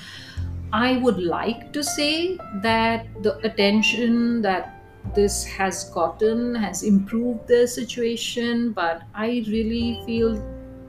i 0.72 0.98
would 0.98 1.20
like 1.34 1.72
to 1.74 1.84
say 1.84 2.38
that 2.68 3.06
the 3.28 3.34
attention 3.50 4.41
that 4.41 4.72
this 5.16 5.44
has 5.46 5.84
gotten 5.96 6.56
has 6.56 6.84
improved 6.84 7.48
the 7.48 7.68
situation 7.68 8.72
but 8.72 9.04
i 9.14 9.28
really 9.56 10.02
feel 10.06 10.36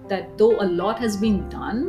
that 0.09 0.37
though 0.39 0.57
a 0.61 0.69
lot 0.83 0.99
has 0.99 1.17
been 1.27 1.39
done 1.49 1.83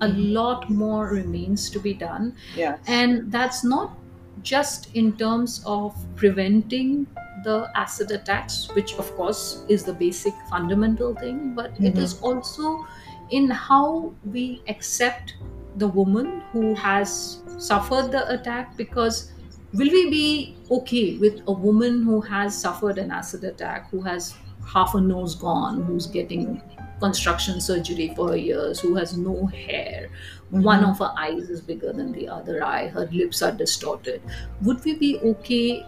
a 0.00 0.08
Mhm. 0.08 0.32
lot 0.38 0.68
more 0.82 1.02
remains 1.08 1.68
to 1.70 1.80
be 1.88 1.94
done 1.94 2.34
Yes. 2.62 2.78
and 2.86 3.30
that's 3.36 3.64
not 3.64 3.98
just 4.42 4.88
in 5.02 5.12
terms 5.24 5.60
of 5.66 5.94
preventing 6.16 7.06
the 7.44 7.70
acid 7.74 8.10
attacks 8.10 8.68
which 8.74 8.94
of 8.94 9.10
course 9.16 9.64
is 9.68 9.84
the 9.84 9.92
basic 9.92 10.34
fundamental 10.50 11.14
thing 11.14 11.54
but 11.54 11.70
it 11.80 11.94
Mhm. 11.94 12.02
is 12.06 12.20
also 12.20 12.86
in 13.30 13.48
how 13.50 14.12
we 14.24 14.62
accept 14.68 15.34
the 15.76 15.88
woman 15.88 16.42
who 16.52 16.74
has 16.74 17.42
suffered 17.58 18.10
the 18.12 18.22
attack 18.32 18.76
because 18.76 19.32
will 19.72 19.90
we 19.98 20.02
be 20.10 20.56
okay 20.70 21.16
with 21.18 21.40
a 21.46 21.52
woman 21.52 22.02
who 22.02 22.20
has 22.20 22.56
suffered 22.66 22.98
an 22.98 23.10
acid 23.10 23.44
attack 23.44 23.90
who 23.90 24.02
has 24.02 24.34
half 24.74 24.94
a 24.94 25.00
nose 25.00 25.34
gone 25.34 25.82
who's 25.82 26.06
getting 26.06 26.60
construction 27.00 27.60
surgery 27.60 28.12
for 28.16 28.28
her 28.28 28.36
ears 28.36 28.78
who 28.80 28.94
has 28.94 29.16
no 29.16 29.46
hair 29.46 30.08
one 30.50 30.82
Mhm. 30.82 30.90
of 30.90 30.98
her 30.98 31.10
eyes 31.22 31.48
is 31.54 31.60
bigger 31.70 31.92
than 31.92 32.12
the 32.12 32.28
other 32.28 32.62
eye 32.64 32.86
her 32.98 33.06
lips 33.12 33.42
are 33.42 33.50
distorted 33.62 34.20
would 34.68 34.84
we 34.84 34.94
be 34.94 35.10
okay 35.32 35.84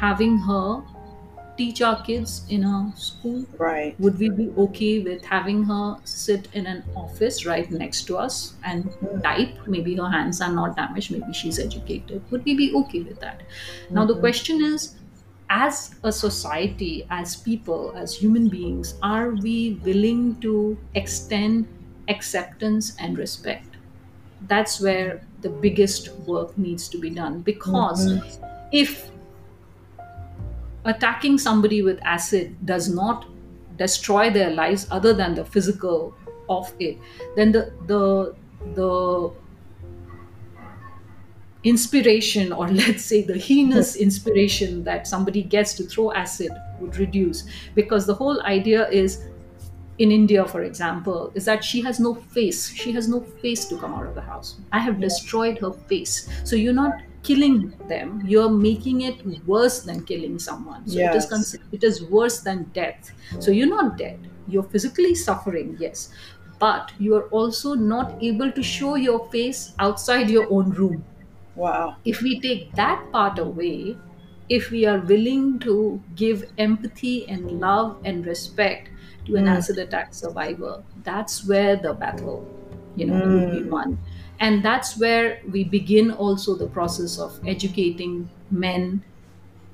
having 0.00 0.38
her 0.38 0.82
teach 1.56 1.80
our 1.82 2.02
kids 2.02 2.44
in 2.48 2.64
a 2.64 2.92
school 2.96 3.44
Right. 3.58 3.94
would 4.00 4.18
we 4.18 4.28
be 4.28 4.50
okay 4.58 4.98
with 5.00 5.24
having 5.24 5.64
her 5.64 5.98
sit 6.04 6.48
in 6.52 6.66
an 6.66 6.82
office 6.96 7.46
right 7.46 7.70
next 7.70 8.04
to 8.08 8.16
us 8.18 8.54
and 8.64 8.90
type 9.22 9.54
maybe 9.66 9.94
her 9.96 10.08
hands 10.10 10.40
are 10.40 10.52
not 10.52 10.76
damaged 10.76 11.12
maybe 11.12 11.32
she's 11.32 11.58
educated 11.60 12.22
would 12.30 12.44
we 12.44 12.54
be 12.56 12.72
okay 12.82 13.02
with 13.02 13.20
that 13.20 13.42
now 13.90 14.04
the 14.04 14.16
Mhm. 14.16 14.20
question 14.20 14.64
is 14.64 14.96
as 15.50 15.94
a 16.02 16.10
society 16.10 17.06
as 17.10 17.36
people 17.36 17.92
as 17.96 18.14
human 18.16 18.48
beings 18.48 18.94
are 19.02 19.30
we 19.46 19.80
willing 19.84 20.22
to 20.40 20.54
extend 20.94 21.68
acceptance 22.08 22.92
and 22.98 23.16
respect 23.18 23.76
that's 24.40 24.80
where 24.80 25.26
the 25.40 25.48
biggest 25.50 26.08
work 26.26 26.56
needs 26.58 26.88
to 26.88 26.98
be 26.98 27.10
done 27.10 27.40
because 27.42 28.06
Mhm. 28.06 28.22
if 28.72 29.10
attacking 30.84 31.38
somebody 31.38 31.82
with 31.82 31.98
acid 32.04 32.56
does 32.64 32.88
not 32.88 33.26
destroy 33.76 34.30
their 34.30 34.50
lives 34.50 34.86
other 34.90 35.12
than 35.12 35.34
the 35.34 35.44
physical 35.44 36.14
of 36.48 36.72
it 36.78 36.98
then 37.36 37.52
the 37.52 37.72
the 37.86 38.34
the 38.74 39.32
inspiration 41.64 42.52
or 42.52 42.68
let's 42.82 43.04
say 43.04 43.22
the 43.22 43.36
heinous 43.36 43.96
inspiration 43.96 44.84
that 44.84 45.06
somebody 45.06 45.42
gets 45.42 45.74
to 45.74 45.84
throw 45.84 46.12
acid 46.12 46.50
would 46.80 46.96
reduce 46.98 47.44
because 47.74 48.06
the 48.06 48.14
whole 48.14 48.40
idea 48.42 48.88
is 48.90 49.24
in 49.98 50.10
India, 50.10 50.44
for 50.44 50.62
example, 50.64 51.30
is 51.34 51.44
that 51.44 51.62
she 51.62 51.80
has 51.82 52.00
no 52.00 52.14
face. 52.14 52.68
She 52.70 52.92
has 52.92 53.08
no 53.08 53.20
face 53.20 53.64
to 53.66 53.78
come 53.78 53.94
out 53.94 54.06
of 54.06 54.14
the 54.14 54.20
house. 54.20 54.56
I 54.72 54.80
have 54.80 55.00
destroyed 55.00 55.58
her 55.58 55.70
face. 55.70 56.28
So 56.42 56.56
you're 56.56 56.72
not 56.72 56.94
killing 57.24 57.74
them. 57.88 58.22
You're 58.26 58.50
making 58.50 59.00
it 59.02 59.24
worse 59.46 59.82
than 59.82 60.04
killing 60.04 60.38
someone. 60.38 60.86
So 60.86 61.00
it 61.00 61.14
is 61.14 61.26
Yes. 61.26 61.30
cons- 61.30 61.56
it 61.72 61.84
is 61.84 62.02
worse 62.10 62.40
than 62.42 62.64
death. 62.74 63.12
So 63.40 63.50
you're 63.50 63.68
not 63.74 63.96
dead. 63.98 64.30
You're 64.46 64.68
physically 64.76 65.14
suffering, 65.14 65.76
yes, 65.80 66.10
but 66.60 66.92
you 66.98 67.14
are 67.16 67.28
also 67.40 67.74
not 67.74 68.16
able 68.22 68.52
to 68.52 68.62
show 68.62 68.94
your 68.96 69.20
face 69.30 69.74
outside 69.78 70.30
your 70.30 70.46
own 70.52 70.70
room 70.70 71.04
Wow. 71.54 71.96
if 72.04 72.20
we 72.22 72.40
take 72.40 72.72
that 72.74 73.10
part 73.12 73.38
away, 73.38 73.96
if 74.48 74.70
we 74.70 74.84
are 74.86 75.00
willing 75.00 75.58
to 75.60 76.02
give 76.14 76.44
empathy 76.58 77.28
and 77.28 77.50
love 77.60 77.98
and 78.04 78.26
respect 78.26 78.90
to 79.26 79.36
an 79.36 79.46
Mm. 79.46 79.56
acid 79.56 79.78
attack 79.78 80.14
survivor, 80.14 80.84
that's 81.02 81.46
where 81.48 81.76
the 81.76 81.94
battle, 81.94 82.46
you 82.94 83.06
know, 83.06 83.20
will 83.22 83.46
be 83.46 83.62
Mm. 83.62 83.70
won. 83.70 83.98
And 84.40 84.64
that's 84.64 84.98
where 84.98 85.40
we 85.50 85.64
begin 85.64 86.10
also 86.10 86.54
the 86.56 86.66
process 86.66 87.18
of 87.18 87.38
educating 87.46 88.28
men 88.50 89.04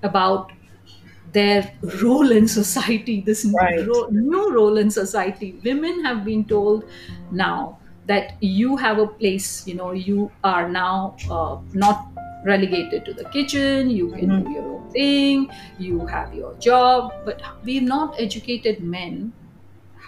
about 0.02 0.52
their 1.32 1.72
role 2.02 2.30
in 2.32 2.48
society, 2.48 3.20
this 3.20 3.44
Right. 3.44 3.86
ro- 3.86 4.08
new 4.10 4.52
role 4.52 4.78
in 4.78 4.90
society. 4.90 5.60
Women 5.64 6.04
have 6.04 6.24
been 6.24 6.44
told 6.44 6.84
now 7.30 7.78
that 8.06 8.36
you 8.40 8.76
have 8.76 8.98
a 8.98 9.06
place, 9.06 9.66
you 9.66 9.74
know, 9.74 9.92
you 9.92 10.30
are 10.42 10.68
now 10.68 11.16
uh, 11.30 11.58
not 11.72 12.06
relegated 12.44 13.04
to 13.04 13.12
the 13.14 13.24
kitchen, 13.26 13.90
you 13.90 14.10
can 14.12 14.30
Mhm. 14.30 14.44
do 14.46 14.50
your 14.50 14.66
own 14.74 14.90
thing, 14.90 15.48
you 15.78 16.06
have 16.06 16.34
your 16.34 16.54
job. 16.58 17.12
But 17.24 17.42
we've 17.64 17.82
not 17.82 18.14
educated 18.18 18.82
men 18.82 19.32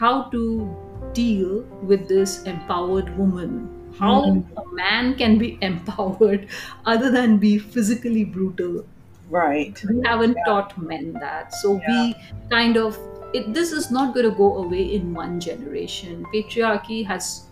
how 0.00 0.24
to 0.30 0.76
deal 1.12 1.64
with 1.82 2.08
this 2.08 2.42
empowered 2.44 3.16
woman. 3.18 3.68
How 3.98 4.22
Mhm. 4.24 4.44
a 4.56 4.74
man 4.74 5.14
can 5.14 5.38
be 5.38 5.58
empowered 5.70 6.46
other 6.86 7.10
than 7.10 7.38
be 7.38 7.58
physically 7.58 8.24
brutal 8.24 8.84
Right. 9.30 9.82
we 9.88 10.02
haven't 10.04 10.36
taught 10.46 10.76
men 10.76 11.12
that 11.14 11.54
so 11.54 11.80
we 11.88 12.14
kind 12.50 12.76
of 12.76 12.98
it, 13.32 13.54
this 13.54 13.72
is 13.72 13.90
not 13.90 14.12
going 14.14 14.28
to 14.28 14.36
go 14.36 14.58
away 14.58 14.82
in 14.94 15.14
one 15.14 15.40
generation 15.40 16.26
patriarchy 16.34 16.98
has 17.06 17.44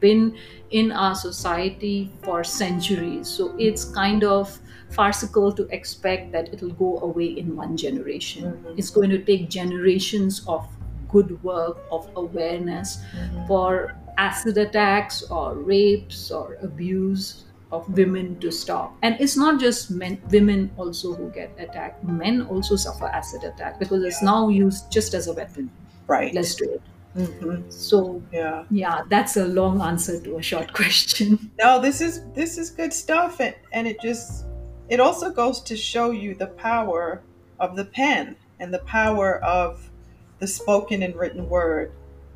been 0.00 0.34
in 0.70 0.92
our 0.92 1.14
society 1.14 2.10
for 2.22 2.44
centuries 2.44 3.28
so 3.28 3.54
it's 3.58 3.84
kind 3.84 4.24
of 4.24 4.58
farcical 4.90 5.50
to 5.52 5.66
expect 5.70 6.32
that 6.32 6.52
it'll 6.52 6.76
go 6.84 6.98
away 7.00 7.28
in 7.44 7.56
one 7.56 7.76
generation 7.78 8.52
Mhm. 8.52 8.78
it's 8.78 8.90
going 8.90 9.08
to 9.08 9.22
take 9.32 9.48
generations 9.48 10.42
of 10.46 10.68
good 11.08 11.32
work 11.42 11.78
of 11.90 12.08
awareness 12.16 12.98
Mhm. 13.16 13.46
for 13.46 13.94
acid 14.18 14.58
attacks 14.58 15.22
or 15.30 15.54
rapes 15.54 16.30
or 16.30 16.56
abuse 16.62 17.44
of 17.70 17.88
women 17.96 18.38
to 18.40 18.50
stop. 18.50 18.94
And 19.02 19.16
it's 19.18 19.36
not 19.36 19.58
just 19.58 19.90
men 19.90 20.20
women 20.30 20.70
also 20.76 21.14
who 21.14 21.30
get 21.30 21.50
attacked. 21.58 22.04
Men 22.04 22.42
also 22.42 22.76
suffer 22.76 23.06
acid 23.06 23.44
attack 23.44 23.78
because 23.78 24.04
it's 24.04 24.22
now 24.22 24.48
used 24.48 24.90
just 24.92 25.14
as 25.14 25.26
a 25.26 25.32
weapon. 25.32 25.70
Right. 26.06 26.34
Let's 26.34 26.54
do 26.54 26.70
it. 26.70 26.82
Mhm. 27.16 27.70
so 27.70 28.22
yeah. 28.32 28.64
yeah 28.70 29.02
that's 29.10 29.36
a 29.36 29.44
long 29.44 29.82
answer 29.82 30.18
to 30.20 30.38
a 30.38 30.42
short 30.42 30.72
question. 30.80 31.50
No 31.58 31.78
this 31.80 32.00
is 32.00 32.22
this 32.32 32.56
is 32.56 32.70
good 32.70 32.92
stuff 32.92 33.38
and, 33.40 33.54
and 33.72 33.86
it 33.86 34.00
just 34.00 34.46
it 34.88 34.98
also 34.98 35.30
goes 35.30 35.60
to 35.62 35.76
show 35.76 36.10
you 36.10 36.34
the 36.34 36.46
power 36.46 37.20
of 37.60 37.76
the 37.76 37.84
pen 37.84 38.34
and 38.60 38.72
the 38.72 38.78
power 38.80 39.44
of 39.44 39.90
the 40.38 40.46
spoken 40.46 41.02
and 41.02 41.14
written 41.14 41.48
word 41.50 41.92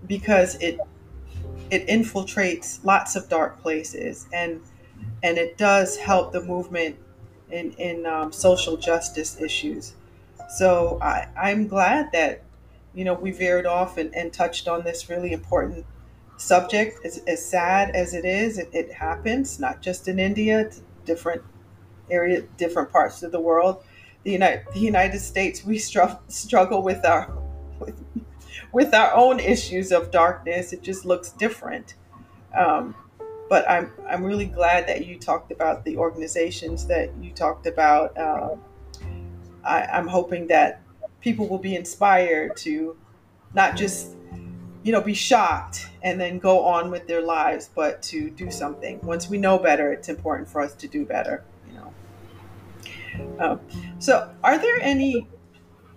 because 0.06 0.56
it 0.56 0.78
it 1.70 1.86
infiltrates 1.88 2.84
lots 2.84 3.16
of 3.16 3.28
dark 3.28 3.60
places 3.62 4.26
and 4.32 4.60
and 5.22 5.38
it 5.38 5.58
does 5.58 5.96
help 5.96 6.32
the 6.32 6.42
movement 6.42 6.96
in 7.50 7.72
in 7.72 8.06
um, 8.06 8.32
social 8.32 8.76
justice 8.76 9.40
issues. 9.40 9.94
So 10.48 10.98
I, 11.02 11.28
i'm 11.36 11.66
glad 11.68 12.12
that 12.12 12.42
you 12.94 13.04
know 13.04 13.14
we 13.14 13.30
veered 13.32 13.66
off 13.66 13.98
and, 13.98 14.14
and 14.14 14.32
touched 14.32 14.68
on 14.68 14.84
this 14.84 15.08
really 15.08 15.32
important 15.32 15.86
subject. 16.38 17.04
As, 17.04 17.18
as 17.26 17.44
sad 17.44 17.94
as 17.94 18.14
it 18.14 18.24
is 18.24 18.58
it, 18.58 18.70
it 18.72 18.92
happens 18.92 19.58
not 19.60 19.82
just 19.82 20.08
in 20.08 20.18
india 20.18 20.70
different 21.04 21.42
area 22.10 22.42
different 22.56 22.90
parts 22.92 23.22
of 23.22 23.32
the 23.32 23.40
world. 23.40 23.82
The 24.24 24.32
united, 24.32 24.66
the 24.74 24.80
united 24.80 25.20
states 25.20 25.64
we 25.64 25.78
str- 25.78 26.16
struggle 26.28 26.82
with 26.82 27.04
our 27.04 27.32
with 28.76 28.92
our 28.92 29.12
own 29.14 29.40
issues 29.40 29.88
of 29.90 30.10
darkness 30.10 30.72
it 30.74 30.82
just 30.82 31.02
looks 31.04 31.30
different 31.30 31.94
um, 32.56 32.94
but 33.48 33.68
I'm 33.70 33.92
I'm 34.08 34.24
really 34.24 34.46
glad 34.46 34.88
that 34.88 35.06
you 35.06 35.18
talked 35.18 35.52
about 35.52 35.84
the 35.84 35.96
organizations 35.96 36.86
that 36.86 37.10
you 37.20 37.32
talked 37.32 37.66
about. 37.66 38.16
Um, 38.18 38.60
I, 39.64 39.82
I'm 39.82 40.08
hoping 40.08 40.48
that 40.48 40.82
people 41.20 41.48
will 41.48 41.58
be 41.58 41.76
inspired 41.76 42.56
to 42.58 42.96
not 43.54 43.76
just 43.76 44.14
you 44.82 44.92
know 44.92 45.00
be 45.00 45.14
shocked 45.14 45.88
and 46.02 46.20
then 46.20 46.38
go 46.38 46.64
on 46.64 46.90
with 46.90 47.06
their 47.06 47.22
lives, 47.22 47.70
but 47.74 48.02
to 48.02 48.30
do 48.30 48.50
something. 48.50 49.00
Once 49.02 49.28
we 49.28 49.38
know 49.38 49.58
better, 49.58 49.92
it's 49.92 50.08
important 50.08 50.48
for 50.48 50.60
us 50.60 50.74
to 50.74 50.88
do 50.88 51.04
better. 51.04 51.44
You 51.68 51.74
know. 51.74 51.92
Um, 53.38 53.60
so, 53.98 54.30
are 54.42 54.58
there 54.58 54.80
any 54.80 55.28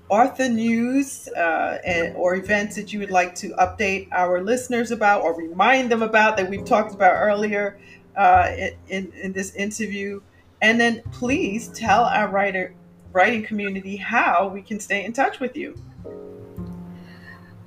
author 0.09 0.49
news 0.49 1.27
uh, 1.29 1.77
and, 1.85 2.15
or 2.15 2.35
events 2.35 2.75
that 2.75 2.91
you 2.91 2.99
would 2.99 3.11
like 3.11 3.35
to 3.35 3.49
update 3.59 4.09
our 4.11 4.41
listeners 4.41 4.91
about 4.91 5.21
or 5.21 5.35
remind 5.35 5.91
them 5.91 6.01
about 6.01 6.37
that 6.37 6.49
we've 6.49 6.65
talked 6.65 6.93
about 6.93 7.13
earlier 7.13 7.79
uh, 8.17 8.51
in, 8.87 9.11
in 9.13 9.31
this 9.33 9.53
interview? 9.55 10.21
And 10.61 10.79
then 10.79 11.01
please 11.11 11.69
tell 11.69 12.03
our 12.03 12.27
writer 12.27 12.73
writing 13.11 13.43
community 13.43 13.95
how 13.95 14.49
we 14.53 14.61
can 14.61 14.79
stay 14.79 15.05
in 15.05 15.13
touch 15.13 15.39
with 15.39 15.55
you. 15.55 15.75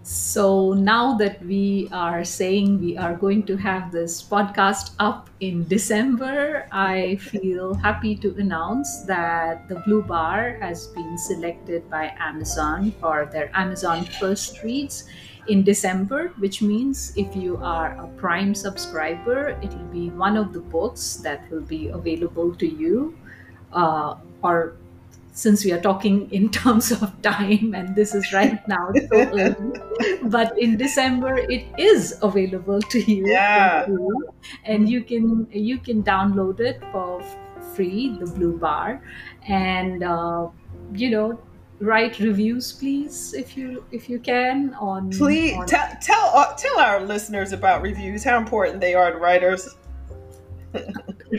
So 0.03 0.72
now 0.72 1.14
that 1.18 1.44
we 1.46 1.88
are 1.92 2.24
saying 2.24 2.80
we 2.80 2.96
are 2.96 3.14
going 3.14 3.44
to 3.44 3.57
have 3.57 3.92
this 3.92 4.20
podcast 4.20 4.94
up 4.98 5.30
in 5.38 5.62
December, 5.68 6.66
I 6.72 7.16
feel 7.16 7.74
happy 7.74 8.16
to 8.16 8.34
announce 8.34 9.03
that 9.03 9.68
the 9.68 9.76
Blue 9.86 10.03
Bar 10.03 10.59
has 10.61 10.88
been 10.88 11.16
selected 11.16 11.88
by 11.88 12.12
Amazon 12.18 12.90
for 13.00 13.30
their 13.30 13.48
Amazon 13.55 14.05
First 14.18 14.64
Reads 14.64 15.05
in 15.46 15.62
December, 15.62 16.32
which 16.38 16.62
means 16.62 17.12
if 17.16 17.36
you 17.36 17.57
are 17.59 17.94
a 17.94 18.09
Prime 18.18 18.57
subscriber, 18.57 19.50
it 19.62 19.70
will 19.70 19.92
be 19.94 20.11
one 20.11 20.36
of 20.36 20.53
the 20.53 20.61
books 20.61 21.16
that 21.22 21.48
will 21.48 21.62
be 21.62 21.88
available 21.88 22.53
to 22.57 22.66
you. 22.66 23.16
Uh, 23.72 24.16
or 24.42 24.76
since 25.33 25.64
we 25.64 25.72
are 25.72 25.80
talking 25.80 26.30
in 26.30 26.49
terms 26.61 26.91
of 26.93 27.11
time 27.22 27.74
and 27.74 27.95
this 27.97 28.14
is 28.14 28.33
right 28.33 28.66
now 28.68 28.89
so 29.11 29.20
early 29.20 29.55
but 30.24 30.59
in 30.59 30.76
december 30.76 31.37
it 31.57 31.64
is 31.78 32.14
available 32.22 32.80
to 32.83 33.01
you 33.01 33.26
Yeah. 33.26 33.87
and 34.64 34.89
you 34.89 35.03
can 35.03 35.47
you 35.51 35.78
can 35.78 36.03
download 36.03 36.61
it 36.61 36.83
for 36.93 37.22
free 37.74 38.16
the 38.20 38.26
blue 38.26 38.59
bar 38.59 39.03
and 39.49 40.03
uh, 40.05 40.49
you 40.95 41.11
know 41.11 41.39
write 41.80 42.18
reviews 42.20 42.72
please 42.72 43.35
if 43.35 43.57
you 43.57 43.85
if 43.91 44.09
you 44.09 44.18
can 44.18 44.74
on 44.74 45.11
Please 45.11 45.57
on- 45.57 45.66
tell 45.66 45.89
tell 46.01 46.30
uh, 46.35 46.55
tell 46.57 46.78
our 46.78 47.01
listeners 47.01 47.53
about 47.53 47.83
reviews, 47.83 48.22
how 48.24 48.37
important 48.39 48.80
they 48.80 48.95
are 48.95 49.11
to 49.12 49.18
writers. 49.18 49.68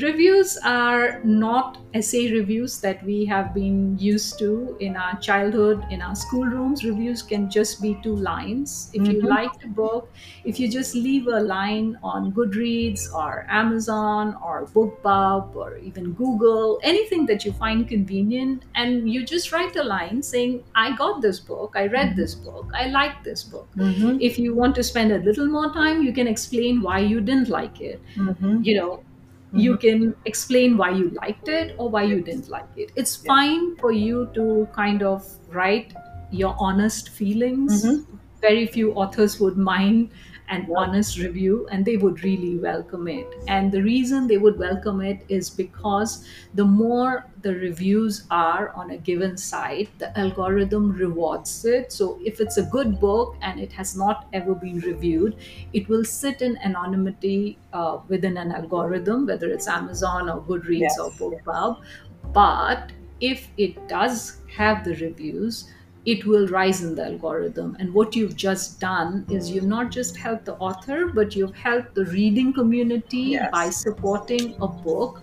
Reviews 0.01 0.57
are 0.65 1.21
not 1.23 1.77
essay 1.93 2.31
reviews 2.31 2.79
that 2.81 3.03
we 3.05 3.25
have 3.25 3.53
been 3.53 3.97
used 3.99 4.39
to 4.39 4.75
in 4.79 4.95
our 4.95 5.19
childhood 5.19 5.83
in 5.91 6.01
our 6.01 6.15
schoolrooms 6.15 6.83
reviews 6.83 7.21
can 7.21 7.47
just 7.49 7.79
be 7.81 7.91
two 8.01 8.15
lines 8.15 8.89
if 8.93 9.07
you 9.11 9.21
Mhm. 9.21 9.29
liked 9.33 9.63
a 9.63 9.67
book 9.81 10.09
if 10.51 10.59
you 10.59 10.67
just 10.77 10.95
leave 10.95 11.27
a 11.27 11.39
line 11.51 11.91
on 12.13 12.31
goodreads 12.39 13.05
or 13.21 13.45
amazon 13.59 14.33
or 14.49 14.65
bookbub 14.79 15.55
or 15.55 15.77
even 15.77 16.11
google 16.23 16.79
anything 16.81 17.27
that 17.27 17.45
you 17.45 17.53
find 17.61 17.87
convenient 17.87 18.65
and 18.73 19.11
you 19.13 19.23
just 19.35 19.51
write 19.51 19.75
a 19.75 19.83
line 19.93 20.23
saying 20.31 20.57
i 20.73 20.87
got 21.03 21.21
this 21.21 21.39
book 21.51 21.73
i 21.75 21.85
read 21.85 22.15
this 22.15 22.33
book 22.49 22.67
i 22.73 22.87
like 22.87 23.23
this 23.23 23.43
book 23.43 23.69
Mm-hmm. 23.77 24.17
if 24.31 24.39
you 24.39 24.55
want 24.55 24.75
to 24.75 24.83
spend 24.91 25.11
a 25.11 25.19
little 25.29 25.47
more 25.47 25.71
time 25.81 26.01
you 26.01 26.13
can 26.21 26.27
explain 26.27 26.81
why 26.81 26.99
you 26.99 27.21
didn't 27.21 27.49
like 27.49 27.79
it 27.93 28.01
Mm-hmm. 28.17 28.61
you 28.63 28.75
know 28.81 29.03
you 29.53 29.77
can 29.77 30.15
explain 30.25 30.77
why 30.77 30.89
you 30.91 31.09
liked 31.11 31.47
it 31.47 31.75
or 31.77 31.89
why 31.89 32.03
you 32.03 32.21
didn't 32.21 32.49
like 32.49 32.69
it 32.75 32.91
it's 32.95 33.11
Yeah. 33.23 33.27
fine 33.33 33.75
for 33.77 33.91
you 33.91 34.29
to 34.33 34.67
kind 34.75 35.03
of 35.03 35.27
write 35.49 35.93
your 36.31 36.55
honest 36.59 37.09
feelings 37.09 37.83
Mhm. 37.85 38.05
very 38.41 38.65
few 38.67 38.93
authors 38.93 39.39
would 39.39 39.57
mind 39.57 40.09
an 40.49 40.67
honest 40.75 41.17
review 41.17 41.67
and 41.71 41.85
they 41.85 41.95
would 41.97 42.23
really 42.23 42.57
welcome 42.57 43.07
it 43.07 43.27
and 43.47 43.71
the 43.71 43.81
reason 43.81 44.27
they 44.27 44.37
would 44.37 44.57
welcome 44.59 44.99
it 45.01 45.23
is 45.29 45.49
because 45.49 46.27
the 46.53 46.65
more 46.65 47.25
the 47.41 47.53
reviews 47.55 48.25
are 48.29 48.69
on 48.75 48.91
a 48.91 48.97
given 48.97 49.37
site 49.37 49.89
the 49.99 50.17
algorithm 50.19 50.91
rewards 50.91 51.63
it 51.65 51.91
so 51.91 52.19
if 52.25 52.39
it's 52.41 52.57
a 52.57 52.63
good 52.63 52.99
book 52.99 53.35
and 53.41 53.59
it 53.59 53.71
has 53.71 53.95
not 53.95 54.27
ever 54.33 54.53
been 54.53 54.79
reviewed 54.81 55.35
it 55.73 55.87
will 55.89 56.03
sit 56.05 56.41
in 56.41 56.57
anonymity 56.57 57.57
uh, 57.73 57.99
within 58.07 58.37
an 58.37 58.51
algorithm, 58.51 59.25
whether 59.25 59.49
it's 59.49 59.67
Amazon 59.67 60.29
or 60.29 60.41
Goodreads 60.41 60.79
Yes. 60.81 60.99
or 60.99 61.11
BookBub. 61.11 61.81
But 62.33 62.91
if 63.19 63.47
it 63.57 63.87
does 63.87 64.41
have 64.55 64.83
the 64.83 64.95
reviews, 64.95 65.69
it 66.05 66.25
will 66.25 66.47
rise 66.47 66.81
in 66.83 66.95
the 66.95 67.05
algorithm. 67.05 67.75
And 67.79 67.93
what 67.93 68.15
you've 68.15 68.35
just 68.35 68.79
done 68.79 69.25
is 69.29 69.49
you've 69.49 69.65
not 69.67 69.89
just 69.91 70.17
helped 70.17 70.45
the 70.45 70.55
author, 70.55 71.07
but 71.07 71.35
you've 71.35 71.55
helped 71.55 71.95
the 71.95 72.05
reading 72.05 72.53
community 72.53 73.25
Yes. 73.37 73.49
by 73.51 73.69
supporting 73.69 74.55
a 74.61 74.67
book. 74.67 75.21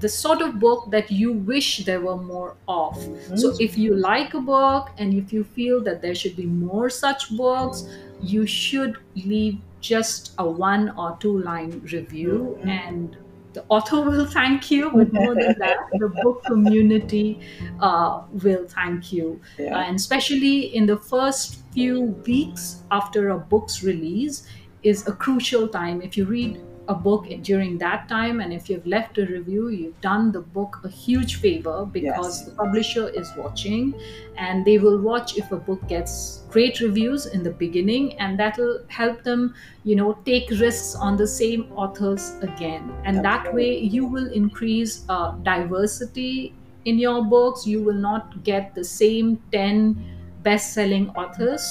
The 0.00 0.08
sort 0.08 0.40
of 0.42 0.58
book 0.58 0.90
that 0.90 1.10
you 1.10 1.32
wish 1.32 1.84
there 1.84 2.00
were 2.00 2.16
more 2.16 2.56
of. 2.66 2.96
So, 3.36 3.54
if 3.60 3.76
you 3.78 3.94
like 3.94 4.34
a 4.34 4.40
book 4.40 4.88
and 4.98 5.14
if 5.14 5.32
you 5.32 5.44
feel 5.44 5.80
that 5.84 6.00
there 6.02 6.14
should 6.14 6.36
be 6.36 6.46
more 6.46 6.90
such 6.90 7.30
books, 7.36 7.84
you 8.20 8.46
should 8.46 8.96
leave 9.14 9.58
just 9.80 10.32
a 10.38 10.48
one 10.48 10.90
or 10.96 11.16
two 11.20 11.38
line 11.38 11.80
review 11.92 12.56
Mhm. 12.62 12.66
and 12.66 13.16
the 13.54 13.64
author 13.68 14.02
will 14.02 14.26
thank 14.26 14.70
you 14.70 14.90
but 14.90 15.12
more 15.12 15.34
than 15.34 15.54
that 15.64 15.78
the 15.98 16.08
book 16.22 16.44
community 16.44 17.40
uh, 17.80 18.22
will 18.42 18.66
thank 18.66 19.12
you 19.12 19.40
yeah. 19.58 19.86
and 19.86 19.96
especially 19.96 20.74
in 20.76 20.86
the 20.86 20.96
first 20.96 21.60
few 21.72 22.02
weeks 22.26 22.82
after 22.90 23.30
a 23.30 23.38
book's 23.38 23.82
release 23.82 24.46
is 24.82 25.06
a 25.08 25.12
crucial 25.12 25.66
time 25.68 26.02
if 26.02 26.16
you 26.16 26.26
read 26.26 26.60
a 26.88 26.94
book 26.94 27.26
during 27.42 27.78
that 27.78 28.08
time 28.08 28.40
and 28.40 28.52
if 28.52 28.68
you've 28.68 28.86
left 28.86 29.16
a 29.18 29.24
review 29.26 29.68
you've 29.68 30.00
done 30.02 30.30
the 30.32 30.40
book 30.40 30.80
a 30.84 30.88
huge 30.88 31.36
favor 31.36 31.86
because 31.86 32.40
Yes. 32.40 32.44
the 32.46 32.52
publisher 32.52 33.08
is 33.08 33.30
watching 33.36 33.94
and 34.36 34.64
they 34.64 34.76
will 34.78 34.98
watch 35.00 35.36
if 35.38 35.50
a 35.52 35.56
book 35.56 35.86
gets 35.88 36.42
great 36.50 36.80
reviews 36.80 37.26
in 37.26 37.42
the 37.42 37.50
beginning 37.50 38.12
and 38.18 38.38
that'll 38.38 38.80
help 38.88 39.22
them 39.22 39.54
you 39.84 39.96
know 39.96 40.12
take 40.26 40.50
risks 40.50 40.94
on 40.94 41.16
the 41.16 41.26
same 41.26 41.64
authors 41.74 42.26
again 42.42 42.92
and 43.04 43.24
that 43.24 43.52
way 43.54 43.78
you 43.78 44.04
will 44.06 44.30
increase 44.32 45.04
uh, 45.08 45.32
diversity 45.42 46.54
in 46.84 46.98
your 46.98 47.24
books 47.24 47.66
you 47.66 47.82
will 47.82 48.00
not 48.10 48.42
get 48.44 48.74
the 48.74 48.84
same 48.84 49.38
10 49.52 49.96
best-selling 50.42 51.08
authors 51.24 51.66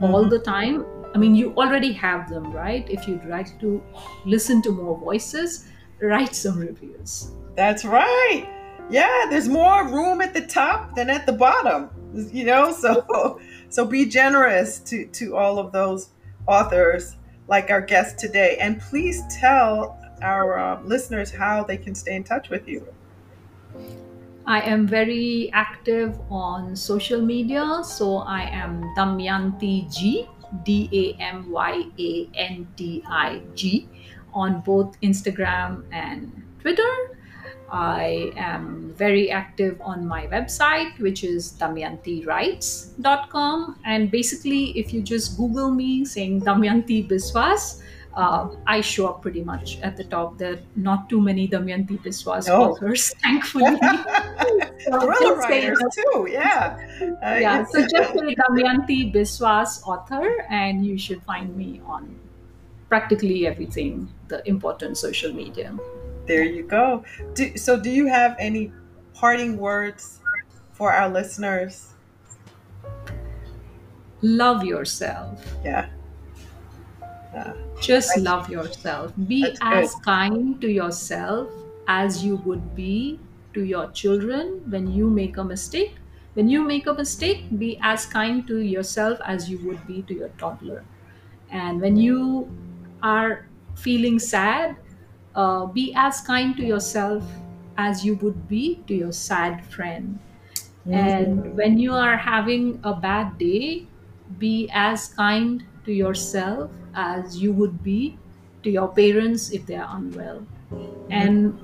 all 0.00 0.24
Mhm. 0.24 0.30
the 0.30 0.38
time 0.40 0.84
i 1.14 1.18
mean 1.18 1.34
you 1.34 1.54
already 1.56 1.92
have 1.92 2.28
them 2.28 2.52
right 2.52 2.88
if 2.90 3.06
you'd 3.08 3.24
like 3.24 3.58
to 3.60 3.82
listen 4.24 4.60
to 4.62 4.70
more 4.70 4.98
voices 4.98 5.66
write 6.00 6.34
some 6.34 6.58
reviews 6.58 7.30
That's 7.56 7.84
right. 7.84 8.46
Yeah, 8.90 9.26
there's 9.30 9.48
more 9.48 9.88
room 9.88 10.20
at 10.20 10.34
the 10.34 10.46
top 10.46 10.94
than 10.94 11.10
at 11.10 11.26
the 11.26 11.32
bottom. 11.32 11.90
You 12.14 12.44
know, 12.44 12.72
so 12.72 13.40
so 13.68 13.84
be 13.84 14.04
generous 14.06 14.78
to 14.80 15.06
to 15.06 15.36
all 15.36 15.58
of 15.58 15.72
those 15.72 16.10
authors 16.46 17.16
like 17.48 17.70
our 17.70 17.80
guest 17.80 18.18
today 18.18 18.56
and 18.60 18.80
please 18.80 19.22
tell 19.30 19.98
our 20.22 20.58
uh, 20.58 20.82
listeners 20.82 21.30
how 21.30 21.64
they 21.64 21.76
can 21.76 21.94
stay 21.94 22.14
in 22.16 22.24
touch 22.24 22.48
with 22.48 22.68
you. 22.68 22.86
I 24.46 24.60
am 24.60 24.86
very 24.86 25.50
active 25.52 26.18
on 26.30 26.76
social 26.76 27.20
media. 27.20 27.82
So 27.84 28.18
I 28.18 28.42
am 28.42 28.82
Damyanti 28.96 29.92
G, 29.92 30.28
D 30.64 30.88
A 30.92 31.14
M 31.22 31.50
Y 31.50 31.84
A 31.98 32.28
N 32.34 32.68
T 32.76 33.02
I 33.08 33.40
G, 33.54 33.88
on 34.32 34.60
both 34.60 35.00
Instagram 35.00 35.84
and 35.92 36.30
Twitter. 36.60 37.16
I 37.68 38.30
am 38.36 38.94
very 38.96 39.28
active 39.30 39.80
on 39.80 40.06
my 40.06 40.28
website, 40.28 40.96
which 41.00 41.24
is 41.24 41.52
damyantiwrites.com. 41.58 43.80
And 43.84 44.08
basically, 44.10 44.78
if 44.78 44.92
you 44.92 45.02
just 45.02 45.36
Google 45.36 45.72
me 45.72 46.04
saying 46.04 46.42
Damyanti 46.42 47.08
Biswas, 47.08 47.80
uh, 48.16 48.48
I 48.66 48.80
show 48.80 49.06
up 49.08 49.22
pretty 49.22 49.44
much 49.44 49.78
at 49.80 49.96
the 49.96 50.04
top. 50.04 50.38
There 50.38 50.54
are 50.54 50.60
not 50.74 51.08
too 51.08 51.20
many 51.20 51.46
Damyanti 51.46 52.02
Biswas 52.02 52.48
oh. 52.48 52.72
authors, 52.72 53.12
thankfully. 53.22 53.76
so 54.80 55.00
Thriller 55.00 55.36
writers 55.36 55.78
too, 55.94 56.26
yeah. 56.30 56.78
Uh, 57.22 57.36
yeah, 57.38 57.64
so 57.64 57.86
just 57.86 58.12
say 58.14 58.34
Damyanti 58.34 59.12
Biswas 59.14 59.82
author, 59.86 60.46
and 60.48 60.84
you 60.84 60.98
should 60.98 61.22
find 61.22 61.54
me 61.54 61.80
on 61.86 62.18
practically 62.88 63.46
everything, 63.46 64.08
the 64.28 64.42
important 64.48 64.96
social 64.96 65.32
media. 65.32 65.76
There 66.26 66.42
you 66.42 66.62
go. 66.64 67.04
Do, 67.34 67.56
so, 67.56 67.78
do 67.78 67.90
you 67.90 68.06
have 68.06 68.34
any 68.38 68.72
parting 69.14 69.58
words 69.58 70.20
for 70.72 70.92
our 70.92 71.08
listeners? 71.08 71.92
Love 74.22 74.64
yourself. 74.64 75.44
Yeah. 75.62 75.88
Just 77.80 78.16
love 78.16 78.48
yourself. 78.50 79.12
Be 79.26 79.56
as 79.60 79.94
good. 79.94 80.02
kind 80.04 80.60
to 80.60 80.68
yourself 80.68 81.50
as 81.88 82.24
you 82.24 82.36
would 82.36 82.74
be 82.74 83.20
to 83.54 83.62
your 83.64 83.90
children 83.92 84.62
when 84.70 84.90
you 84.92 85.10
make 85.10 85.36
a 85.36 85.44
mistake. 85.44 85.94
When 86.34 86.48
you 86.48 86.62
make 86.62 86.86
a 86.86 86.94
mistake, 86.94 87.46
be 87.58 87.78
as 87.82 88.06
kind 88.06 88.46
to 88.46 88.58
yourself 88.60 89.18
as 89.24 89.48
you 89.50 89.58
would 89.66 89.86
be 89.86 90.02
to 90.02 90.14
your 90.14 90.28
toddler. 90.38 90.84
And 91.50 91.80
when 91.80 91.96
you 91.96 92.50
are 93.02 93.46
feeling 93.74 94.18
sad, 94.18 94.76
uh, 95.34 95.66
be 95.66 95.94
as 95.96 96.20
kind 96.20 96.56
to 96.56 96.64
yourself 96.64 97.24
as 97.76 98.04
you 98.04 98.16
would 98.16 98.48
be 98.48 98.82
to 98.86 98.94
your 98.94 99.12
sad 99.12 99.64
friend. 99.66 100.18
Mm-hmm. 100.86 100.94
And 100.94 101.56
when 101.56 101.78
you 101.78 101.92
are 101.92 102.16
having 102.16 102.80
a 102.84 102.94
bad 102.94 103.38
day, 103.38 103.86
be 104.38 104.68
as 104.72 105.08
kind 105.08 105.64
to 105.86 105.92
yourself 105.92 106.70
as 106.94 107.40
you 107.40 107.52
would 107.52 107.82
be 107.82 108.18
to 108.62 108.70
your 108.70 108.88
parents 108.88 109.50
if 109.50 109.64
they 109.66 109.76
are 109.76 109.96
unwell. 109.96 110.46
And 111.08 111.58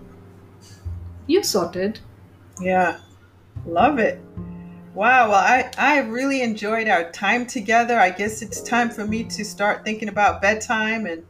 you 1.26 1.42
sorted. 1.42 2.00
Yeah, 2.60 2.98
love 3.66 3.98
it. 3.98 4.20
Wow, 4.94 5.30
well, 5.30 5.40
I, 5.40 5.70
I 5.78 5.98
really 6.00 6.42
enjoyed 6.42 6.86
our 6.86 7.10
time 7.12 7.46
together. 7.46 7.98
I 7.98 8.10
guess 8.10 8.42
it's 8.42 8.60
time 8.60 8.90
for 8.90 9.06
me 9.06 9.24
to 9.24 9.44
start 9.44 9.84
thinking 9.84 10.08
about 10.08 10.42
bedtime 10.42 11.06
and 11.06 11.24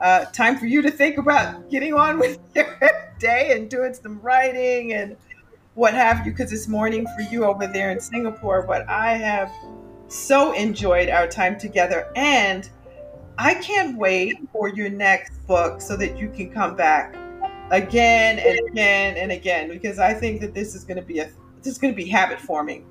uh, 0.00 0.24
time 0.26 0.58
for 0.58 0.66
you 0.66 0.80
to 0.82 0.90
think 0.90 1.18
about 1.18 1.70
getting 1.70 1.92
on 1.92 2.18
with 2.20 2.38
your 2.54 2.78
day 3.18 3.52
and 3.52 3.68
doing 3.68 3.94
some 3.94 4.20
writing 4.20 4.94
and 4.94 5.16
what 5.74 5.94
have 5.94 6.26
you, 6.26 6.32
because 6.32 6.52
it's 6.52 6.68
morning 6.68 7.06
for 7.16 7.22
you 7.30 7.44
over 7.44 7.66
there 7.66 7.90
in 7.90 8.00
Singapore. 8.00 8.62
But 8.66 8.88
I 8.88 9.14
have 9.14 9.50
so 10.12 10.52
enjoyed 10.52 11.08
our 11.08 11.26
time 11.26 11.58
together, 11.58 12.10
and 12.16 12.68
I 13.38 13.54
can't 13.54 13.96
wait 13.96 14.36
for 14.52 14.68
your 14.68 14.90
next 14.90 15.46
book 15.46 15.80
so 15.80 15.96
that 15.96 16.18
you 16.18 16.28
can 16.28 16.50
come 16.50 16.76
back 16.76 17.16
again 17.70 18.38
and 18.38 18.68
again 18.68 19.16
and 19.16 19.32
again, 19.32 19.68
because 19.68 19.98
I 19.98 20.12
think 20.12 20.40
that 20.42 20.54
this 20.54 20.74
is 20.74 20.84
going 20.84 20.98
to 20.98 21.02
be 21.02 21.20
a 21.20 21.30
this 21.62 21.72
is 21.72 21.78
going 21.78 21.94
to 21.94 21.96
be 21.96 22.08
habit 22.08 22.40
forming. 22.40 22.84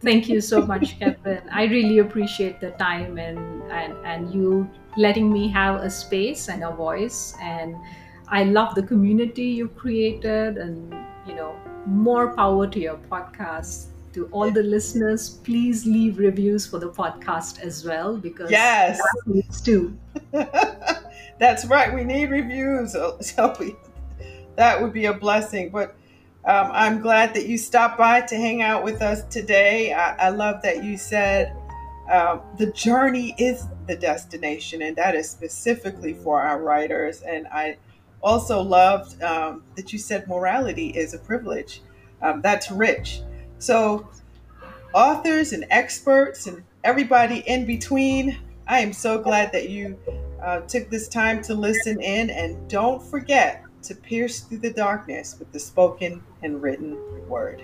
Thank 0.00 0.28
you 0.28 0.40
so 0.40 0.64
much, 0.64 0.98
Kevin. 0.98 1.42
I 1.50 1.64
really 1.64 1.98
appreciate 1.98 2.60
the 2.60 2.70
time 2.72 3.18
and, 3.18 3.62
and 3.70 3.94
and 4.04 4.34
you 4.34 4.70
letting 4.96 5.32
me 5.32 5.48
have 5.48 5.82
a 5.82 5.90
space 5.90 6.48
and 6.48 6.64
a 6.64 6.70
voice. 6.70 7.34
And 7.40 7.76
I 8.28 8.44
love 8.44 8.74
the 8.74 8.82
community 8.82 9.44
you 9.44 9.68
created, 9.68 10.56
and 10.56 10.94
you 11.26 11.34
know, 11.34 11.54
more 11.86 12.34
power 12.34 12.66
to 12.66 12.80
your 12.80 12.96
podcast. 13.10 13.93
To 14.14 14.26
all 14.26 14.48
the 14.50 14.62
listeners, 14.62 15.28
please 15.28 15.86
leave 15.86 16.18
reviews 16.18 16.64
for 16.64 16.78
the 16.78 16.88
podcast 16.88 17.58
as 17.58 17.84
well 17.84 18.16
because 18.16 18.48
yes, 18.48 19.00
that 19.26 19.60
too. 19.64 19.98
That's 21.40 21.64
right. 21.66 21.92
We 21.92 22.04
need 22.04 22.30
reviews, 22.30 22.92
so 23.20 23.76
that 24.54 24.80
would 24.80 24.92
be 24.92 25.06
a 25.06 25.12
blessing. 25.12 25.70
But 25.70 25.96
um, 26.44 26.70
I'm 26.72 27.00
glad 27.00 27.34
that 27.34 27.46
you 27.46 27.58
stopped 27.58 27.98
by 27.98 28.20
to 28.20 28.36
hang 28.36 28.62
out 28.62 28.84
with 28.84 29.02
us 29.02 29.24
today. 29.24 29.92
I, 29.92 30.26
I 30.26 30.28
love 30.28 30.62
that 30.62 30.84
you 30.84 30.96
said 30.96 31.56
uh, 32.08 32.38
the 32.56 32.66
journey 32.66 33.34
is 33.36 33.66
the 33.88 33.96
destination, 33.96 34.82
and 34.82 34.94
that 34.96 35.16
is 35.16 35.28
specifically 35.28 36.14
for 36.14 36.40
our 36.40 36.62
writers. 36.62 37.22
And 37.22 37.48
I 37.48 37.78
also 38.22 38.62
loved 38.62 39.20
um, 39.22 39.64
that 39.74 39.92
you 39.92 39.98
said 39.98 40.28
morality 40.28 40.90
is 40.90 41.14
a 41.14 41.18
privilege. 41.18 41.82
Um, 42.22 42.42
that's 42.42 42.70
rich. 42.70 43.22
So, 43.64 44.06
authors 44.92 45.54
and 45.54 45.64
experts 45.70 46.46
and 46.46 46.62
everybody 46.84 47.38
in 47.46 47.64
between, 47.64 48.38
I 48.68 48.80
am 48.80 48.92
so 48.92 49.18
glad 49.18 49.52
that 49.52 49.70
you 49.70 49.98
uh, 50.42 50.60
took 50.60 50.90
this 50.90 51.08
time 51.08 51.40
to 51.44 51.54
listen 51.54 51.98
in. 52.02 52.28
And 52.28 52.68
don't 52.68 53.02
forget 53.02 53.64
to 53.84 53.94
pierce 53.94 54.40
through 54.40 54.58
the 54.58 54.74
darkness 54.74 55.36
with 55.38 55.50
the 55.50 55.58
spoken 55.58 56.22
and 56.42 56.60
written 56.60 56.98
word. 57.26 57.62